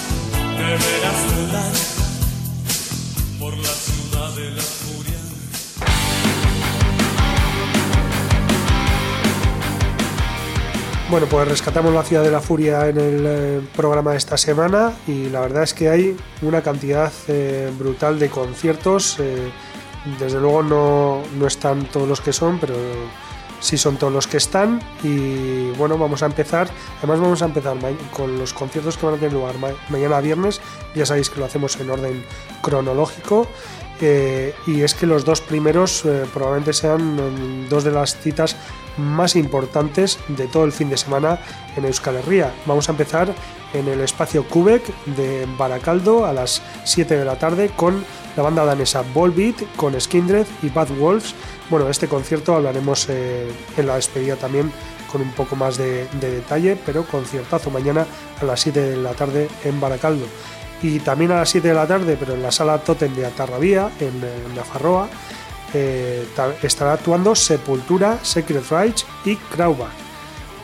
Bueno, 11.10 11.26
pues 11.28 11.48
rescatamos 11.48 11.92
la 11.92 12.04
ciudad 12.04 12.22
de 12.22 12.30
la 12.30 12.40
furia 12.40 12.88
en 12.88 12.96
el 12.96 13.24
eh, 13.26 13.60
programa 13.74 14.12
de 14.12 14.18
esta 14.18 14.36
semana 14.36 14.92
y 15.08 15.28
la 15.30 15.40
verdad 15.40 15.64
es 15.64 15.74
que 15.74 15.88
hay 15.88 16.16
una 16.42 16.62
cantidad 16.62 17.10
eh, 17.26 17.72
brutal 17.76 18.20
de 18.20 18.28
conciertos. 18.28 19.18
eh, 19.18 19.50
desde 20.18 20.40
luego 20.40 20.62
no, 20.62 21.22
no 21.38 21.46
están 21.46 21.84
todos 21.86 22.08
los 22.08 22.20
que 22.20 22.32
son, 22.32 22.58
pero 22.58 22.74
sí 23.60 23.76
son 23.76 23.96
todos 23.96 24.12
los 24.12 24.26
que 24.26 24.38
están. 24.38 24.80
Y 25.02 25.70
bueno, 25.72 25.98
vamos 25.98 26.22
a 26.22 26.26
empezar. 26.26 26.68
Además 26.98 27.20
vamos 27.20 27.42
a 27.42 27.46
empezar 27.46 27.76
con 28.12 28.38
los 28.38 28.52
conciertos 28.54 28.96
que 28.96 29.06
van 29.06 29.14
a 29.16 29.18
tener 29.18 29.32
lugar 29.32 29.58
ma- 29.58 29.68
mañana 29.90 30.20
viernes. 30.20 30.60
Ya 30.94 31.04
sabéis 31.06 31.28
que 31.30 31.38
lo 31.40 31.46
hacemos 31.46 31.78
en 31.80 31.90
orden 31.90 32.24
cronológico. 32.62 33.46
Eh, 34.02 34.54
y 34.66 34.80
es 34.80 34.94
que 34.94 35.04
los 35.06 35.26
dos 35.26 35.42
primeros 35.42 36.06
eh, 36.06 36.24
probablemente 36.32 36.72
sean 36.72 37.16
mm, 37.16 37.68
dos 37.68 37.84
de 37.84 37.90
las 37.90 38.16
citas 38.18 38.56
más 38.96 39.36
importantes 39.36 40.18
de 40.28 40.46
todo 40.46 40.64
el 40.64 40.72
fin 40.72 40.88
de 40.88 40.96
semana 40.96 41.38
en 41.76 41.84
Euskal 41.84 42.16
Herria. 42.16 42.50
Vamos 42.64 42.88
a 42.88 42.92
empezar 42.92 43.34
en 43.74 43.88
el 43.88 44.00
espacio 44.00 44.44
Kubek 44.44 44.82
de 45.04 45.46
Baracaldo 45.58 46.24
a 46.24 46.32
las 46.32 46.62
7 46.84 47.14
de 47.18 47.24
la 47.26 47.36
tarde 47.38 47.70
con 47.76 48.02
la 48.40 48.44
banda 48.44 48.64
danesa 48.64 49.02
Volbeat, 49.12 49.56
con 49.76 50.00
Skindred 50.00 50.46
y 50.62 50.70
Bad 50.70 50.88
Wolves. 50.98 51.34
Bueno, 51.68 51.90
este 51.90 52.08
concierto 52.08 52.54
hablaremos 52.56 53.06
eh, 53.10 53.50
en 53.76 53.86
la 53.86 53.96
despedida 53.96 54.36
también 54.36 54.72
con 55.12 55.20
un 55.20 55.30
poco 55.32 55.56
más 55.56 55.76
de, 55.76 56.06
de 56.18 56.30
detalle, 56.36 56.74
pero 56.86 57.04
conciertazo 57.04 57.68
mañana 57.70 58.06
a 58.40 58.44
las 58.46 58.60
7 58.60 58.80
de 58.80 58.96
la 58.96 59.10
tarde 59.12 59.46
en 59.64 59.78
Baracaldo. 59.78 60.24
Y 60.82 61.00
también 61.00 61.32
a 61.32 61.36
las 61.40 61.50
7 61.50 61.68
de 61.68 61.74
la 61.74 61.86
tarde, 61.86 62.16
pero 62.18 62.32
en 62.32 62.42
la 62.42 62.50
sala 62.50 62.78
Totem 62.78 63.14
de 63.14 63.26
Atarrabía, 63.26 63.90
en, 64.00 64.22
eh, 64.24 64.32
Nafarroa, 64.56 65.10
eh, 65.74 66.26
ta- 66.34 66.54
estará 66.62 66.94
actuando 66.94 67.34
Sepultura, 67.34 68.18
Secret 68.22 68.64
Rage 68.70 69.04
y 69.26 69.36
Kraubach, 69.36 69.90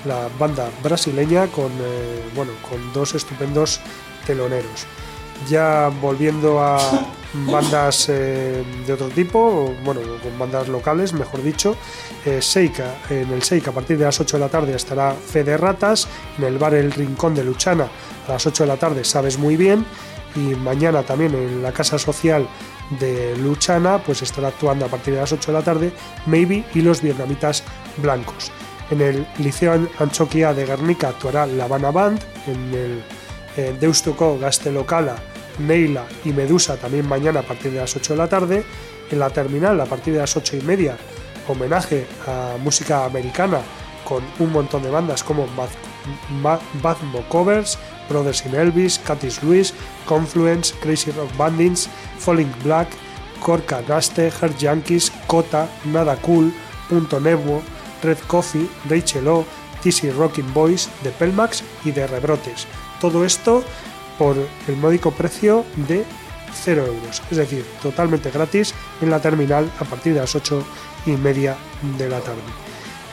la 0.07 0.29
banda 0.39 0.71
brasileña 0.83 1.47
con, 1.49 1.67
eh, 1.73 2.23
bueno, 2.35 2.53
con 2.71 2.91
dos 2.95 3.15
estupendos 3.15 3.81
teloneros. 4.27 4.87
Ya 5.49 5.91
volviendo 6.01 6.61
a 6.61 6.79
bandas 7.47 8.09
eh, 8.09 8.65
de 8.87 8.93
otro 8.93 9.09
tipo, 9.09 9.75
bueno, 9.85 10.01
con 10.23 10.39
bandas 10.39 10.69
locales, 10.69 11.13
mejor 11.13 11.43
dicho, 11.43 11.77
eh, 12.25 12.41
Seika, 12.41 12.95
en 13.11 13.31
el 13.33 13.43
Seika 13.43 13.71
a 13.71 13.75
partir 13.75 13.99
de 13.99 14.05
las 14.07 14.19
8 14.19 14.39
de 14.39 14.41
la 14.41 14.49
tarde 14.49 14.75
estará 14.75 15.13
Fede 15.13 15.57
Ratas, 15.57 16.09
en 16.39 16.45
el 16.45 16.59
bar 16.59 16.75
El 16.75 16.91
Rincón 16.93 17.35
de 17.35 17.45
Luchana 17.45 17.89
a 18.27 18.33
las 18.33 18.47
8 18.47 18.65
de 18.65 18.69
la 18.69 18.77
tarde, 18.77 19.05
sabes 19.05 19.39
muy 19.39 19.57
bien, 19.57 19.85
y 20.35 20.41
mañana 20.57 21.03
también 21.03 21.35
en 21.35 21.63
la 21.63 21.73
Casa 21.73 21.99
Social 21.99 22.47
de 22.99 23.37
Luchana, 23.37 23.99
pues 23.99 24.23
estará 24.23 24.49
actuando 24.49 24.87
a 24.87 24.89
partir 24.89 25.15
de 25.15 25.21
las 25.21 25.33
8 25.33 25.53
de 25.53 25.59
la 25.59 25.65
tarde 25.65 25.93
Maybe 26.27 26.65
y 26.75 26.81
los 26.81 27.03
vietnamitas 27.03 27.63
blancos. 27.99 28.51
En 28.91 29.01
el 29.01 29.27
Liceo 29.39 29.73
An- 29.73 29.89
Antxokia 29.99 30.55
de 30.55 30.65
Guernica 30.65 31.09
actuará 31.09 31.45
La 31.47 31.65
Habana 31.65 31.91
Band, 31.91 32.21
en 32.47 32.73
el 32.75 33.03
eh, 33.57 33.75
Deustuko 33.79 34.39
Gastelokala, 34.39 35.17
Neila 35.59 36.05
y 36.25 36.33
Medusa 36.33 36.77
también 36.77 37.09
mañana 37.09 37.41
a 37.41 37.43
partir 37.43 37.73
de 37.73 37.79
las 37.81 37.95
8 37.97 38.13
de 38.15 38.19
la 38.19 38.29
tarde. 38.29 38.65
En 39.11 39.19
la 39.21 39.31
terminal 39.31 39.81
a 39.81 39.87
partir 39.87 40.15
de 40.15 40.21
las 40.21 40.37
8 40.37 40.57
y 40.57 40.63
media, 40.63 40.97
homenaje 41.49 42.07
a 42.27 42.57
música 42.63 43.05
americana 43.05 43.61
con 44.05 44.23
un 44.41 44.53
montón 44.53 44.83
de 44.83 44.91
bandas 44.91 45.23
como 45.23 45.47
Bad, 45.57 45.69
Ba- 46.43 46.61
Badmo 46.83 47.23
Covers, 47.29 47.79
Brothers 48.09 48.45
in 48.47 48.55
Elvis, 48.55 48.99
Catis 48.99 49.43
Lewis, 49.43 49.73
Confluence, 50.07 50.75
Crazy 50.81 51.11
Rock 51.13 51.37
Bandits, 51.37 51.89
Falling 52.19 52.53
Black, 52.65 52.89
Corca 53.41 53.81
Gaste, 53.83 54.29
Her 54.41 54.55
Yankees, 54.57 55.13
Cota, 55.27 55.69
Nada 55.85 56.17
Cool, 56.17 56.53
Punto 56.89 57.21
Nebuo, 57.21 57.63
Red 58.03 58.19
Coffee, 58.27 58.69
Rachel 58.89 59.27
O, 59.29 59.45
TC 59.83 60.13
Rocking 60.17 60.53
Boys, 60.53 60.89
de 61.03 61.11
Pelmax 61.11 61.63
y 61.85 61.91
de 61.93 62.07
Rebrotes. 62.07 62.67
Todo 63.01 63.25
esto 63.25 63.63
por 64.19 64.37
el 64.69 64.77
módico 64.77 65.11
precio 65.11 65.65
de 65.89 66.05
0 66.65 66.87
euros, 66.87 67.23
es 67.31 67.37
decir, 67.37 67.65
totalmente 67.83 68.31
gratis 68.31 68.75
en 69.01 69.11
la 69.11 69.21
terminal 69.21 69.71
a 69.79 69.85
partir 69.85 70.15
de 70.15 70.21
las 70.21 70.35
8 70.35 70.65
y 71.07 71.11
media 71.13 71.57
de 71.99 72.09
la 72.09 72.21
tarde. 72.21 72.41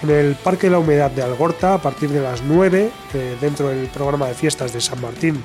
En 0.02 0.10
el 0.10 0.36
Parque 0.36 0.68
de 0.68 0.72
la 0.72 0.80
Humedad 0.80 1.12
de 1.12 1.24
Algorta, 1.24 1.76
a 1.76 1.82
partir 1.82 2.10
de 2.10 2.22
las 2.22 2.42
9, 2.42 2.92
eh, 3.14 3.38
dentro 3.40 3.70
del 3.70 3.88
programa 3.88 4.28
de 4.28 4.34
fiestas 4.34 4.74
de 4.74 4.82
San 4.82 5.00
Martín 5.02 5.42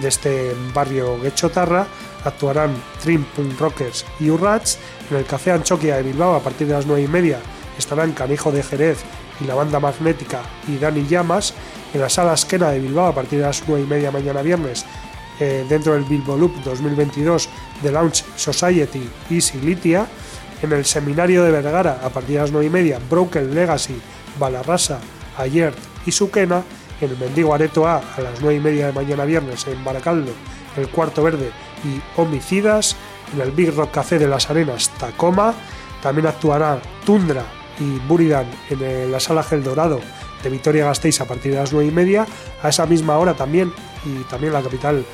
de 0.00 0.08
este 0.08 0.54
barrio 0.72 1.20
Guechotarra, 1.20 1.86
actuarán 2.24 2.74
Trim 3.02 3.24
Punk 3.24 3.58
Rockers 3.58 4.04
y 4.20 4.30
Urrats. 4.30 4.78
En 5.10 5.16
el 5.16 5.24
Café 5.24 5.52
Anchoquia 5.52 5.96
de 5.96 6.02
Bilbao, 6.02 6.34
a 6.34 6.40
partir 6.40 6.66
de 6.66 6.74
las 6.74 6.86
9 6.86 7.02
y 7.02 7.08
media, 7.08 7.40
estarán 7.78 8.12
Canijo 8.12 8.52
de 8.52 8.62
Jerez 8.62 8.98
y 9.40 9.44
la 9.44 9.54
banda 9.54 9.80
magnética 9.80 10.42
y 10.68 10.76
Dani 10.76 11.06
Llamas. 11.06 11.54
En 11.96 12.02
la 12.02 12.10
Sala 12.10 12.34
Esquena 12.34 12.68
de 12.72 12.78
Bilbao, 12.78 13.06
a 13.06 13.14
partir 13.14 13.38
de 13.38 13.46
las 13.46 13.62
9 13.66 13.84
y 13.84 13.86
media 13.86 14.10
mañana 14.10 14.42
viernes, 14.42 14.84
eh, 15.40 15.64
dentro 15.66 15.94
del 15.94 16.04
Bilbo 16.04 16.36
Loop 16.36 16.62
2022 16.62 17.48
de 17.82 17.90
Launch 17.90 18.22
Society 18.36 19.08
y 19.30 19.40
Silitia. 19.40 20.06
En 20.60 20.72
el 20.72 20.84
Seminario 20.84 21.42
de 21.42 21.50
Vergara, 21.50 22.00
a 22.04 22.10
partir 22.10 22.34
de 22.34 22.42
las 22.42 22.52
9 22.52 22.66
y 22.66 22.68
media, 22.68 23.00
Broken 23.08 23.54
Legacy, 23.54 23.98
Balarrasa, 24.38 24.98
Ayert 25.38 25.78
y 26.04 26.12
Suquena. 26.12 26.62
En 27.00 27.12
el 27.12 27.16
Mendigo 27.16 27.54
Areto 27.54 27.88
A, 27.88 28.02
a 28.14 28.20
las 28.20 28.42
9 28.42 28.56
y 28.56 28.60
media 28.60 28.88
de 28.88 28.92
mañana 28.92 29.24
viernes, 29.24 29.66
en 29.66 29.82
Baracaldo, 29.82 30.32
el 30.76 30.90
Cuarto 30.90 31.22
Verde 31.22 31.50
y 31.82 32.20
Homicidas. 32.20 32.94
En 33.32 33.40
el 33.40 33.52
Big 33.52 33.74
Rock 33.74 33.92
Café 33.92 34.18
de 34.18 34.28
las 34.28 34.50
Arenas, 34.50 34.90
Tacoma. 35.00 35.54
También 36.02 36.26
actuará 36.26 36.78
Tundra 37.06 37.44
y 37.80 37.98
Buridan 38.06 38.50
en 38.68 38.82
eh, 38.82 39.08
la 39.10 39.18
Sala 39.18 39.42
Gel 39.42 39.64
Dorado 39.64 40.02
de 40.42 40.50
Vitoria 40.50 40.86
Gasteiz 40.86 41.20
a 41.20 41.26
partir 41.26 41.52
de 41.52 41.58
las 41.58 41.72
9 41.72 41.88
y 41.88 41.90
media. 41.90 42.26
A 42.62 42.68
esa 42.68 42.86
misma 42.86 43.18
hora 43.18 43.34
también, 43.34 43.72
y 44.04 44.22
también 44.24 44.52
la 44.52 44.62
capital 44.62 45.04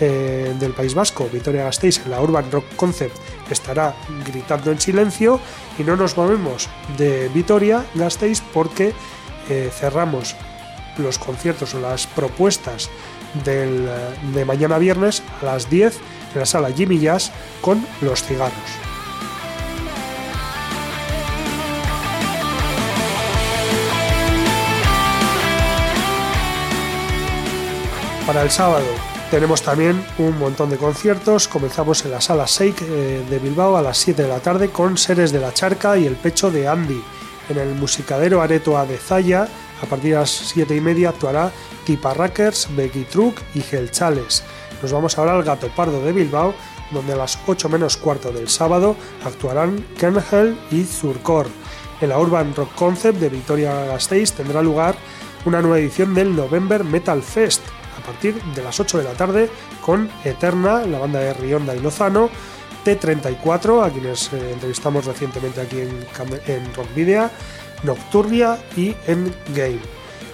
eh, 0.00 0.54
del 0.58 0.72
País 0.72 0.94
Vasco, 0.94 1.28
Vitoria 1.32 1.64
Gasteiz, 1.64 2.00
en 2.04 2.12
la 2.12 2.20
Urban 2.20 2.50
Rock 2.50 2.64
Concept, 2.76 3.16
estará 3.50 3.94
gritando 4.26 4.70
en 4.70 4.80
silencio. 4.80 5.40
Y 5.78 5.82
no 5.82 5.96
nos 5.96 6.16
movemos 6.16 6.68
de 6.96 7.28
Vitoria 7.28 7.84
Gasteiz 7.94 8.42
porque 8.52 8.92
eh, 9.48 9.70
cerramos 9.72 10.36
los 10.98 11.18
conciertos 11.18 11.74
o 11.74 11.80
las 11.80 12.06
propuestas 12.06 12.90
del, 13.44 13.88
de 14.34 14.44
mañana 14.44 14.78
viernes 14.78 15.22
a 15.40 15.44
las 15.44 15.70
10 15.70 15.96
en 16.34 16.40
la 16.40 16.46
sala 16.46 16.70
Jimmy 16.72 16.98
Jazz 16.98 17.30
con 17.60 17.84
los 18.00 18.22
cigarros. 18.22 18.89
Para 28.26 28.42
el 28.42 28.50
sábado 28.50 28.86
tenemos 29.30 29.62
también 29.62 30.04
un 30.18 30.38
montón 30.38 30.70
de 30.70 30.76
conciertos. 30.76 31.48
Comenzamos 31.48 32.04
en 32.04 32.10
la 32.12 32.20
sala 32.20 32.46
Seik 32.46 32.82
eh, 32.82 33.24
de 33.28 33.38
Bilbao 33.38 33.76
a 33.76 33.82
las 33.82 33.98
7 33.98 34.22
de 34.22 34.28
la 34.28 34.40
tarde 34.40 34.70
con 34.70 34.96
Seres 34.98 35.32
de 35.32 35.40
la 35.40 35.52
Charca 35.52 35.96
y 35.96 36.06
El 36.06 36.16
Pecho 36.16 36.50
de 36.50 36.68
Andy. 36.68 37.02
En 37.48 37.58
el 37.58 37.74
musicadero 37.74 38.42
Aretoa 38.42 38.86
de 38.86 38.98
Zaya, 38.98 39.48
a 39.82 39.86
partir 39.86 40.12
de 40.12 40.18
las 40.18 40.30
7 40.30 40.76
y 40.76 40.80
media 40.80 41.08
actuará 41.08 41.50
Tiparrackers, 41.84 42.68
Becky 42.76 43.04
Truck 43.04 43.36
y 43.54 43.60
Gelchales. 43.60 44.44
Nos 44.82 44.92
vamos 44.92 45.18
ahora 45.18 45.34
al 45.34 45.42
Gato 45.42 45.68
Pardo 45.68 46.00
de 46.00 46.12
Bilbao, 46.12 46.54
donde 46.90 47.14
a 47.14 47.16
las 47.16 47.38
8 47.46 47.68
menos 47.68 47.96
cuarto 47.96 48.30
del 48.30 48.48
sábado 48.48 48.96
actuarán 49.24 49.84
Kernhel 49.98 50.58
y 50.70 50.84
Zurkor. 50.84 51.48
En 52.00 52.10
la 52.10 52.18
Urban 52.18 52.54
Rock 52.54 52.74
Concept 52.74 53.18
de 53.18 53.28
Victoria 53.28 53.84
Gasteiz 53.86 54.32
tendrá 54.32 54.62
lugar 54.62 54.94
una 55.44 55.60
nueva 55.60 55.78
edición 55.78 56.14
del 56.14 56.34
November 56.34 56.84
Metal 56.84 57.22
Fest 57.22 57.62
a 58.02 58.06
partir 58.06 58.40
de 58.42 58.62
las 58.62 58.80
8 58.80 58.98
de 58.98 59.04
la 59.04 59.12
tarde 59.12 59.50
con 59.80 60.10
Eterna, 60.24 60.84
la 60.86 60.98
banda 60.98 61.20
de 61.20 61.34
Rionda 61.34 61.74
y 61.74 61.80
Lozano, 61.80 62.30
T34, 62.84 63.84
a 63.84 63.90
quienes 63.90 64.32
eh, 64.32 64.52
entrevistamos 64.52 65.04
recientemente 65.04 65.60
aquí 65.60 65.80
en, 65.80 66.06
en 66.46 67.30
Nocturnia 67.82 68.58
y 68.76 68.94
Endgame. 69.06 69.80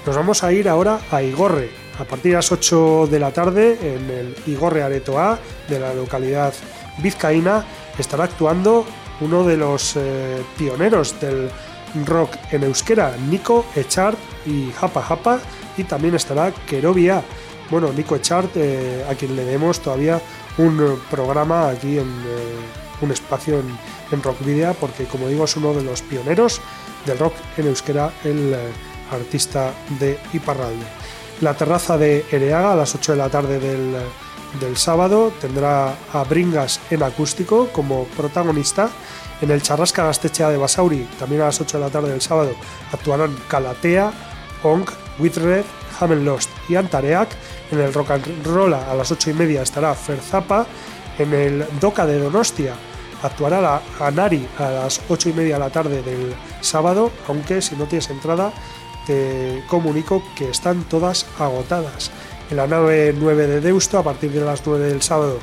Nos 0.07 0.17
vamos 0.17 0.43
a 0.45 0.53
ir 0.53 0.69
ahora 0.69 1.01
a 1.11 1.23
Igorre, 1.23 1.71
a 1.99 2.05
partir 2.05 2.33
de 2.33 2.37
las 2.37 2.53
8 2.53 3.09
de 3.11 3.19
la 3.19 3.33
tarde 3.33 3.79
en 3.83 4.11
el 4.11 4.37
Igorre 4.47 4.83
Areto 4.83 5.19
A 5.19 5.39
de 5.69 5.81
la 5.81 5.95
localidad 5.95 6.55
vizcaína 6.99 7.65
estará 7.99 8.25
actuando 8.25 8.85
uno 9.21 9.45
de 9.45 9.57
los 9.57 9.97
eh, 9.97 10.43
pioneros 10.59 11.19
del 11.21 11.49
rock 12.05 12.37
en 12.53 12.65
euskera, 12.65 13.17
Nico 13.29 13.65
Echart 13.75 14.19
y 14.45 14.71
Japa 14.73 15.03
Japa, 15.03 15.41
y 15.77 15.85
también 15.85 16.15
estará 16.15 16.53
Kerovia. 16.67 17.23
Bueno, 17.71 17.93
Nico 17.93 18.15
Echart, 18.15 18.57
eh, 18.57 19.05
a 19.11 19.15
quien 19.15 19.35
le 19.35 19.45
demos 19.45 19.81
todavía 19.81 20.21
un 20.59 20.81
eh, 20.81 20.99
programa 21.11 21.69
aquí 21.69 21.99
en, 21.99 22.07
eh, 22.07 23.01
un 23.01 23.11
espacio 23.11 23.59
en, 23.59 23.77
en 24.13 24.23
Rock 24.23 24.45
Video 24.45 24.73
porque 24.75 25.05
como 25.05 25.29
digo 25.29 25.45
es 25.45 25.57
uno 25.57 25.75
de 25.75 25.83
los 25.83 26.03
pioneros 26.03 26.61
del 27.05 27.19
rock 27.19 27.35
en 27.57 27.67
euskera, 27.67 28.13
el 28.25 28.57
artista 29.11 29.73
de 30.01 30.19
Iparralde. 30.33 30.87
La 31.41 31.55
terraza 31.55 31.99
de 31.99 32.25
Ereaga 32.31 32.73
a 32.73 32.77
las 32.77 32.95
8 32.95 33.13
de 33.13 33.19
la 33.19 33.29
tarde 33.29 33.61
del, 33.61 33.95
del 34.61 34.77
sábado 34.77 35.33
tendrá 35.41 35.95
a 36.13 36.25
Bringas 36.25 36.81
en 36.91 37.03
acústico 37.03 37.69
como 37.73 38.05
protagonista. 38.05 38.89
En 39.41 39.51
el 39.51 39.61
Charrasca 39.61 40.05
Gastechea 40.05 40.49
de 40.49 40.57
Basauri, 40.57 41.07
también 41.19 41.43
a 41.43 41.47
las 41.47 41.61
8 41.61 41.79
de 41.79 41.85
la 41.85 41.91
tarde 41.91 42.11
del 42.11 42.23
sábado, 42.23 42.55
actuarán 42.91 43.37
Calatea, 43.49 44.11
Onk, 44.63 44.91
Witred, 45.19 45.65
Hamel 46.01 46.25
Lost 46.25 46.51
y 46.69 46.77
Antareak. 46.77 47.29
En 47.71 47.81
el 47.81 47.93
Rock 47.93 48.13
and 48.13 48.47
Roll 48.47 48.75
a 48.75 48.95
las 48.95 49.11
8 49.11 49.31
y 49.31 49.35
media 49.35 49.63
estará 49.63 49.95
Ferzapa. 49.95 50.67
En 51.19 51.33
el 51.33 51.67
Doca 51.81 52.07
de 52.07 52.19
Donostia 52.19 52.75
actuará 53.23 53.61
la 53.61 53.83
Anari 54.01 54.47
a 54.59 54.71
las 54.71 55.01
8 55.09 55.31
y 55.31 55.33
media 55.33 55.55
de 55.55 55.61
la 55.61 55.71
tarde 55.71 56.03
del 56.03 56.35
sábado, 56.61 57.11
aunque 57.29 57.63
si 57.63 57.75
no 57.77 57.87
tienes 57.87 58.11
entrada 58.11 58.53
te 59.07 59.63
comunico 59.69 60.23
que 60.37 60.51
están 60.51 60.83
todas 60.85 61.27
agotadas. 61.39 62.11
En 62.51 62.57
la 62.57 62.67
nave 62.67 63.15
9 63.17 63.47
de 63.47 63.61
Deusto, 63.61 63.99
a 63.99 64.03
partir 64.03 64.33
de 64.33 64.45
las 64.45 64.67
9 64.67 64.89
del 64.89 65.01
sábado, 65.01 65.39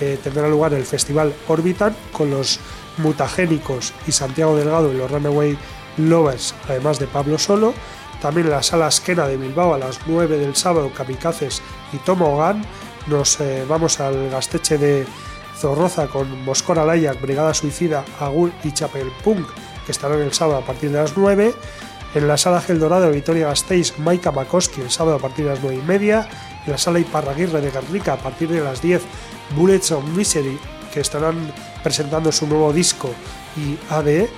eh, 0.00 0.18
tendrá 0.22 0.48
lugar 0.48 0.74
el 0.74 0.84
festival 0.84 1.34
Orbitan 1.48 1.96
con 2.12 2.30
los 2.30 2.60
Mutagénicos 2.98 3.92
y 4.06 4.12
Santiago 4.12 4.56
Delgado 4.56 4.92
y 4.92 4.96
los 4.96 5.10
Runaway 5.10 5.58
Lovers, 5.96 6.54
además 6.68 6.98
de 6.98 7.06
Pablo 7.06 7.38
Solo. 7.38 7.74
También 8.20 8.46
en 8.46 8.52
la 8.52 8.62
sala 8.62 8.88
Esquena 8.88 9.26
de 9.26 9.36
Bilbao 9.36 9.74
a 9.74 9.78
las 9.78 10.00
9 10.06 10.38
del 10.38 10.56
sábado, 10.56 10.90
Kamikazes 10.94 11.62
y 11.92 11.98
Tomogan. 11.98 12.62
Nos 13.06 13.40
eh, 13.40 13.64
vamos 13.68 14.00
al 14.00 14.30
Gasteche 14.30 14.78
de 14.78 15.06
Zorroza 15.56 16.08
con 16.08 16.44
Moscora 16.44 16.84
Layak, 16.84 17.20
Brigada 17.20 17.54
Suicida, 17.54 18.04
Agur 18.20 18.52
y 18.64 18.72
Chapel 18.72 19.10
Punk, 19.22 19.46
que 19.84 19.92
estarán 19.92 20.20
el 20.20 20.32
sábado 20.32 20.58
a 20.58 20.66
partir 20.66 20.90
de 20.90 20.98
las 20.98 21.16
9. 21.16 21.54
En 22.14 22.28
la 22.28 22.36
sala 22.36 22.60
Gel 22.60 22.78
Dorado 22.78 23.06
de 23.06 23.12
Vitoria 23.12 23.48
Gasteiz, 23.48 23.98
Maika 23.98 24.32
Makoski 24.32 24.80
el 24.80 24.90
sábado 24.90 25.16
a 25.16 25.20
partir 25.20 25.44
de 25.44 25.52
las 25.52 25.62
9 25.62 25.76
y 25.76 25.86
media. 25.86 26.28
En 26.64 26.72
la 26.72 26.78
sala 26.78 26.98
Iparraguirre 26.98 27.60
de 27.60 27.70
Guernica 27.70 28.14
a 28.14 28.16
partir 28.16 28.48
de 28.48 28.60
las 28.60 28.80
10, 28.82 29.02
Bullets 29.54 29.92
of 29.92 30.04
Misery, 30.04 30.58
que 30.92 31.00
estarán 31.00 31.52
presentando 31.82 32.32
su 32.32 32.46
nuevo 32.46 32.72
disco 32.72 33.10
y 33.56 33.78
ADE. 33.92 34.30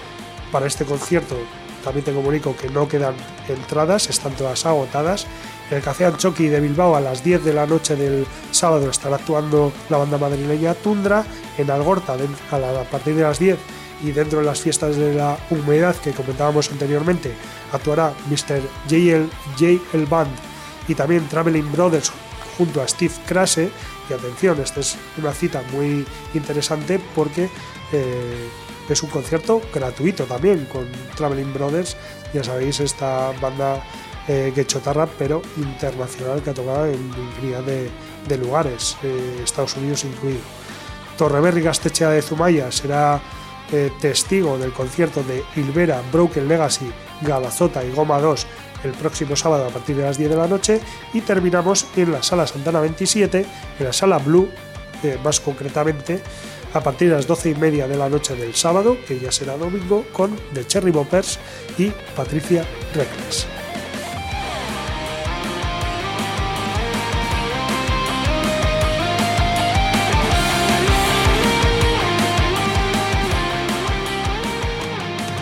Para 0.51 0.67
este 0.67 0.85
concierto 0.85 1.37
también 1.85 2.05
te 2.05 2.13
comunico 2.13 2.57
que 2.57 2.69
no 2.69 2.89
quedan 2.89 3.15
entradas, 3.49 4.09
están 4.09 4.33
todas 4.33 4.67
agotadas. 4.67 5.27
En 5.71 5.77
el 5.77 5.83
Café 5.83 6.07
Anchoqui 6.07 6.49
de 6.49 6.61
Bilbao 6.61 6.97
a 6.97 7.01
las 7.01 7.23
10 7.23 7.45
de 7.45 7.53
la 7.53 7.67
noche 7.67 7.95
del 7.97 8.27
sábado 8.51 8.89
estará 8.91 9.17
actuando 9.17 9.73
la 9.91 9.99
banda 9.99 10.19
madrileña 10.19 10.75
Tundra. 10.75 11.25
En 11.59 11.71
Algorta 11.71 12.17
a, 12.51 12.59
la, 12.59 12.81
a 12.81 12.85
partir 12.85 13.15
de 13.15 13.23
las 13.23 13.39
10 13.39 13.59
y 14.03 14.13
dentro 14.13 14.41
de 14.41 14.47
las 14.47 14.61
fiestas 14.61 14.97
de 14.97 15.15
la 15.15 15.37
humedad 15.51 15.95
que 15.97 16.13
comentábamos 16.13 16.71
anteriormente 16.71 17.35
actuará 17.73 18.13
Mr. 18.31 18.61
JL, 18.89 19.29
JL 19.57 20.05
Band 20.09 20.31
y 20.87 20.95
también 20.95 21.27
Traveling 21.29 21.71
Brothers 21.73 22.13
junto 22.57 22.83
a 22.83 22.89
Steve 22.89 23.15
Krase 23.27 23.71
y 24.09 24.13
atención, 24.13 24.61
esta 24.61 24.81
es 24.81 24.97
una 25.19 25.33
cita 25.33 25.63
muy 25.73 26.07
interesante 26.35 27.01
porque 27.15 27.51
eh, 27.93 28.49
es 28.89 29.03
un 29.03 29.11
concierto 29.11 29.61
gratuito 29.73 30.25
también 30.25 30.65
con 30.67 30.87
Traveling 31.17 31.53
Brothers, 31.53 31.97
ya 32.33 32.43
sabéis 32.43 32.81
esta 32.81 33.33
banda 33.41 33.83
eh, 34.27 34.53
que 34.55 34.67
chotarra 34.67 35.07
pero 35.19 35.43
internacional 35.57 36.43
que 36.43 36.51
ha 36.51 36.55
tocado 36.55 36.87
en 36.87 36.95
infinidad 36.95 37.63
de, 37.63 37.91
de 38.27 38.39
lugares, 38.39 38.97
eh, 39.03 39.41
Estados 39.45 39.77
Unidos 39.77 40.05
incluido. 40.05 40.41
Torreberry 41.17 41.63
Gastechea 41.63 42.11
de 42.11 42.23
Zumaya 42.23 42.71
será 42.71 43.21
eh, 43.73 43.91
testigo 44.01 44.57
del 44.57 44.73
concierto 44.73 45.23
de 45.23 45.45
Ilvera, 45.57 46.01
Broken 46.11 46.49
Legacy, 46.49 46.91
Galazota 47.21 47.85
y 47.85 47.91
Goma 47.91 48.19
2 48.19 48.47
el 48.85 48.93
próximo 48.93 49.37
sábado 49.37 49.67
a 49.67 49.71
partir 49.71 49.97
de 49.97 50.05
las 50.05 50.17
10 50.17 50.31
de 50.31 50.37
la 50.37 50.47
noche 50.47 50.81
y 51.13 51.21
terminamos 51.21 51.87
en 51.97 52.13
la 52.13 52.23
sala 52.23 52.47
Santana 52.47 52.81
27, 52.81 53.45
en 53.79 53.85
la 53.85 53.93
sala 53.93 54.19
Blue, 54.19 54.49
eh, 55.03 55.19
más 55.23 55.41
concretamente 55.41 56.23
a 56.75 56.81
partir 56.81 57.09
de 57.11 57.17
las 57.17 57.27
12 57.27 57.51
y 57.51 57.55
media 57.55 57.89
de 57.89 57.97
la 57.97 58.09
noche 58.09 58.35
del 58.35 58.55
sábado, 58.55 58.97
que 59.07 59.19
ya 59.19 59.33
será 59.33 59.57
domingo, 59.57 60.05
con 60.13 60.37
The 60.55 60.67
Cherry 60.67 60.91
Boppers 60.91 61.39
y 61.79 61.93
Patricia 62.15 62.65
Reckless. 62.95 63.47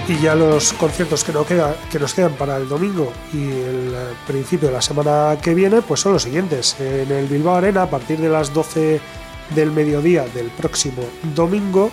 Y 0.09 0.20
ya 0.20 0.36
los 0.36 0.73
conciertos 0.74 1.24
que, 1.24 1.32
no 1.32 1.44
que 1.44 1.98
nos 1.98 2.15
quedan 2.15 2.35
para 2.35 2.59
el 2.59 2.69
domingo 2.69 3.12
y 3.35 3.43
el 3.43 3.93
eh, 3.93 4.15
principio 4.24 4.69
de 4.69 4.74
la 4.74 4.81
semana 4.81 5.36
que 5.43 5.53
viene, 5.53 5.82
pues 5.82 5.98
son 5.98 6.12
los 6.12 6.23
siguientes. 6.23 6.77
En 6.78 7.11
el 7.11 7.27
Bilbao 7.27 7.57
Arena, 7.57 7.82
a 7.82 7.90
partir 7.90 8.20
de 8.20 8.28
las 8.28 8.55
12 8.55 9.01
del 9.55 9.70
mediodía 9.70 10.24
del 10.35 10.47
próximo 10.48 11.02
domingo, 11.35 11.90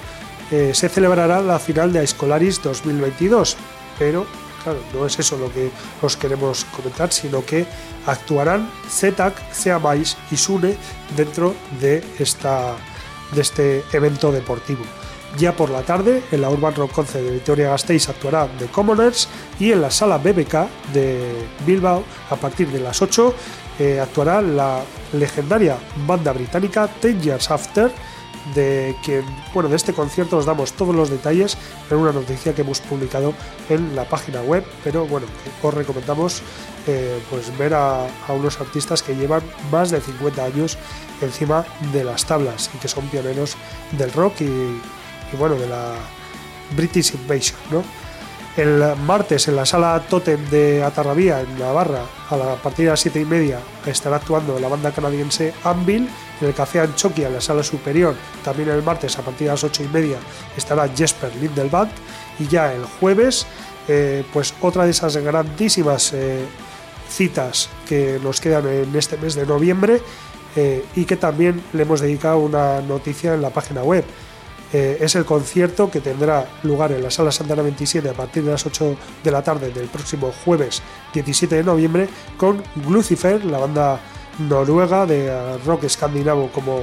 eh, 0.51 0.71
se 0.73 0.89
celebrará 0.89 1.41
la 1.41 1.59
final 1.59 1.93
de 1.93 1.99
Aescolaris 1.99 2.61
2022. 2.61 3.57
Pero, 3.97 4.25
claro, 4.63 4.79
no 4.93 5.05
es 5.05 5.17
eso 5.19 5.37
lo 5.37 5.51
que 5.51 5.69
os 6.01 6.17
queremos 6.17 6.65
comentar, 6.65 7.11
sino 7.11 7.45
que 7.45 7.65
actuarán 8.05 8.69
ZAC, 8.89 9.33
Ceamais 9.51 10.17
y 10.31 10.37
Sune 10.37 10.75
dentro 11.15 11.55
de, 11.79 12.03
esta, 12.19 12.75
de 13.33 13.41
este 13.41 13.83
evento 13.93 14.31
deportivo. 14.31 14.83
Ya 15.37 15.55
por 15.55 15.71
la 15.71 15.81
tarde, 15.81 16.21
en 16.31 16.41
la 16.41 16.49
Urban 16.49 16.75
Rock 16.75 16.91
Concert 16.91 17.25
de 17.25 17.31
Vitoria 17.31 17.69
Gasteiz 17.69 18.07
actuará 18.07 18.47
The 18.59 18.67
Commoners 18.67 19.27
y 19.59 19.71
en 19.71 19.81
la 19.81 19.89
sala 19.89 20.19
BBK 20.19 20.67
de 20.93 21.33
Bilbao, 21.65 22.03
a 22.29 22.35
partir 22.35 22.67
de 22.69 22.79
las 22.79 23.01
8, 23.01 23.33
eh, 23.79 23.99
actuará 23.99 24.41
la 24.41 24.81
legendaria 25.13 25.77
banda 26.07 26.31
británica 26.31 26.87
Ten 26.87 27.21
Years 27.21 27.49
After, 27.51 27.91
de 28.55 28.95
quien, 29.03 29.23
bueno, 29.53 29.69
de 29.69 29.75
este 29.75 29.93
concierto 29.93 30.37
os 30.37 30.45
damos 30.45 30.73
todos 30.73 30.93
los 30.93 31.09
detalles 31.09 31.57
en 31.89 31.97
una 31.97 32.11
noticia 32.11 32.53
que 32.53 32.61
hemos 32.61 32.81
publicado 32.81 33.33
en 33.69 33.95
la 33.95 34.03
página 34.03 34.41
web, 34.41 34.65
pero 34.83 35.05
bueno, 35.07 35.27
os 35.61 35.73
recomendamos 35.73 36.41
eh, 36.87 37.21
pues 37.29 37.57
ver 37.57 37.73
a, 37.73 38.05
a 38.05 38.33
unos 38.33 38.59
artistas 38.59 39.01
que 39.01 39.15
llevan 39.15 39.41
más 39.71 39.91
de 39.91 40.01
50 40.01 40.43
años 40.43 40.77
encima 41.21 41.65
de 41.93 42.03
las 42.03 42.25
tablas 42.25 42.69
y 42.73 42.77
que 42.79 42.89
son 42.89 43.07
pioneros 43.07 43.55
del 43.97 44.11
rock 44.11 44.41
y, 44.41 44.43
y 44.43 45.37
bueno, 45.37 45.55
de 45.55 45.67
la 45.67 45.93
British 46.75 47.13
Invasion, 47.13 47.57
¿no? 47.71 47.83
El 48.55 48.83
martes 49.07 49.47
en 49.47 49.55
la 49.55 49.65
sala 49.65 49.99
Totem 50.07 50.47
de 50.51 50.83
Atarrabía, 50.83 51.41
en 51.41 51.57
Navarra, 51.57 52.05
a 52.29 52.37
la 52.37 52.55
partir 52.55 52.85
de 52.85 52.91
las 52.91 52.99
7 52.99 53.21
y 53.21 53.25
media, 53.25 53.59
estará 53.83 54.17
actuando 54.17 54.59
la 54.59 54.67
banda 54.67 54.91
canadiense 54.91 55.55
Anvil. 55.63 56.07
En 56.39 56.47
el 56.47 56.53
Café 56.53 56.81
Anchoquia, 56.81 57.27
en 57.27 57.33
la 57.33 57.41
sala 57.41 57.63
superior, 57.63 58.15
también 58.43 58.69
el 58.69 58.83
martes, 58.83 59.17
a 59.17 59.23
partir 59.23 59.47
de 59.47 59.53
las 59.53 59.63
8 59.63 59.83
y 59.83 59.87
media, 59.87 60.17
estará 60.55 60.87
Jesper 60.87 61.35
Lindelband. 61.37 61.91
Y 62.37 62.47
ya 62.47 62.71
el 62.73 62.85
jueves, 62.85 63.47
eh, 63.87 64.23
pues 64.31 64.53
otra 64.61 64.85
de 64.85 64.91
esas 64.91 65.17
grandísimas 65.17 66.13
eh, 66.13 66.45
citas 67.09 67.69
que 67.87 68.19
nos 68.21 68.39
quedan 68.39 68.67
en 68.67 68.95
este 68.95 69.17
mes 69.17 69.33
de 69.33 69.47
noviembre 69.47 69.99
eh, 70.55 70.85
y 70.95 71.05
que 71.05 71.15
también 71.15 71.63
le 71.73 71.81
hemos 71.81 72.01
dedicado 72.01 72.37
una 72.37 72.81
noticia 72.81 73.33
en 73.33 73.41
la 73.41 73.49
página 73.49 73.81
web 73.81 74.05
eh, 74.73 74.97
es 74.99 75.13
el 75.15 75.23
concierto 75.23 75.91
que 75.91 76.01
tendrá 76.01 76.47
lugar 76.63 76.91
en 76.91 77.03
la 77.03 77.11
Sala 77.11 77.31
Santana 77.31 77.61
27 77.61 78.09
a 78.09 78.13
partir 78.13 78.43
de 78.43 78.51
las 78.51 78.65
8 78.65 78.97
de 79.23 79.31
la 79.31 79.43
tarde 79.43 79.71
del 79.71 79.87
próximo 79.87 80.33
jueves 80.43 80.81
17 81.13 81.57
de 81.57 81.63
noviembre 81.63 82.09
con 82.37 82.63
Lucifer, 82.89 83.45
la 83.45 83.59
banda 83.59 83.99
noruega 84.39 85.05
de 85.05 85.27
eh, 85.27 85.57
rock 85.63 85.83
escandinavo 85.83 86.49
como 86.51 86.79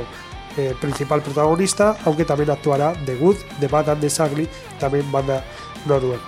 eh, 0.56 0.74
principal 0.80 1.20
protagonista, 1.20 1.96
aunque 2.04 2.24
también 2.24 2.50
actuará 2.50 2.92
The 3.04 3.16
Good, 3.16 3.36
The 3.58 3.66
Bad 3.66 3.90
and 3.90 4.00
The 4.00 4.10
Sagly, 4.10 4.48
también 4.78 5.10
banda 5.10 5.44
noruega. 5.86 6.22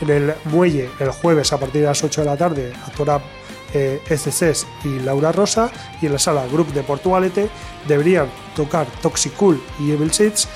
En 0.00 0.10
el 0.10 0.34
Muelle, 0.46 0.90
el 0.98 1.10
jueves 1.10 1.52
a 1.52 1.58
partir 1.58 1.82
de 1.82 1.86
las 1.86 2.02
8 2.02 2.22
de 2.22 2.26
la 2.26 2.36
tarde, 2.36 2.72
actuará 2.86 3.20
eh, 3.72 4.00
y 4.84 4.98
Laura 5.00 5.30
Rosa, 5.32 5.70
y 6.00 6.06
en 6.06 6.12
la 6.12 6.18
sala 6.18 6.46
Group 6.46 6.72
de 6.72 6.82
Portugalete 6.82 7.48
deberían 7.86 8.28
tocar 8.56 8.86
Toxic 9.00 9.34
Cool 9.34 9.60
y 9.80 9.92
Evil 9.92 10.12
Seeds 10.12 10.48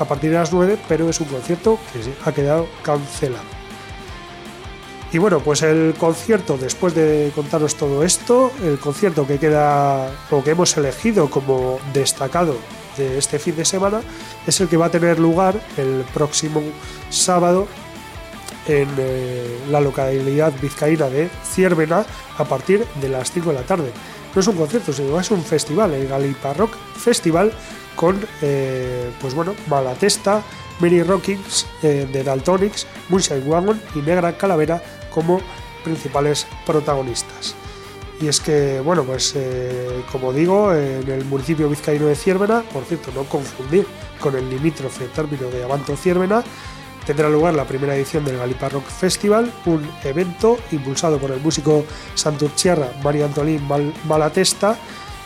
a 0.00 0.04
partir 0.06 0.30
de 0.30 0.36
las 0.36 0.52
9, 0.52 0.78
pero 0.88 1.08
es 1.08 1.20
un 1.20 1.28
concierto 1.28 1.78
que 1.92 2.00
ha 2.28 2.32
quedado 2.32 2.66
cancelado. 2.82 3.44
Y 5.12 5.18
bueno, 5.18 5.40
pues 5.40 5.62
el 5.62 5.94
concierto, 5.98 6.56
después 6.56 6.94
de 6.94 7.32
contaros 7.34 7.74
todo 7.74 8.04
esto, 8.04 8.52
el 8.62 8.78
concierto 8.78 9.26
que 9.26 9.38
queda 9.38 10.08
o 10.30 10.42
que 10.42 10.50
hemos 10.50 10.76
elegido 10.76 11.28
como 11.28 11.80
destacado 11.92 12.56
de 12.96 13.18
este 13.18 13.38
fin 13.38 13.56
de 13.56 13.64
semana 13.64 14.02
es 14.46 14.60
el 14.60 14.68
que 14.68 14.76
va 14.76 14.86
a 14.86 14.90
tener 14.90 15.18
lugar 15.18 15.60
el 15.76 16.04
próximo 16.14 16.62
sábado 17.10 17.66
en 18.68 18.88
eh, 18.98 19.58
la 19.68 19.80
localidad 19.80 20.52
vizcaína 20.60 21.08
de 21.08 21.28
Ciervena 21.44 22.04
a 22.38 22.44
partir 22.44 22.86
de 23.00 23.08
las 23.08 23.32
5 23.32 23.50
de 23.50 23.54
la 23.54 23.62
tarde. 23.62 23.90
No 24.32 24.40
es 24.40 24.46
un 24.46 24.54
concierto, 24.54 24.92
sino 24.92 25.18
es 25.18 25.30
un 25.32 25.42
festival, 25.42 25.92
el 25.92 26.06
Galipa 26.06 26.52
Rock 26.54 26.76
Festival, 26.96 27.52
con, 28.00 28.18
eh, 28.40 29.10
pues 29.20 29.34
bueno, 29.34 29.54
Malatesta, 29.68 30.42
Mary 30.80 31.02
Rockings 31.02 31.66
eh, 31.82 32.08
de 32.10 32.24
Daltonics, 32.24 32.86
Moonshine 33.10 33.46
Wagon 33.46 33.78
y 33.94 33.98
Negra 33.98 34.38
Calavera 34.38 34.82
como 35.10 35.38
principales 35.84 36.46
protagonistas. 36.64 37.54
Y 38.18 38.28
es 38.28 38.40
que, 38.40 38.80
bueno, 38.80 39.04
pues 39.04 39.34
eh, 39.36 40.02
como 40.10 40.32
digo, 40.32 40.72
en 40.74 41.06
el 41.10 41.26
municipio 41.26 41.68
vizcaíno 41.68 42.06
de 42.06 42.14
Ciervena, 42.14 42.62
por 42.72 42.84
cierto, 42.84 43.10
no 43.14 43.24
confundir 43.24 43.86
con 44.18 44.34
el 44.34 44.48
limítrofe 44.48 45.04
término 45.08 45.50
de 45.50 45.62
Avanto 45.62 45.94
Ciervena, 45.94 46.42
tendrá 47.04 47.28
lugar 47.28 47.52
la 47.52 47.66
primera 47.66 47.94
edición 47.94 48.24
del 48.24 48.38
Galipa 48.38 48.70
Rock 48.70 48.86
Festival, 48.86 49.52
un 49.66 49.86
evento 50.04 50.58
impulsado 50.72 51.18
por 51.18 51.32
el 51.32 51.40
músico 51.40 51.84
santurciarra 52.14 52.92
Mario 53.02 53.26
Antolín 53.26 53.66
Mal- 53.68 53.92
Malatesta 54.06 54.78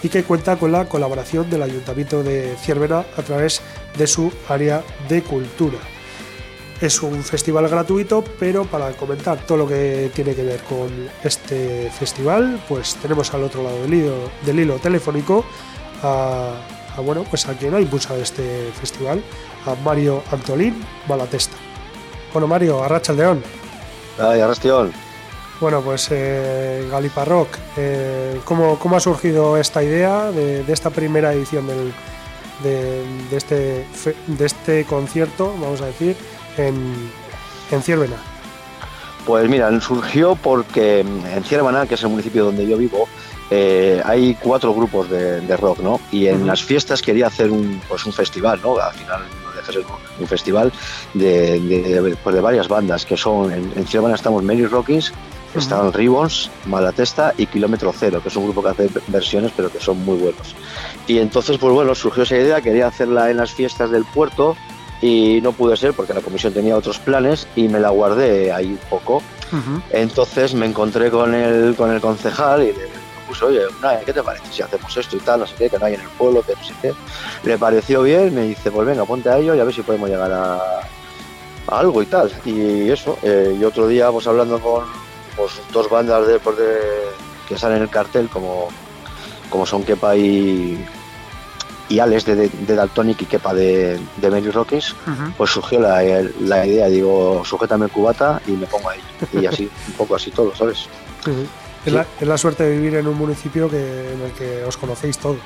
y 0.04 0.10
que 0.10 0.22
cuenta 0.22 0.56
con 0.56 0.70
la 0.70 0.84
colaboración 0.84 1.48
del 1.48 1.62
Ayuntamiento 1.62 2.22
de 2.22 2.54
Ciervena 2.60 3.06
a 3.16 3.22
través 3.22 3.62
de 3.96 4.06
su 4.06 4.30
área 4.50 4.84
de 5.08 5.22
cultura. 5.22 5.78
Es 6.78 7.02
un 7.02 7.24
festival 7.24 7.66
gratuito, 7.68 8.22
pero 8.38 8.64
para 8.66 8.90
comentar 8.92 9.38
todo 9.46 9.58
lo 9.58 9.66
que 9.66 10.10
tiene 10.14 10.34
que 10.34 10.42
ver 10.42 10.60
con 10.64 11.08
este 11.22 11.90
festival, 11.90 12.62
pues 12.68 12.96
tenemos 12.96 13.32
al 13.32 13.44
otro 13.44 13.62
lado 13.62 13.80
del 13.80 13.94
hilo, 13.94 14.30
del 14.44 14.60
hilo 14.60 14.74
telefónico 14.76 15.42
a, 16.02 16.52
bueno, 17.02 17.24
pues 17.24 17.48
a 17.48 17.54
quien 17.54 17.74
ha 17.74 17.80
impulsado 17.80 18.20
este 18.20 18.70
festival, 18.78 19.22
a 19.64 19.74
Mario 19.82 20.22
Antolín 20.30 20.84
Malatesta. 21.08 21.56
Bueno, 22.30 22.46
Mario, 22.46 22.84
Arracha 22.84 23.12
el 23.12 23.18
León. 23.18 23.42
Ay, 24.18 24.40
Arrastión. 24.40 24.92
Bueno, 25.60 25.80
pues 25.82 26.08
eh, 26.10 26.86
Galipa 26.90 27.24
Rock, 27.24 27.48
eh, 27.76 28.40
¿cómo, 28.44 28.78
cómo 28.78 28.96
ha 28.96 29.00
surgido 29.00 29.56
esta 29.56 29.82
idea 29.82 30.30
de, 30.32 30.64
de 30.64 30.72
esta 30.72 30.90
primera 30.90 31.32
edición 31.32 31.66
del, 31.66 31.92
de, 32.62 33.04
de 33.30 33.36
este, 33.36 33.86
de 34.26 34.46
este 34.46 34.84
concierto, 34.84 35.54
vamos 35.60 35.80
a 35.80 35.86
decir, 35.86 36.16
en, 36.58 37.10
en 37.70 37.82
Ciervena? 37.82 38.16
Pues 39.24 39.48
mira, 39.48 39.80
surgió 39.80 40.34
porque 40.36 41.00
en 41.00 41.44
Ciervana, 41.44 41.86
que 41.86 41.94
es 41.94 42.02
el 42.02 42.10
municipio 42.10 42.44
donde 42.44 42.66
yo 42.66 42.76
vivo, 42.76 43.08
eh, 43.50 44.02
hay 44.04 44.34
cuatro 44.34 44.74
grupos 44.74 45.08
de, 45.08 45.40
de 45.40 45.56
rock, 45.56 45.78
¿no? 45.78 46.00
Y 46.10 46.26
en 46.26 46.46
las 46.46 46.62
fiestas 46.62 47.00
quería 47.00 47.28
hacer 47.28 47.50
un, 47.50 47.80
pues 47.88 48.04
un 48.04 48.12
festival, 48.12 48.60
¿no? 48.62 48.76
Al 48.78 48.92
final 48.92 49.22
un 50.20 50.28
festival 50.28 50.70
de, 51.14 52.16
pues 52.22 52.34
de 52.34 52.40
varias 52.42 52.68
bandas, 52.68 53.06
que 53.06 53.16
son, 53.16 53.50
en, 53.50 53.72
en 53.76 53.86
Ciervana 53.86 54.14
estamos 54.14 54.42
Mary 54.42 54.66
Están 55.54 55.92
Ribbons, 55.92 56.50
Malatesta 56.66 57.32
y 57.36 57.46
Kilómetro 57.46 57.92
Cero, 57.96 58.20
que 58.22 58.28
es 58.28 58.36
un 58.36 58.44
grupo 58.44 58.62
que 58.62 58.68
hace 58.70 58.88
versiones 59.08 59.52
pero 59.56 59.70
que 59.70 59.80
son 59.80 60.04
muy 60.04 60.18
buenos. 60.18 60.54
Y 61.06 61.18
entonces, 61.18 61.58
pues 61.58 61.72
bueno, 61.72 61.94
surgió 61.94 62.24
esa 62.24 62.36
idea, 62.36 62.60
quería 62.60 62.88
hacerla 62.88 63.30
en 63.30 63.36
las 63.36 63.52
fiestas 63.52 63.90
del 63.90 64.04
puerto 64.04 64.56
y 65.00 65.40
no 65.42 65.52
pude 65.52 65.76
ser 65.76 65.92
porque 65.92 66.14
la 66.14 66.22
comisión 66.22 66.52
tenía 66.52 66.76
otros 66.76 66.98
planes 66.98 67.46
y 67.54 67.68
me 67.68 67.78
la 67.78 67.90
guardé 67.90 68.52
ahí 68.52 68.66
un 68.66 68.80
poco. 68.90 69.22
Entonces 69.90 70.54
me 70.54 70.66
encontré 70.66 71.10
con 71.10 71.34
el, 71.34 71.76
con 71.76 71.92
el 71.92 72.00
concejal 72.00 72.62
y 72.62 72.72
le 72.72 72.88
puse, 73.28 73.44
oye, 73.44 73.60
¿qué 74.04 74.12
te 74.12 74.22
parece 74.22 74.44
si 74.50 74.62
hacemos 74.62 74.96
esto 74.96 75.16
y 75.16 75.20
tal? 75.20 75.40
No 75.40 75.46
sé 75.46 75.54
qué, 75.56 75.70
que 75.70 75.78
no 75.78 75.86
hay 75.86 75.94
en 75.94 76.00
el 76.00 76.08
pueblo, 76.08 76.42
que 76.42 76.54
no 76.54 76.64
sé 76.64 76.74
qué. 76.82 76.92
Le 77.44 77.58
pareció 77.58 78.02
bien, 78.02 78.34
me 78.34 78.42
dice, 78.42 78.70
pues 78.72 78.86
venga, 78.86 79.04
ponte 79.04 79.28
a 79.28 79.38
ello 79.38 79.54
y 79.54 79.60
a 79.60 79.64
ver 79.64 79.74
si 79.74 79.82
podemos 79.82 80.08
llegar 80.08 80.32
a, 80.32 80.54
a 81.68 81.78
algo 81.78 82.02
y 82.02 82.06
tal. 82.06 82.32
Y 82.44 82.90
eso, 82.90 83.16
eh, 83.22 83.56
y 83.60 83.62
otro 83.62 83.86
día, 83.86 84.10
pues 84.10 84.26
hablando 84.26 84.58
con 84.58 84.82
pues, 85.36 85.52
dos 85.72 85.88
bandas 85.90 86.26
de, 86.26 86.38
pues, 86.38 86.56
de- 86.58 87.24
que 87.48 87.58
salen 87.58 87.78
en 87.78 87.82
el 87.84 87.90
cartel, 87.90 88.28
como, 88.28 88.68
como 89.50 89.66
son 89.66 89.82
Kepa 89.84 90.16
y, 90.16 90.82
y 91.90 91.98
Alex 91.98 92.24
de, 92.24 92.34
de, 92.36 92.48
de 92.48 92.74
Daltonic 92.74 93.20
y 93.22 93.26
Kepa 93.26 93.52
de, 93.52 94.00
de 94.16 94.30
Mary 94.30 94.50
Rockins, 94.50 94.94
pues 95.36 95.50
surgió 95.50 95.78
la, 95.80 96.02
la 96.40 96.66
idea, 96.66 96.86
digo, 96.88 97.42
sujétame 97.44 97.84
el 97.86 97.90
cubata 97.90 98.40
y 98.46 98.52
me 98.52 98.66
pongo 98.66 98.88
ahí. 98.90 99.00
Y 99.34 99.44
así, 99.46 99.64
un 99.88 99.92
poco 99.94 100.16
así 100.16 100.30
todo, 100.30 100.54
¿sabes? 100.56 100.86
Es, 101.84 101.92
la, 101.92 102.06
es 102.18 102.26
la 102.26 102.38
suerte 102.38 102.64
de 102.64 102.76
vivir 102.78 102.94
en 102.96 103.06
un 103.06 103.16
municipio 103.18 103.68
que, 103.68 104.12
en 104.14 104.22
el 104.22 104.32
que 104.32 104.64
os 104.64 104.76
conocéis 104.78 105.18
todos. 105.18 105.38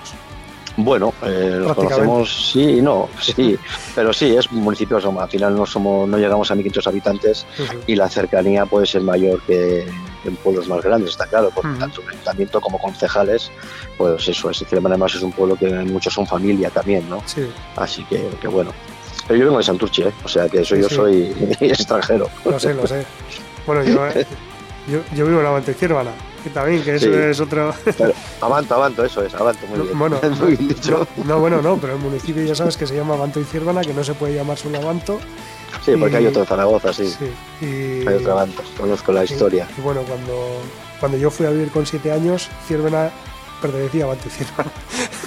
Bueno, 0.80 1.12
eh, 1.26 1.56
los 1.58 1.74
conocemos, 1.74 2.50
sí 2.52 2.78
y 2.78 2.80
no, 2.80 3.08
sí, 3.20 3.58
pero 3.96 4.12
sí, 4.12 4.36
es 4.36 4.48
un 4.52 4.58
municipio, 4.62 5.00
somos, 5.00 5.24
al 5.24 5.28
final 5.28 5.56
no 5.56 5.66
somos, 5.66 6.08
no 6.08 6.16
llegamos 6.18 6.48
a 6.52 6.54
1.500 6.54 6.86
habitantes 6.86 7.46
y 7.88 7.96
la 7.96 8.08
cercanía 8.08 8.64
puede 8.64 8.86
ser 8.86 9.02
mayor 9.02 9.40
que 9.42 9.88
en 10.24 10.36
pueblos 10.36 10.68
más 10.68 10.80
grandes, 10.80 11.10
está 11.10 11.26
claro, 11.26 11.50
porque 11.52 11.70
Ujú. 11.70 11.80
tanto 11.80 12.02
el 12.02 12.10
ayuntamiento 12.10 12.60
como 12.60 12.78
concejales, 12.78 13.50
pues 13.96 14.28
eso 14.28 14.50
es, 14.50 14.64
además 14.72 15.14
es 15.16 15.22
un 15.22 15.32
pueblo 15.32 15.56
que 15.56 15.68
muchos 15.68 16.14
son 16.14 16.28
familia 16.28 16.70
también, 16.70 17.10
¿no? 17.10 17.24
Sí, 17.26 17.42
Así 17.74 18.04
que, 18.04 18.28
que 18.40 18.46
bueno. 18.46 18.70
Pero 19.26 19.40
yo 19.40 19.44
vengo 19.46 19.58
de 19.58 19.64
Santurce, 19.64 20.02
¿eh? 20.02 20.12
o 20.24 20.28
sea 20.28 20.48
que 20.48 20.60
eso 20.60 20.76
Sí, 20.76 20.82
yo 20.82 20.88
sí. 20.88 20.94
soy 20.94 21.34
extranjero. 21.60 22.28
lo 22.44 22.58
sé, 22.60 22.72
lo 22.72 22.86
sé. 22.86 23.04
Bueno, 23.66 23.82
yo, 23.82 24.06
yo, 24.88 25.00
yo 25.14 25.26
vivo 25.26 25.40
en 25.40 25.46
Avante 25.46 25.74
Ciervana, 25.74 26.12
que 26.48 26.54
también, 26.54 26.82
que 26.82 26.94
eso 26.96 27.06
Sí. 27.06 27.12
es 27.14 27.40
otro... 27.40 27.74
Pero, 27.96 28.12
avanto, 28.40 28.74
avanto, 28.74 29.04
eso 29.04 29.22
es, 29.24 29.34
avanto, 29.34 29.66
muy 29.66 29.80
bien. 29.80 29.98
Bueno, 29.98 30.20
muy 30.40 30.56
bien 30.56 30.68
dicho. 30.68 31.06
no, 31.16 31.24
no, 31.24 31.40
bueno, 31.40 31.62
no, 31.62 31.76
pero 31.78 31.94
el 31.94 31.98
municipio 32.00 32.42
ya 32.44 32.54
sabes 32.54 32.76
que 32.76 32.86
se 32.86 32.94
llama 32.96 33.14
Avanto 33.14 33.40
y 33.40 33.44
Ciervana, 33.44 33.82
que 33.82 33.92
no 33.94 34.02
se 34.04 34.14
puede 34.14 34.34
llamar 34.34 34.56
solo 34.58 34.78
Avanto. 34.78 35.18
Sí, 35.84 35.92
porque 35.98 36.16
hay 36.16 36.24
y- 36.24 36.26
otro 36.28 36.42
en 36.42 36.46
Zaragoza, 36.48 36.92
sí. 36.92 37.08
Sí, 37.18 37.30
y, 37.64 38.06
Hay 38.08 38.14
otro 38.16 38.32
avanto, 38.32 38.62
conozco 38.78 39.12
la 39.12 39.22
y- 39.22 39.24
historia. 39.24 39.66
Y, 39.76 39.80
bueno, 39.80 40.02
cuando, 40.02 40.60
cuando 41.00 41.18
yo 41.18 41.30
fui 41.30 41.46
a 41.46 41.50
vivir 41.50 41.70
con 41.70 41.86
siete 41.86 42.10
años, 42.12 42.48
Ciervena 42.66 43.10
pertenecía 43.62 44.04
a 44.04 44.06
Avanto 44.06 44.28
y 44.28 44.30
Ciervana. 44.30 44.70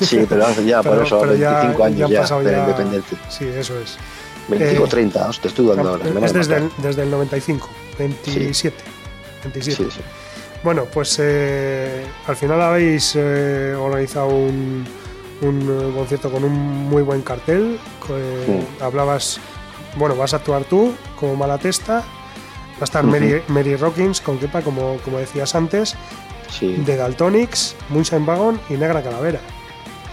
Sí, 0.02 0.26
pero 0.28 0.62
ya, 0.64 0.82
por 0.84 0.92
Pero- 0.94 1.04
eso, 1.06 1.20
pero 1.22 1.32
25 1.34 1.84
años 1.84 2.02
han 2.04 2.12
ya, 2.12 2.22
pasado 2.22 2.44
de 2.44 2.52
ya- 2.52 2.60
independencia. 2.60 3.18
Sí, 3.30 3.46
eso 3.46 3.80
es. 3.80 3.98
25 4.48 4.86
Eh, 4.86 4.88
30, 4.90 5.30
os 5.30 5.40
te 5.40 5.48
estoy 5.48 5.68
dando 5.68 5.90
ahora. 5.90 6.26
es 6.26 6.34
desde 6.34 6.58
el, 6.58 6.72
desde 6.78 7.04
el 7.04 7.12
95, 7.12 7.70
27. 8.00 8.84
27. 9.44 9.84
Sí, 9.84 9.90
sí. 9.92 10.02
Bueno, 10.64 10.86
pues 10.86 11.18
eh, 11.20 12.06
al 12.28 12.36
final 12.36 12.62
habéis 12.62 13.14
eh, 13.16 13.74
organizado 13.76 14.28
un, 14.28 14.86
un, 15.42 15.62
eh, 15.62 15.96
concierto 15.96 16.32
con 16.32 16.44
un 16.44 16.54
muy 16.54 17.02
buen 17.02 17.22
cartel. 17.24 17.80
eh, 18.10 18.64
Hablabas, 18.80 19.40
bueno, 19.96 20.16
vas 20.16 20.34
a 20.34 20.38
actuar 20.38 20.64
tú 20.66 20.94
como 21.20 21.36
Malatesta, 21.36 21.94
va 22.00 22.82
a 22.82 22.84
estar. 22.84 23.04
Mary, 23.04 23.42
Mary 23.48 23.76
Rockins 23.76 24.22
con 24.22 24.38
Kepa, 24.38 24.62
como, 24.62 24.98
como 25.04 25.18
decías 25.18 25.56
antes, 25.56 25.96
Sí, 26.50 26.76
de 26.86 26.96
Daltonics, 26.98 27.76
Moonshine 27.90 28.26
Wagon 28.28 28.60
y 28.70 28.74
Negra 28.74 29.02
Calavera. 29.02 29.40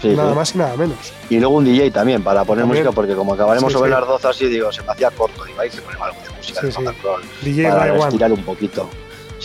sí, 0.01 0.09
nada 0.15 0.33
más 0.35 0.55
y 0.55 0.59
nada 0.59 0.77
menos. 0.77 1.13
Y 1.29 1.41
luego 1.41 1.57
un 1.57 1.65
DJ 1.67 1.91
también, 1.91 2.23
para 2.23 2.45
poner 2.45 2.63
También. 2.63 2.85
música, 2.85 2.95
porque 2.95 3.15
como 3.15 3.35
acabaremos 3.35 3.71
sobre 3.73 3.91
las 3.91 4.07
12 4.07 4.29
así, 4.29 4.47
digo, 4.47 4.71
se 4.73 4.83
me 4.83 4.93
hacía 4.93 5.11
corto. 5.11 5.45
Digo, 5.45 5.61
ahí 5.61 5.69
se 5.71 5.83
ponemos 5.83 6.07
algo 6.09 6.21
de 6.23 6.37
música 6.37 6.61
Sí, 6.61 6.67
de 7.45 7.51
DJ 7.51 7.69
para 7.69 7.81
Ray 7.81 7.91
One. 7.91 8.05
estirar 8.05 8.33
un 8.33 8.43
poquito. 8.45 8.89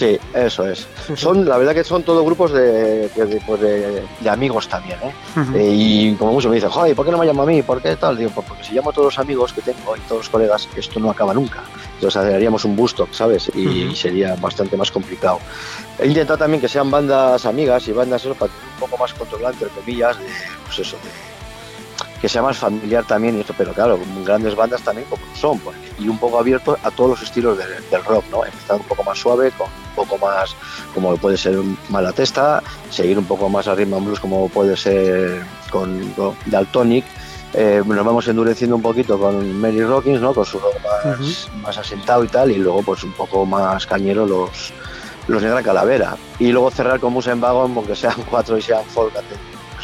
Sí, 0.04 0.20
eso 0.34 0.68
es. 0.68 0.86
Son, 1.16 1.46
la 1.48 1.58
verdad 1.58 1.74
que 1.74 1.84
son 1.84 2.04
todos 2.04 2.24
grupos 2.26 2.52
de, 2.52 3.10
pues 3.46 3.60
de- 3.62 4.04
de 4.20 4.30
amigos 4.30 4.68
también, 4.68 4.98
¿eh? 5.04 5.14
Eh, 5.56 5.70
y 5.74 6.16
como 6.16 6.34
muchos 6.34 6.50
me 6.50 6.56
dicen, 6.56 6.70
joder, 6.70 6.96
¿por 6.96 7.06
qué 7.06 7.12
no 7.12 7.18
me 7.18 7.26
llama 7.26 7.44
a 7.44 7.46
mí? 7.46 7.62
¿Por 7.62 7.82
qué 7.82 7.96
tal? 7.96 8.18
Digo, 8.18 8.32
pues 8.32 8.46
porque 8.48 8.64
si 8.64 8.74
llamo 8.74 8.90
a 8.90 8.94
todos 8.94 9.06
los 9.06 9.20
amigos 9.20 9.54
que 9.54 9.62
tengo 9.62 9.96
y 9.96 10.00
todos 10.02 10.22
los 10.24 10.30
colegas, 10.30 10.68
esto 10.76 11.00
no 11.00 11.10
acaba 11.10 11.34
nunca. 11.34 11.64
Entonces 11.96 12.22
haríamos 12.22 12.66
un 12.66 12.76
busto, 12.76 13.08
¿sabes? 13.12 13.50
Y 13.56 13.96
sería 13.96 14.36
bastante 14.36 14.76
más 14.76 14.92
complicado. 14.92 15.40
He 16.00 16.08
intentado 16.08 16.38
también 16.40 16.60
que 16.60 16.68
sean 16.68 16.92
bandas 16.92 17.46
amigas 17.46 17.88
y 17.88 17.94
bandas 17.94 18.26
eso, 18.26 18.34
para 18.36 18.52
tener 18.52 18.68
un 18.74 18.80
poco 18.82 18.98
más 18.98 19.14
controlante, 19.14 19.64
entre 19.64 19.82
comillas, 19.82 20.20
de, 20.20 20.26
pues 20.66 20.80
eso, 20.80 20.98
de- 20.98 21.33
que 22.24 22.30
sea 22.30 22.42
más 22.42 22.56
familiar 22.58 23.04
también 23.06 23.36
y 23.38 23.42
esto, 23.42 23.54
pero 23.58 23.74
claro, 23.74 24.00
grandes 24.26 24.56
bandas 24.56 24.82
también 24.82 25.06
como 25.10 25.22
son, 25.36 25.60
porque- 25.60 25.78
y 26.00 26.08
un 26.08 26.18
poco 26.18 26.40
abierto 26.40 26.78
a 26.82 26.90
todos 26.90 27.10
los 27.10 27.22
estilos 27.22 27.58
del, 27.58 27.68
del 27.92 28.02
rock, 28.06 28.24
¿no? 28.32 28.46
Empezar 28.46 28.78
un 28.78 28.84
poco 28.88 29.04
más 29.04 29.20
suave, 29.20 29.52
con 29.52 29.68
un 29.68 29.94
poco 30.08 30.18
más, 30.26 30.56
como 30.96 31.18
puede 31.18 31.36
ser 31.36 31.58
Malatesta, 31.90 32.64
seguir 32.90 33.20
un 33.20 33.26
poco 33.26 33.50
más 33.50 33.68
a 33.68 33.76
rhythm 33.76 33.96
and 33.96 34.06
blues 34.06 34.22
como 34.22 34.48
puede 34.48 34.78
ser 34.78 35.44
con, 35.70 36.00
con 36.16 36.34
Daltonic, 36.46 37.04
eh, 37.56 37.84
nos 37.86 38.06
vamos 38.06 38.26
endureciendo 38.30 38.78
un 38.78 38.82
poquito 38.82 39.20
con 39.20 39.60
Mary 39.60 39.84
Rockins, 39.84 40.22
¿no? 40.22 40.34
Con 40.34 40.46
su 40.46 40.60
rock 40.60 40.76
más, 40.82 41.50
más 41.62 41.78
asentado 41.78 42.24
y 42.24 42.30
tal, 42.30 42.52
y 42.52 42.56
luego 42.56 42.84
pues 42.84 43.04
un 43.04 43.12
poco 43.12 43.46
más 43.46 43.86
cañero 43.86 44.26
los, 44.26 44.72
los 45.28 45.44
Negra 45.44 45.62
Calavera. 45.62 46.16
Y 46.40 46.54
luego 46.54 46.72
cerrar 46.72 47.02
con 47.02 47.12
Musa 47.12 47.34
en 47.34 47.42
Vagon, 47.42 47.74
aunque 47.76 47.98
sean 47.98 48.16
cuatro 48.30 48.58
y 48.58 48.62
sean 48.62 48.86
folk, 48.86 49.14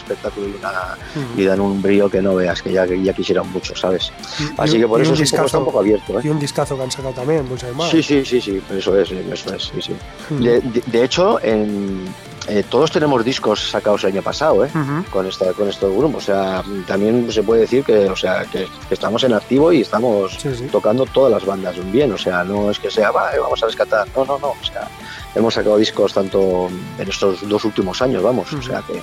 espectáculo 0.10 0.48
y, 0.48 0.56
una- 0.60 0.98
y 1.38 1.44
dan 1.46 1.60
un 1.60 1.82
brillo 1.82 2.10
que 2.10 2.22
no 2.22 2.36
veas, 2.36 2.62
que 2.62 2.72
ya, 2.72 2.86
que 2.88 3.02
ya 3.02 3.14
quisieran 3.14 3.50
mucho, 3.52 3.76
¿sabes? 3.76 4.12
Así 4.58 4.78
y- 4.78 4.80
que 4.82 4.88
por 4.88 5.02
eso 5.02 5.14
es 5.14 5.20
un 5.20 5.26
poco, 5.26 5.26
está 5.26 5.42
un 5.42 5.48
discazo- 5.48 5.66
poco 5.66 5.80
abierto, 5.80 6.20
¿eh? 6.20 6.22
Y 6.24 6.30
un 6.30 6.40
discazo 6.40 6.76
que 6.78 6.84
han 6.84 6.92
sacado 6.92 7.14
también, 7.14 7.48
Moonshine 7.48 7.72
Wagon. 7.72 7.92
Sí, 7.92 8.04
sí, 8.04 8.26
sí, 8.26 8.42
sí, 8.42 8.62
eso 8.76 8.98
es, 9.00 9.12
eso 9.12 9.54
es, 9.56 9.64
sí, 9.64 9.82
sí. 9.82 9.96
De, 10.40 10.62
de- 10.62 10.84
de 10.86 11.04
hecho, 11.04 11.40
en, 11.44 12.06
eh, 12.48 12.64
todos 12.68 12.92
tenemos 12.92 13.24
discos 13.24 13.70
sacados 13.70 14.04
el 14.06 14.14
año 14.14 14.22
pasado, 14.24 14.66
¿eh? 14.66 14.70
Ujú. 14.74 15.04
con 15.12 15.26
esta 15.28 15.54
con 15.54 15.68
estos 15.70 15.96
grupos. 15.96 16.24
O 16.24 16.26
sea, 16.26 16.64
también 16.88 17.32
se 17.32 17.44
puede 17.44 17.62
decir 17.62 17.84
que, 17.84 18.08
o 18.10 18.16
sea, 18.16 18.44
que, 18.46 18.68
que 18.88 18.94
estamos 18.94 19.24
en 19.24 19.34
activo 19.34 19.72
y 19.72 19.82
estamos 19.82 20.34
Sí, 20.42 20.50
sí. 20.56 20.68
tocando 20.72 21.06
todas 21.06 21.32
las 21.32 21.46
bandas 21.46 21.76
bien. 21.92 22.12
O 22.12 22.18
sea, 22.18 22.44
no 22.44 22.72
es 22.72 22.80
que 22.80 22.90
sea, 22.90 23.12
"Va, 23.12 23.36
eh, 23.36 23.40
vamos 23.40 23.62
a 23.62 23.68
rescatar. 23.68 24.08
No, 24.16 24.26
no, 24.26 24.40
no. 24.40 24.48
O 24.50 24.64
sea, 24.64 24.88
hemos 25.36 25.54
sacado 25.54 25.78
discos 25.78 26.14
tanto 26.14 26.70
en 26.98 27.08
estos 27.10 27.48
dos 27.48 27.64
últimos 27.66 28.02
años, 28.02 28.24
vamos. 28.24 28.52
O 28.54 28.62
sea 28.64 28.82
que 28.88 29.00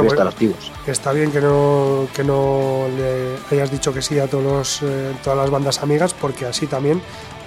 pues, 0.00 0.20
activos. 0.20 0.72
Está 0.86 1.12
bien 1.12 1.30
que 1.30 1.40
no, 1.40 2.06
que 2.14 2.24
no 2.24 2.86
le 2.96 3.36
hayas 3.54 3.70
dicho 3.70 3.92
que 3.92 4.02
sí 4.02 4.18
a 4.18 4.26
todos 4.28 4.44
los, 4.44 4.82
eh, 4.82 5.12
todas 5.22 5.38
las 5.38 5.50
bandas 5.50 5.82
amigas, 5.82 6.14
porque 6.14 6.46
así 6.46 6.66
también 6.66 7.00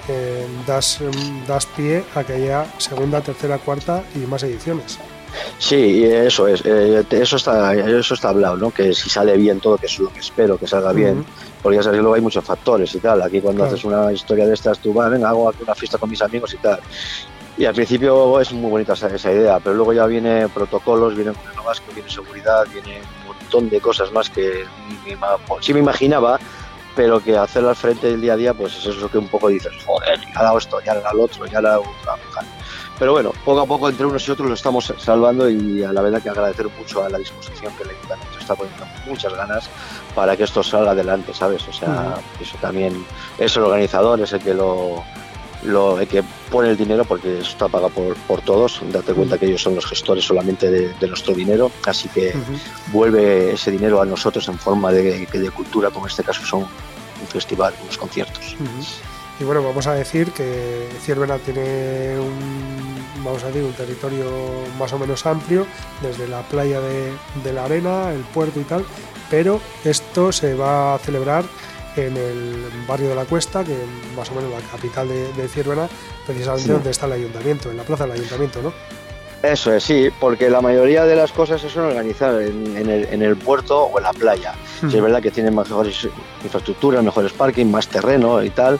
eh, 0.07 0.45
das, 0.67 0.99
das 1.47 1.65
pie 1.65 2.03
a 2.15 2.23
que 2.23 2.33
haya 2.33 2.65
segunda, 2.77 3.21
tercera, 3.21 3.57
cuarta 3.57 4.03
y 4.15 4.19
más 4.19 4.43
ediciones. 4.43 4.99
Sí, 5.59 6.05
eso 6.05 6.47
es, 6.47 6.61
eh, 6.63 7.03
eso 7.09 7.35
está, 7.35 7.73
eso 7.73 8.13
está 8.13 8.29
hablado, 8.29 8.55
¿no? 8.55 8.71
Que 8.71 8.93
si 8.93 9.09
sale 9.09 9.35
bien 9.35 9.59
todo, 9.59 9.77
que 9.77 9.87
es 9.87 9.99
lo 9.99 10.07
que 10.13 10.19
espero, 10.19 10.57
que 10.57 10.65
salga 10.65 10.93
bien, 10.93 11.25
porque 11.61 11.75
ya 11.77 11.83
sabes 11.83 11.97
que 11.97 12.01
luego 12.01 12.15
hay 12.15 12.21
muchos 12.21 12.45
factores 12.45 12.95
y 12.95 12.99
tal. 12.99 13.21
Aquí 13.21 13.41
cuando 13.41 13.63
Claro. 13.63 13.73
haces 13.75 13.83
una 13.85 14.13
historia 14.13 14.47
de 14.47 14.53
estas, 14.53 14.79
tú 14.79 14.93
vas, 14.93 15.09
venga, 15.11 15.27
hago 15.27 15.49
aquí 15.49 15.63
una 15.63 15.75
fiesta 15.75 15.97
con 15.97 16.09
mis 16.09 16.21
amigos 16.21 16.53
y 16.53 16.57
tal. 16.57 16.79
Y 17.57 17.65
al 17.65 17.73
principio 17.73 18.39
es 18.41 18.51
muy 18.51 18.69
bonita 18.69 18.93
esa, 18.93 19.07
esa 19.07 19.31
idea, 19.31 19.59
pero 19.59 19.75
luego 19.75 19.93
ya 19.93 20.05
viene 20.05 20.49
protocolos, 20.49 21.15
viene 21.15 21.31
un 21.31 21.65
vasco, 21.65 21.85
viene 21.93 22.09
seguridad, 22.09 22.65
viene 22.71 22.99
un 23.21 23.27
montón 23.27 23.69
de 23.69 23.79
cosas 23.79 24.11
más 24.11 24.29
que 24.29 24.65
ni 25.05 25.15
sí 25.61 25.73
me 25.73 25.79
imaginaba, 25.79 26.37
pero 26.95 27.21
que 27.21 27.37
hacerlo 27.37 27.69
al 27.69 27.75
frente 27.75 28.07
del 28.07 28.21
día 28.21 28.33
a 28.33 28.37
día, 28.37 28.53
pues 28.53 28.75
es 28.77 28.85
eso 28.85 29.09
que 29.09 29.17
un 29.17 29.27
poco 29.27 29.47
dices, 29.47 29.71
joder, 29.85 30.19
ya 30.19 30.39
ha 30.39 30.43
dado 30.43 30.57
esto, 30.57 30.81
ya 30.81 30.93
lo 30.95 31.23
otro, 31.23 31.45
ya 31.45 31.61
dado 31.61 31.81
otra. 31.81 32.15
Pero 32.97 33.11
bueno, 33.11 33.31
poco 33.43 33.61
a 33.61 33.65
poco 33.65 33.89
entre 33.89 34.05
unos 34.05 34.25
y 34.27 34.31
otros 34.31 34.47
lo 34.47 34.53
estamos 34.53 34.93
salvando 34.97 35.49
y 35.49 35.83
a 35.83 35.91
la 35.91 36.01
verdad 36.01 36.21
que 36.21 36.29
agradecer 36.29 36.67
mucho 36.77 37.03
a 37.03 37.09
la 37.09 37.17
disposición 37.17 37.73
que 37.75 37.83
el 37.83 37.89
ayuntamiento 37.89 38.39
está 38.39 38.55
poniendo 38.55 38.85
muchas 39.05 39.33
ganas 39.33 39.69
para 40.13 40.37
que 40.37 40.43
esto 40.43 40.63
salga 40.63 40.91
adelante, 40.91 41.33
¿sabes? 41.33 41.67
O 41.67 41.73
sea, 41.73 42.15
eso 42.39 42.57
también 42.61 43.05
es 43.37 43.55
el 43.57 43.63
organizador, 43.63 44.21
es 44.21 44.31
el 44.31 44.39
que 44.39 44.53
lo, 44.53 45.03
lo 45.63 45.99
el 45.99 46.07
que 46.07 46.23
pone 46.51 46.69
el 46.69 46.77
dinero 46.77 47.05
porque 47.05 47.39
eso 47.39 47.49
está 47.49 47.67
pagado 47.67 47.89
por, 47.91 48.15
por 48.15 48.41
todos. 48.41 48.81
Date 48.91 49.13
cuenta 49.13 49.37
que 49.37 49.45
ellos 49.45 49.61
son 49.61 49.75
los 49.75 49.85
gestores 49.85 50.23
solamente 50.25 50.69
de, 50.69 50.93
de 50.93 51.07
nuestro 51.07 51.33
dinero, 51.33 51.71
así 51.85 52.09
que 52.09 52.33
vuelve 52.91 53.53
ese 53.53 53.71
dinero 53.71 54.01
a 54.01 54.05
nosotros 54.05 54.47
en 54.47 54.57
forma 54.57 54.91
de, 54.91 55.25
de 55.25 55.51
cultura, 55.51 55.89
como 55.89 56.05
en 56.05 56.11
este 56.11 56.23
caso 56.23 56.45
son 56.45 56.61
un 56.61 57.27
festival, 57.27 57.73
unos 57.83 57.97
conciertos. 57.97 58.55
Y 59.39 59.43
bueno, 59.43 59.61
vamos 59.61 59.85
a 59.87 59.93
decir 59.93 60.31
que 60.31 60.87
Ciervena 61.01 61.37
tiene 61.37 62.17
un, 62.17 62.95
vamos 63.23 63.43
a 63.43 63.47
decir, 63.47 63.63
un 63.63 63.73
territorio 63.73 64.25
más 64.79 64.93
o 64.93 64.99
menos 64.99 65.25
amplio, 65.25 65.67
desde 66.01 66.27
la 66.27 66.41
playa 66.43 66.79
de, 66.79 67.11
de 67.43 67.53
la 67.53 67.65
arena, 67.65 68.11
el 68.13 68.21
puerto 68.21 68.59
y 68.61 68.63
tal, 68.63 68.85
pero 69.29 69.59
esto 69.83 70.31
se 70.31 70.53
va 70.53 70.95
a 70.95 70.99
celebrar 70.99 71.43
en 71.97 72.17
el 72.17 72.65
barrio 72.87 73.09
de 73.09 73.15
la 73.15 73.25
Cuesta, 73.25 73.63
que 73.63 73.75
más 74.15 74.29
o 74.31 74.35
menos 74.35 74.51
la 74.51 74.59
capital 74.69 75.07
de, 75.07 75.31
de 75.33 75.47
Ciervena, 75.47 75.87
precisamente 76.25 76.63
Sí. 76.65 76.71
donde 76.71 76.89
está 76.91 77.05
el 77.05 77.13
ayuntamiento, 77.13 77.71
en 77.71 77.77
la 77.77 77.83
plaza 77.83 78.03
del 78.05 78.13
ayuntamiento, 78.13 78.61
¿no? 78.61 78.73
Eso 79.43 79.73
es, 79.73 79.83
sí, 79.83 80.09
porque 80.19 80.49
la 80.49 80.59
mayoría 80.61 81.05
de 81.05 81.15
las 81.15 81.31
cosas 81.31 81.61
se 81.61 81.69
suelen 81.69 81.91
organizar 81.91 82.41
en, 82.41 82.75
en 82.77 82.89
el, 82.89 83.05
en 83.05 83.21
el 83.21 83.35
puerto 83.35 83.83
o 83.83 83.97
en 83.99 84.03
la 84.03 84.13
playa. 84.13 84.53
Sí, 84.79 84.87
es 84.97 85.01
verdad 85.01 85.21
que 85.21 85.29
tienen 85.29 85.55
mejores 85.55 86.07
infraestructuras, 86.43 87.03
mejores 87.03 87.31
parking, 87.33 87.67
más 87.67 87.87
terreno 87.87 88.41
y 88.43 88.49
tal, 88.49 88.79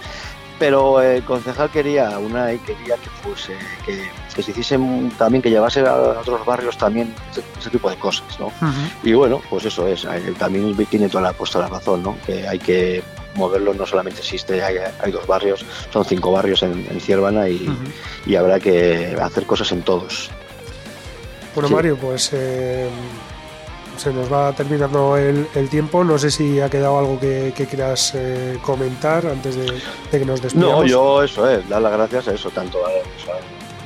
pero 0.58 1.02
el 1.02 1.24
concejal 1.24 1.70
quería 1.70 2.18
una 2.18 2.52
y 2.52 2.58
quería 2.60 2.96
que 2.96 3.10
fuese, 3.22 3.54
que, 3.86 4.10
que 4.36 4.44
se 4.44 4.52
hiciesen 4.52 5.12
también, 5.18 5.42
que 5.42 5.50
llevase 5.50 5.80
a 5.80 5.96
otros 5.96 6.46
barrios 6.46 6.78
también 6.78 7.14
ese, 7.32 7.42
ese 7.60 7.70
tipo 7.70 7.90
de 7.90 7.96
cosas, 7.96 8.40
¿no? 8.40 8.52
Y 9.02 9.14
bueno, 9.14 9.42
pues 9.50 9.66
eso 9.66 9.88
es, 9.88 10.06
también 10.38 10.76
tiene 10.88 11.08
toda 11.08 11.24
la, 11.24 11.34
puesta 11.34 11.60
la 11.60 11.68
razón, 11.68 12.04
¿no? 12.04 12.18
Que 12.26 12.46
hay 12.48 12.60
que 12.60 13.02
moverlo, 13.36 13.74
no 13.74 13.86
solamente 13.86 14.20
existe, 14.20 14.62
hay, 14.64 14.76
hay 15.02 15.12
dos 15.12 15.26
barrios, 15.26 15.66
son 15.92 16.04
cinco 16.06 16.32
barrios 16.32 16.64
en, 16.64 16.86
en 16.90 17.00
Ciervana 17.02 17.48
y, 17.50 17.68
y 18.26 18.36
habrá 18.36 18.60
que 18.60 19.18
hacer 19.22 19.46
cosas 19.46 19.72
en 19.72 19.82
todos. 19.84 20.30
Bueno, 21.54 21.70
Sí. 21.70 21.74
Mario, 21.74 21.98
pues 21.98 22.32
eh, 22.34 22.90
se 23.98 24.12
nos 24.12 24.32
va 24.32 24.52
terminando 24.54 25.16
el, 25.16 25.48
el 25.56 25.70
tiempo. 25.70 26.04
No 26.04 26.18
sé 26.18 26.30
si 26.30 26.60
ha 26.60 26.70
quedado 26.70 27.00
algo 27.00 27.18
que, 27.20 27.54
que 27.56 27.66
quieras 27.66 28.12
eh, 28.16 28.58
comentar 28.62 29.26
antes 29.26 29.56
de, 29.56 29.66
de 30.12 30.20
que 30.20 30.26
nos 30.26 30.42
despidamos. 30.42 30.82
No, 30.82 30.86
yo 30.86 31.24
eso 31.24 31.50
es, 31.50 31.68
dar 31.70 31.82
las 31.82 31.94
gracias 31.94 32.28
a 32.28 32.34
eso, 32.34 32.50
tanto 32.50 32.86
a 32.86 32.90
los 32.90 33.26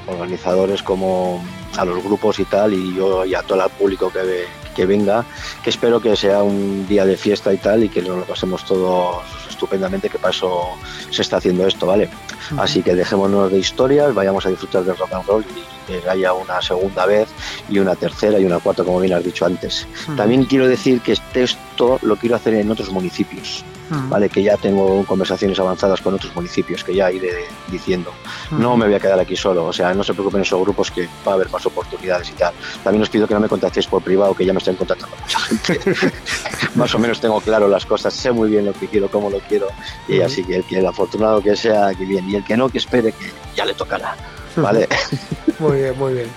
organizadores 0.09 0.83
como 0.83 1.43
a 1.77 1.85
los 1.85 2.03
grupos 2.03 2.39
y 2.39 2.45
tal, 2.45 2.73
y 2.73 2.95
yo 2.95 3.25
y 3.25 3.35
a 3.35 3.41
todo 3.43 3.63
el 3.63 3.69
público 3.71 4.11
que, 4.11 4.19
ve- 4.19 4.47
que 4.75 4.85
venga, 4.85 5.25
que 5.63 5.69
espero 5.69 6.01
que 6.01 6.15
sea 6.15 6.43
un 6.43 6.87
día 6.87 7.05
de 7.05 7.15
fiesta 7.17 7.53
y 7.53 7.57
tal, 7.57 7.83
y 7.83 7.89
que 7.89 8.01
nos 8.01 8.17
lo 8.17 8.23
pasemos 8.25 8.65
todos 8.65 9.17
estupendamente, 9.49 10.09
que 10.09 10.17
para 10.19 10.31
eso 10.31 10.69
se 11.11 11.21
está 11.21 11.37
haciendo 11.37 11.67
esto, 11.67 11.85
¿vale? 11.85 12.09
Así 12.57 12.81
que 12.81 12.95
dejémonos 12.95 13.51
de 13.51 13.59
historias, 13.59 14.13
vayamos 14.13 14.45
a 14.45 14.49
disfrutar 14.49 14.83
del 14.83 14.97
rock 14.97 15.13
and 15.13 15.25
roll 15.27 15.45
y 15.55 15.63
que 15.89 16.09
haya 16.09 16.33
una 16.33 16.61
segunda 16.61 17.05
vez 17.05 17.27
y 17.67 17.79
una 17.79 17.95
tercera 17.95 18.39
y 18.39 18.45
una 18.45 18.59
cuarta, 18.59 18.83
como 18.83 18.99
bien 18.99 19.13
has 19.13 19.23
dicho 19.23 19.45
antes. 19.45 19.87
Ujú. 20.03 20.15
También 20.15 20.45
quiero 20.45 20.67
decir 20.67 21.01
que 21.01 21.13
esto 21.13 21.99
lo 22.01 22.15
quiero 22.15 22.35
hacer 22.35 22.53
en 22.53 22.69
otros 22.71 22.89
municipios. 22.91 23.63
Ujú. 23.91 24.07
¿vale? 24.07 24.29
Que 24.29 24.43
ya 24.43 24.55
tengo 24.55 25.03
conversaciones 25.05 25.59
avanzadas 25.59 25.99
con 26.01 26.13
otros 26.13 26.35
municipios 26.35 26.83
que 26.83 26.93
ya 26.93 27.11
iré 27.11 27.45
diciendo. 27.71 28.13
No 28.51 28.69
Ujú. 28.69 28.77
me 28.77 28.85
voy 28.85 28.93
a 28.93 28.99
quedar 28.99 29.19
aquí 29.19 29.35
solo, 29.35 29.65
o 29.65 29.73
sea, 29.73 29.95
no 29.95 30.03
se 30.03 30.13
preocupen 30.13 30.41
esos 30.41 30.61
grupos 30.61 30.91
que 30.91 31.09
va 31.27 31.31
a 31.31 31.33
haber 31.33 31.49
más 31.49 31.65
oportunidades 31.65 32.29
y 32.29 32.33
tal. 32.33 32.53
También 32.83 33.01
os 33.01 33.09
pido 33.09 33.27
que 33.27 33.33
no 33.33 33.39
me 33.39 33.47
contactéis 33.49 33.87
por 33.87 34.03
privado, 34.03 34.35
que 34.35 34.45
ya 34.45 34.53
me 34.53 34.59
estén 34.59 34.75
contactando 34.75 35.15
mucha 35.19 35.39
gente. 35.39 35.79
más 36.75 36.93
o 36.93 36.99
menos 36.99 37.19
tengo 37.19 37.41
claro 37.41 37.67
las 37.67 37.83
cosas, 37.87 38.13
sé 38.13 38.31
muy 38.31 38.49
bien 38.51 38.65
lo 38.65 38.73
que 38.73 38.85
quiero, 38.87 39.09
cómo 39.09 39.27
lo 39.31 39.39
quiero, 39.39 39.69
y 40.07 40.21
así 40.21 40.43
que 40.43 40.57
el, 40.57 40.63
que 40.65 40.77
el 40.77 40.85
afortunado 40.85 41.41
que 41.41 41.55
sea, 41.55 41.91
que 41.95 42.05
bien, 42.05 42.29
y 42.29 42.35
el 42.35 42.43
que 42.43 42.55
no, 42.55 42.69
que 42.69 42.77
espere, 42.77 43.11
que 43.11 43.31
ya 43.55 43.65
le 43.65 43.73
tocará. 43.73 44.15
¿Vale? 44.61 44.87
Muy 45.59 45.77
bien, 45.77 45.97
muy 45.97 46.13
bien. 46.13 46.27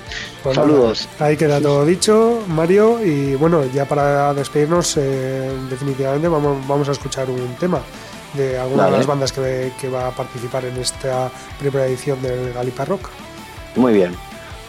Pues 0.42 0.56
nada, 0.56 0.68
Saludos. 0.68 1.08
ahí 1.18 1.36
queda 1.36 1.60
todo 1.60 1.84
dicho, 1.86 2.42
Mario. 2.48 3.04
Y 3.04 3.34
bueno, 3.36 3.64
ya 3.72 3.84
para 3.84 4.34
despedirnos, 4.34 4.96
eh, 4.96 5.50
definitivamente 5.70 6.28
vamos, 6.28 6.66
vamos 6.66 6.88
a 6.88 6.92
escuchar 6.92 7.30
un 7.30 7.54
tema 7.56 7.80
de 8.34 8.58
alguna 8.58 8.86
de 8.86 8.92
las 8.92 9.06
bandas 9.06 9.32
que, 9.32 9.72
que 9.80 9.88
va 9.88 10.08
a 10.08 10.10
participar 10.10 10.64
en 10.64 10.76
esta 10.78 11.30
primera 11.58 11.86
edición 11.86 12.20
del 12.22 12.52
Galipa 12.52 12.84
Rock. 12.84 13.08
Muy 13.76 13.92
bien. 13.92 14.16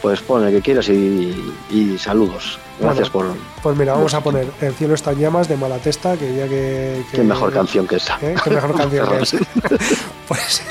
Pues 0.04 0.20
pon 0.20 0.44
el 0.46 0.52
que 0.52 0.60
quieras 0.60 0.86
y, 0.90 1.34
y 1.70 1.96
saludos. 1.96 2.58
Gracias 2.78 3.08
por. 3.08 3.24
Pues 3.62 3.74
mira, 3.74 3.94
vamos 3.94 4.12
a 4.12 4.20
poner 4.20 4.46
El 4.60 4.74
cielo 4.74 4.92
está 4.92 5.12
en 5.12 5.20
llamas 5.20 5.48
de 5.48 5.56
Malatesta, 5.56 6.18
que 6.18 6.36
ya 6.36 6.46
que... 6.46 7.02
que 7.10 7.16
Qué 7.16 7.22
mejor 7.22 7.50
canción 7.50 7.86
que 7.86 7.96
esa. 7.96 8.18
¿Eh? 8.20 8.34
Qué 8.44 8.50
mejor 8.50 8.76
canción 8.76 9.08
que 9.08 9.22
es. 9.22 9.36
Pues 10.28 10.62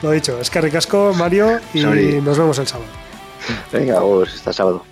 lo 0.00 0.10
dicho, 0.12 0.38
es 0.40 0.48
que 0.48 0.62
ricasco, 0.62 1.12
Mario, 1.14 1.60
y 1.74 1.82
Sorry. 1.82 2.22
nos 2.22 2.38
vemos 2.38 2.58
el 2.60 2.66
sábado. 2.66 2.88
Venga, 3.70 4.00
pues 4.00 4.36
hasta 4.36 4.54
sábado. 4.54 4.86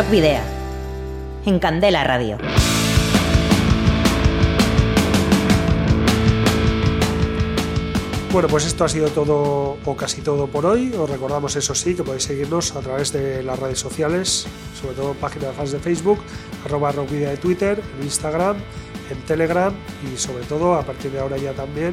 Rock. 0.00 0.14
En 1.44 1.58
Candela 1.58 2.04
Radio. 2.04 2.38
Bueno, 8.32 8.48
pues 8.48 8.64
esto 8.64 8.84
ha 8.84 8.88
sido 8.88 9.08
todo 9.08 9.76
o 9.84 9.96
casi 9.96 10.22
todo 10.22 10.46
por 10.46 10.64
hoy. 10.64 10.94
Os 10.98 11.10
recordamos, 11.10 11.54
eso 11.56 11.74
sí, 11.74 11.94
que 11.94 12.02
podéis 12.02 12.22
seguirnos 12.22 12.74
a 12.76 12.80
través 12.80 13.12
de 13.12 13.42
las 13.42 13.58
redes 13.58 13.78
sociales, 13.78 14.46
sobre 14.80 14.94
todo 14.94 15.12
página 15.14 15.48
de 15.48 15.52
fans 15.52 15.72
de 15.72 15.80
Facebook, 15.80 16.20
arroba 16.64 16.92
rockvidia 16.92 17.28
de 17.30 17.36
Twitter, 17.36 17.82
en 17.98 18.04
Instagram, 18.04 18.56
en 19.10 19.20
Telegram 19.26 19.74
y 20.02 20.16
sobre 20.16 20.44
todo 20.44 20.76
a 20.76 20.82
partir 20.82 21.10
de 21.10 21.20
ahora 21.20 21.36
ya 21.36 21.52
también 21.52 21.92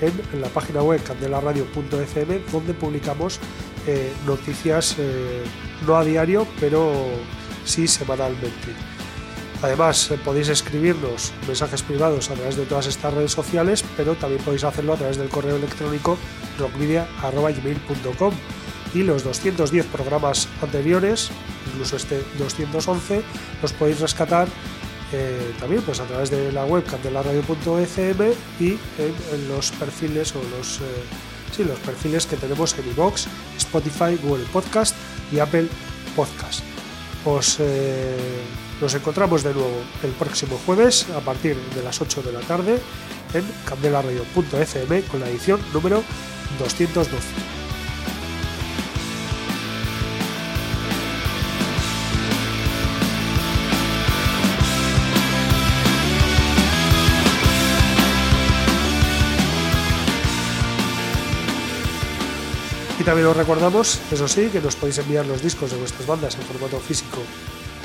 en, 0.00 0.12
en 0.32 0.40
la 0.42 0.48
página 0.48 0.82
web 0.82 1.02
candelaradio.fm 1.02 2.40
donde 2.52 2.74
publicamos 2.74 3.40
eh, 3.88 4.12
noticias 4.26 4.96
eh, 4.98 5.42
no 5.86 5.96
a 5.96 6.04
diario, 6.04 6.46
pero 6.60 6.92
sí 7.68 7.86
semanalmente. 7.86 8.74
Además, 9.62 10.10
eh, 10.10 10.18
podéis 10.24 10.48
escribirnos 10.48 11.32
mensajes 11.46 11.82
privados 11.82 12.30
a 12.30 12.34
través 12.34 12.56
de 12.56 12.64
todas 12.64 12.86
estas 12.86 13.12
redes 13.12 13.32
sociales, 13.32 13.84
pero 13.96 14.14
también 14.14 14.42
podéis 14.42 14.64
hacerlo 14.64 14.92
a 14.92 14.96
través 14.96 15.16
del 15.18 15.28
correo 15.28 15.56
electrónico 15.56 16.16
rockvidia.gmail.com 16.58 18.34
y 18.94 19.02
los 19.02 19.24
210 19.24 19.86
programas 19.86 20.48
anteriores, 20.62 21.30
incluso 21.72 21.96
este 21.96 22.22
211, 22.38 23.22
los 23.60 23.72
podéis 23.72 24.00
rescatar 24.00 24.48
eh, 25.12 25.54
también 25.58 25.82
pues 25.82 26.00
a 26.00 26.04
través 26.04 26.30
de 26.30 26.52
la 26.52 26.66
web 26.66 26.84
candelaradio.fm 26.84 28.32
y 28.60 28.68
en, 28.98 29.48
los 29.48 29.70
perfiles 29.72 30.34
o 30.36 30.42
los, 30.56 30.80
eh, 30.80 30.84
sí, 31.54 31.64
los 31.64 31.78
perfiles 31.80 32.26
que 32.26 32.36
tenemos 32.36 32.78
en 32.78 32.88
iVoox, 32.90 33.26
Spotify, 33.56 34.18
Google 34.22 34.44
Podcast 34.52 34.94
y 35.32 35.38
Apple 35.38 35.66
Podcast. 36.14 36.67
Os, 37.24 37.58
eh, 37.60 38.16
nos 38.80 38.94
encontramos 38.94 39.42
de 39.42 39.52
nuevo 39.54 39.82
el 40.02 40.10
próximo 40.12 40.58
jueves 40.64 41.06
a 41.10 41.20
partir 41.20 41.56
de 41.74 41.82
las 41.82 42.00
8 42.00 42.22
de 42.22 42.32
la 42.32 42.40
tarde 42.40 42.78
en 43.34 43.44
candelaradio.fm 43.64 45.02
con 45.02 45.20
la 45.20 45.28
edición 45.28 45.60
número 45.72 46.02
212. 46.58 47.57
También 63.08 63.28
os 63.28 63.36
recordamos, 63.38 63.98
eso 64.12 64.28
sí, 64.28 64.50
que 64.52 64.60
nos 64.60 64.76
podéis 64.76 64.98
enviar 64.98 65.24
los 65.24 65.40
discos 65.40 65.70
de 65.70 65.78
vuestras 65.78 66.06
bandas 66.06 66.34
en 66.34 66.42
formato 66.42 66.78
físico 66.78 67.16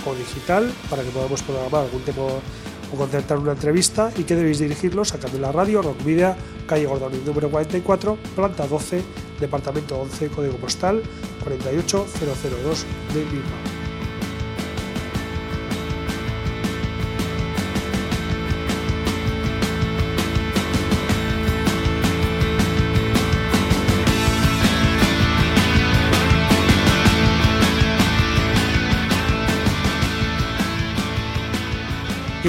o 0.06 0.14
digital 0.14 0.70
para 0.90 1.02
que 1.02 1.12
podamos 1.12 1.42
programar 1.44 1.86
algún 1.86 2.02
tema 2.02 2.24
o 2.24 2.98
concertar 2.98 3.38
una 3.38 3.54
entrevista 3.54 4.12
y 4.18 4.26
que 4.26 4.36
debéis 4.36 4.60
dirigirlos 4.60 5.14
a 5.14 5.20
Candela 5.20 5.54
Radio, 5.54 5.82
Rock 5.82 6.04
Video, 6.04 6.36
calle 6.68 6.88
Gordoni 6.88 7.20
número 7.26 7.50
44, 7.50 8.18
planta 8.36 8.68
12, 8.68 9.02
departamento 9.40 9.96
11, 9.96 10.28
código 10.28 10.58
postal 10.58 11.02
48002 11.42 12.86
de 13.14 13.24
Bilbao. 13.24 13.73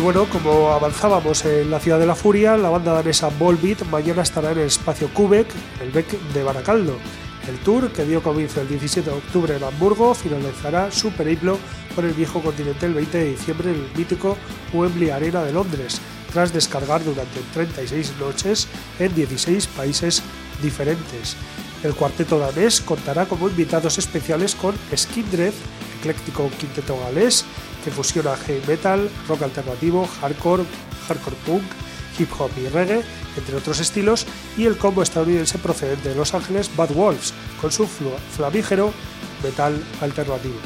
Bueno, 0.04 0.26
como 0.26 0.68
avanzábamos 0.68 1.46
en 1.46 1.70
la 1.70 1.80
ciudad 1.80 1.98
de 1.98 2.04
la 2.04 2.14
furia, 2.14 2.58
la 2.58 2.68
banda 2.68 2.92
danesa 2.92 3.30
Volbeat 3.38 3.86
mañana 3.86 4.20
estará 4.20 4.52
en 4.52 4.58
el 4.58 4.66
espacio 4.66 5.08
Quebec, 5.14 5.46
el 5.80 5.92
Bec 5.92 6.06
de 6.34 6.42
Baracaldo. 6.42 6.98
El 7.48 7.56
tour, 7.60 7.90
que 7.90 8.04
dio 8.04 8.22
comienzo 8.22 8.60
el 8.60 8.68
17 8.68 9.08
de 9.08 9.16
octubre 9.16 9.56
en 9.56 9.64
Hamburgo, 9.64 10.12
finalizará 10.14 10.90
su 10.90 11.10
periplo 11.12 11.58
por 11.94 12.04
el 12.04 12.12
viejo 12.12 12.42
continente 12.42 12.84
el 12.84 12.92
20 12.92 13.16
de 13.16 13.30
diciembre 13.30 13.70
en 13.70 13.76
el 13.76 13.88
mítico 13.96 14.36
Wembley 14.74 15.08
Arena 15.08 15.42
de 15.42 15.54
Londres, 15.54 16.02
tras 16.30 16.52
descargar 16.52 17.02
durante 17.02 17.40
36 17.54 18.12
noches 18.20 18.68
en 18.98 19.14
16 19.14 19.66
países 19.68 20.22
diferentes. 20.62 21.34
El 21.82 21.94
cuarteto 21.94 22.38
danés 22.38 22.82
contará 22.82 23.24
como 23.24 23.48
invitados 23.48 23.96
especiales 23.96 24.54
con 24.54 24.74
Skindred, 24.94 25.54
ecléctico 25.98 26.50
quinteto 26.60 26.98
galés, 27.00 27.46
que 27.84 27.90
fusiona 27.90 28.36
heavy 28.36 28.66
metal, 28.66 29.10
rock 29.28 29.42
alternativo, 29.42 30.08
hardcore, 30.20 30.64
hardcore 31.06 31.36
punk, 31.46 31.62
hip 32.18 32.30
hop 32.38 32.50
y 32.56 32.68
reggae, 32.68 33.02
entre 33.36 33.56
otros 33.56 33.80
estilos, 33.80 34.26
y 34.56 34.64
el 34.64 34.78
combo 34.78 35.02
estadounidense 35.02 35.58
procedente 35.58 36.08
de 36.08 36.14
Los 36.14 36.34
Ángeles 36.34 36.74
Bad 36.74 36.92
Wolves, 36.92 37.34
con 37.60 37.70
su 37.70 37.86
flamígero 37.86 38.92
metal 39.42 39.82
alternativo. 40.00 40.56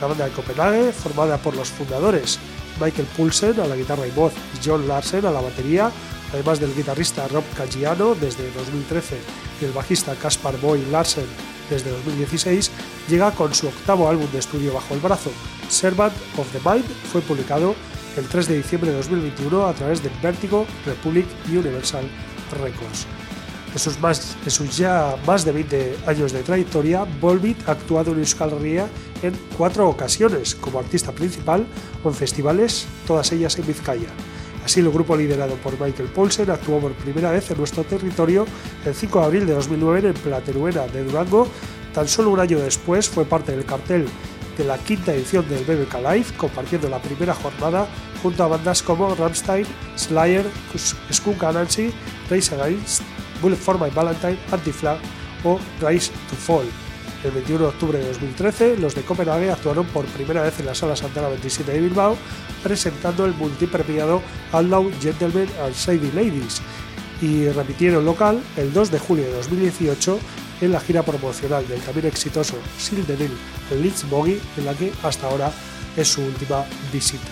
La 0.00 0.06
banda 0.06 0.26
de 0.26 0.32
Copenhague, 0.32 0.92
formada 0.92 1.38
por 1.38 1.56
los 1.56 1.70
fundadores 1.70 2.38
Michael 2.80 3.08
Poulsen 3.16 3.60
a 3.60 3.66
la 3.66 3.76
guitarra 3.76 4.06
y 4.06 4.10
voz 4.10 4.32
y 4.54 4.66
John 4.66 4.88
Larsen 4.88 5.26
a 5.26 5.30
la 5.30 5.40
batería, 5.40 5.90
además 6.32 6.60
del 6.60 6.74
guitarrista 6.74 7.28
Rob 7.28 7.44
Caggiano 7.56 8.14
desde 8.14 8.50
2013 8.52 9.16
y 9.60 9.64
el 9.64 9.72
bajista 9.72 10.14
Caspar 10.14 10.58
Boy 10.60 10.84
Larsen 10.90 11.26
desde 11.68 11.90
2016, 11.90 12.70
llega 13.08 13.30
con 13.30 13.54
su 13.54 13.68
octavo 13.68 14.08
álbum 14.08 14.30
de 14.32 14.38
estudio 14.38 14.74
bajo 14.74 14.94
el 14.94 15.00
brazo. 15.00 15.30
Servant 15.68 16.12
of 16.36 16.46
the 16.52 16.60
Mind 16.68 16.86
fue 17.12 17.20
publicado 17.20 17.74
el 18.16 18.26
3 18.26 18.48
de 18.48 18.56
diciembre 18.56 18.90
de 18.90 18.96
2021 18.96 19.66
a 19.66 19.72
través 19.72 20.02
de 20.02 20.10
Vertigo, 20.20 20.66
Republic 20.84 21.26
y 21.48 21.56
Universal 21.56 22.04
Records. 22.60 23.06
En 23.72 23.78
sus, 23.78 24.00
más, 24.00 24.36
sus 24.48 24.76
ya 24.76 25.14
más 25.26 25.44
de 25.44 25.52
20 25.52 25.98
años 26.06 26.32
de 26.32 26.42
trayectoria, 26.42 27.06
Volbeat 27.20 27.68
ha 27.68 27.72
actuado 27.72 28.12
en 28.12 28.18
Euskal 28.18 28.52
Herria 28.52 28.88
en 29.22 29.32
cuatro 29.56 29.88
ocasiones 29.88 30.56
como 30.56 30.80
artista 30.80 31.12
principal 31.12 31.64
en 32.04 32.14
festivales, 32.14 32.86
todas 33.06 33.30
ellas 33.30 33.56
en 33.58 33.66
Vizcaya. 33.66 34.08
Así, 34.70 34.78
el 34.78 34.88
grupo 34.88 35.16
liderado 35.16 35.56
por 35.56 35.72
Michael 35.80 36.10
Paulsen 36.10 36.48
actuó 36.48 36.78
por 36.78 36.92
primera 36.92 37.32
vez 37.32 37.50
en 37.50 37.58
nuestro 37.58 37.82
territorio 37.82 38.46
el 38.84 38.94
5 38.94 39.18
de 39.18 39.24
abril 39.24 39.44
de 39.44 39.54
2009 39.54 40.10
en 40.10 40.14
Plateruena 40.14 40.86
de 40.86 41.02
Durango. 41.02 41.48
Tan 41.92 42.06
solo 42.06 42.30
un 42.30 42.38
año 42.38 42.56
después 42.60 43.08
fue 43.08 43.24
parte 43.24 43.50
del 43.50 43.64
cartel 43.64 44.06
de 44.56 44.64
la 44.64 44.78
quinta 44.78 45.12
edición 45.12 45.48
del 45.48 45.64
BBK 45.64 45.94
Live, 45.96 46.26
compartiendo 46.36 46.88
la 46.88 47.02
primera 47.02 47.34
jornada 47.34 47.88
junto 48.22 48.44
a 48.44 48.46
bandas 48.46 48.80
como 48.80 49.12
Rammstein, 49.12 49.66
Slayer, 49.96 50.46
Skunk 51.12 51.42
Anansi, 51.42 51.92
Race 52.30 52.54
Against, 52.54 53.02
Bullet 53.42 53.56
for 53.56 53.76
My 53.76 53.90
Valentine, 53.90 54.38
Anti-Flag 54.52 54.98
o 55.42 55.58
Rise 55.80 56.12
to 56.30 56.36
Fall. 56.36 56.66
El 57.24 57.32
21 57.32 57.58
de 57.58 57.66
octubre 57.66 57.98
de 57.98 58.06
2013, 58.06 58.76
los 58.76 58.94
de 58.94 59.02
Copenhague 59.02 59.50
actuaron 59.50 59.84
por 59.86 60.04
primera 60.06 60.42
vez 60.42 60.60
en 60.60 60.66
la 60.66 60.76
Sala 60.76 60.94
Santana 60.94 61.26
27 61.26 61.72
de 61.72 61.80
Bilbao, 61.80 62.16
presentando 62.62 63.24
el 63.24 63.34
multipremiado 63.34 64.22
Outlaw 64.52 64.90
Gentlemen 65.00 65.48
and 65.64 65.74
Shady 65.74 66.10
Ladies, 66.12 66.60
y 67.22 67.48
repitieron 67.48 68.04
local 68.04 68.40
el 68.56 68.72
2 68.72 68.90
de 68.90 68.98
julio 68.98 69.24
de 69.24 69.32
2018 69.32 70.18
en 70.60 70.72
la 70.72 70.80
gira 70.80 71.02
promocional 71.02 71.66
del 71.68 71.80
también 71.80 72.06
exitoso 72.06 72.56
Sil 72.76 73.04
de 73.06 73.16
Nil 73.16 73.32
en 73.70 73.82
Leeds 73.82 74.08
Boggy, 74.08 74.40
en 74.56 74.64
la 74.64 74.74
que 74.74 74.92
hasta 75.02 75.26
ahora 75.26 75.52
es 75.96 76.08
su 76.08 76.22
última 76.22 76.64
visita. 76.92 77.30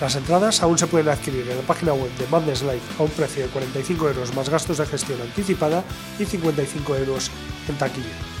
Las 0.00 0.14
entradas 0.14 0.62
aún 0.62 0.76
se 0.76 0.86
pueden 0.86 1.08
adquirir 1.08 1.48
en 1.48 1.56
la 1.56 1.62
página 1.62 1.94
web 1.94 2.10
de 2.18 2.26
Madness 2.26 2.62
Live 2.62 2.82
a 2.98 3.02
un 3.02 3.10
precio 3.10 3.44
de 3.44 3.48
45 3.48 4.08
euros 4.08 4.34
más 4.34 4.48
gastos 4.50 4.78
de 4.78 4.86
gestión 4.86 5.20
anticipada 5.22 5.82
y 6.18 6.26
55 6.26 6.96
euros 6.96 7.30
en 7.68 7.76
taquilla. 7.76 8.35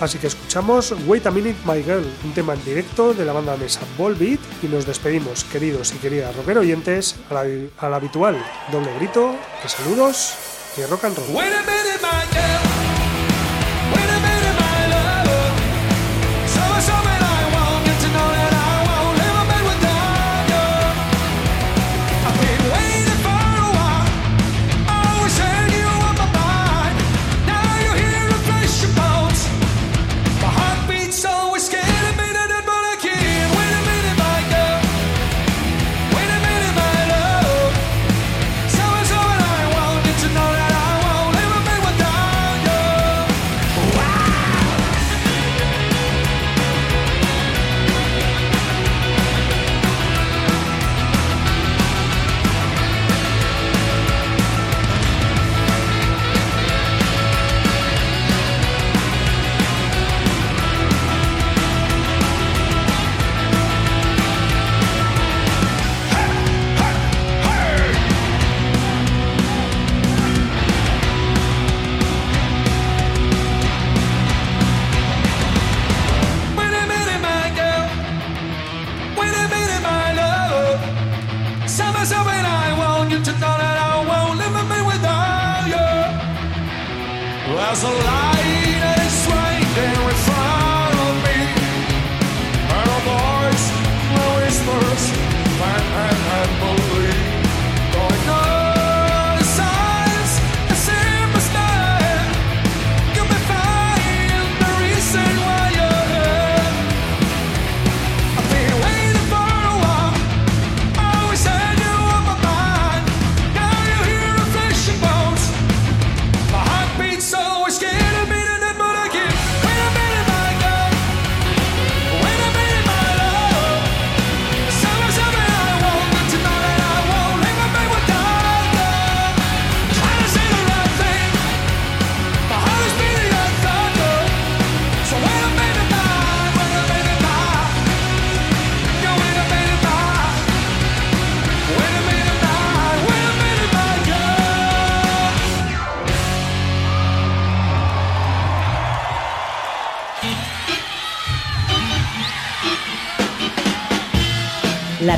Así 0.00 0.18
que 0.18 0.26
escuchamos 0.26 0.94
Wait 1.06 1.26
a 1.26 1.30
Minute 1.30 1.56
My 1.64 1.82
Girl, 1.82 2.04
un 2.24 2.32
tema 2.34 2.52
en 2.54 2.64
directo 2.64 3.14
de 3.14 3.24
la 3.24 3.32
banda 3.32 3.56
mesa 3.56 3.80
Volbeat 3.96 4.40
y 4.62 4.66
nos 4.66 4.86
despedimos, 4.86 5.44
queridos 5.44 5.94
y 5.94 5.96
queridas 5.96 6.36
rocker 6.36 6.58
oyentes, 6.58 7.16
al, 7.30 7.70
al 7.78 7.94
habitual 7.94 8.36
doble 8.70 8.94
grito 8.98 9.34
de 9.62 9.68
saludos 9.68 10.34
y 10.76 10.84
rock 10.84 11.04
and 11.04 11.16
roll. 11.16 11.75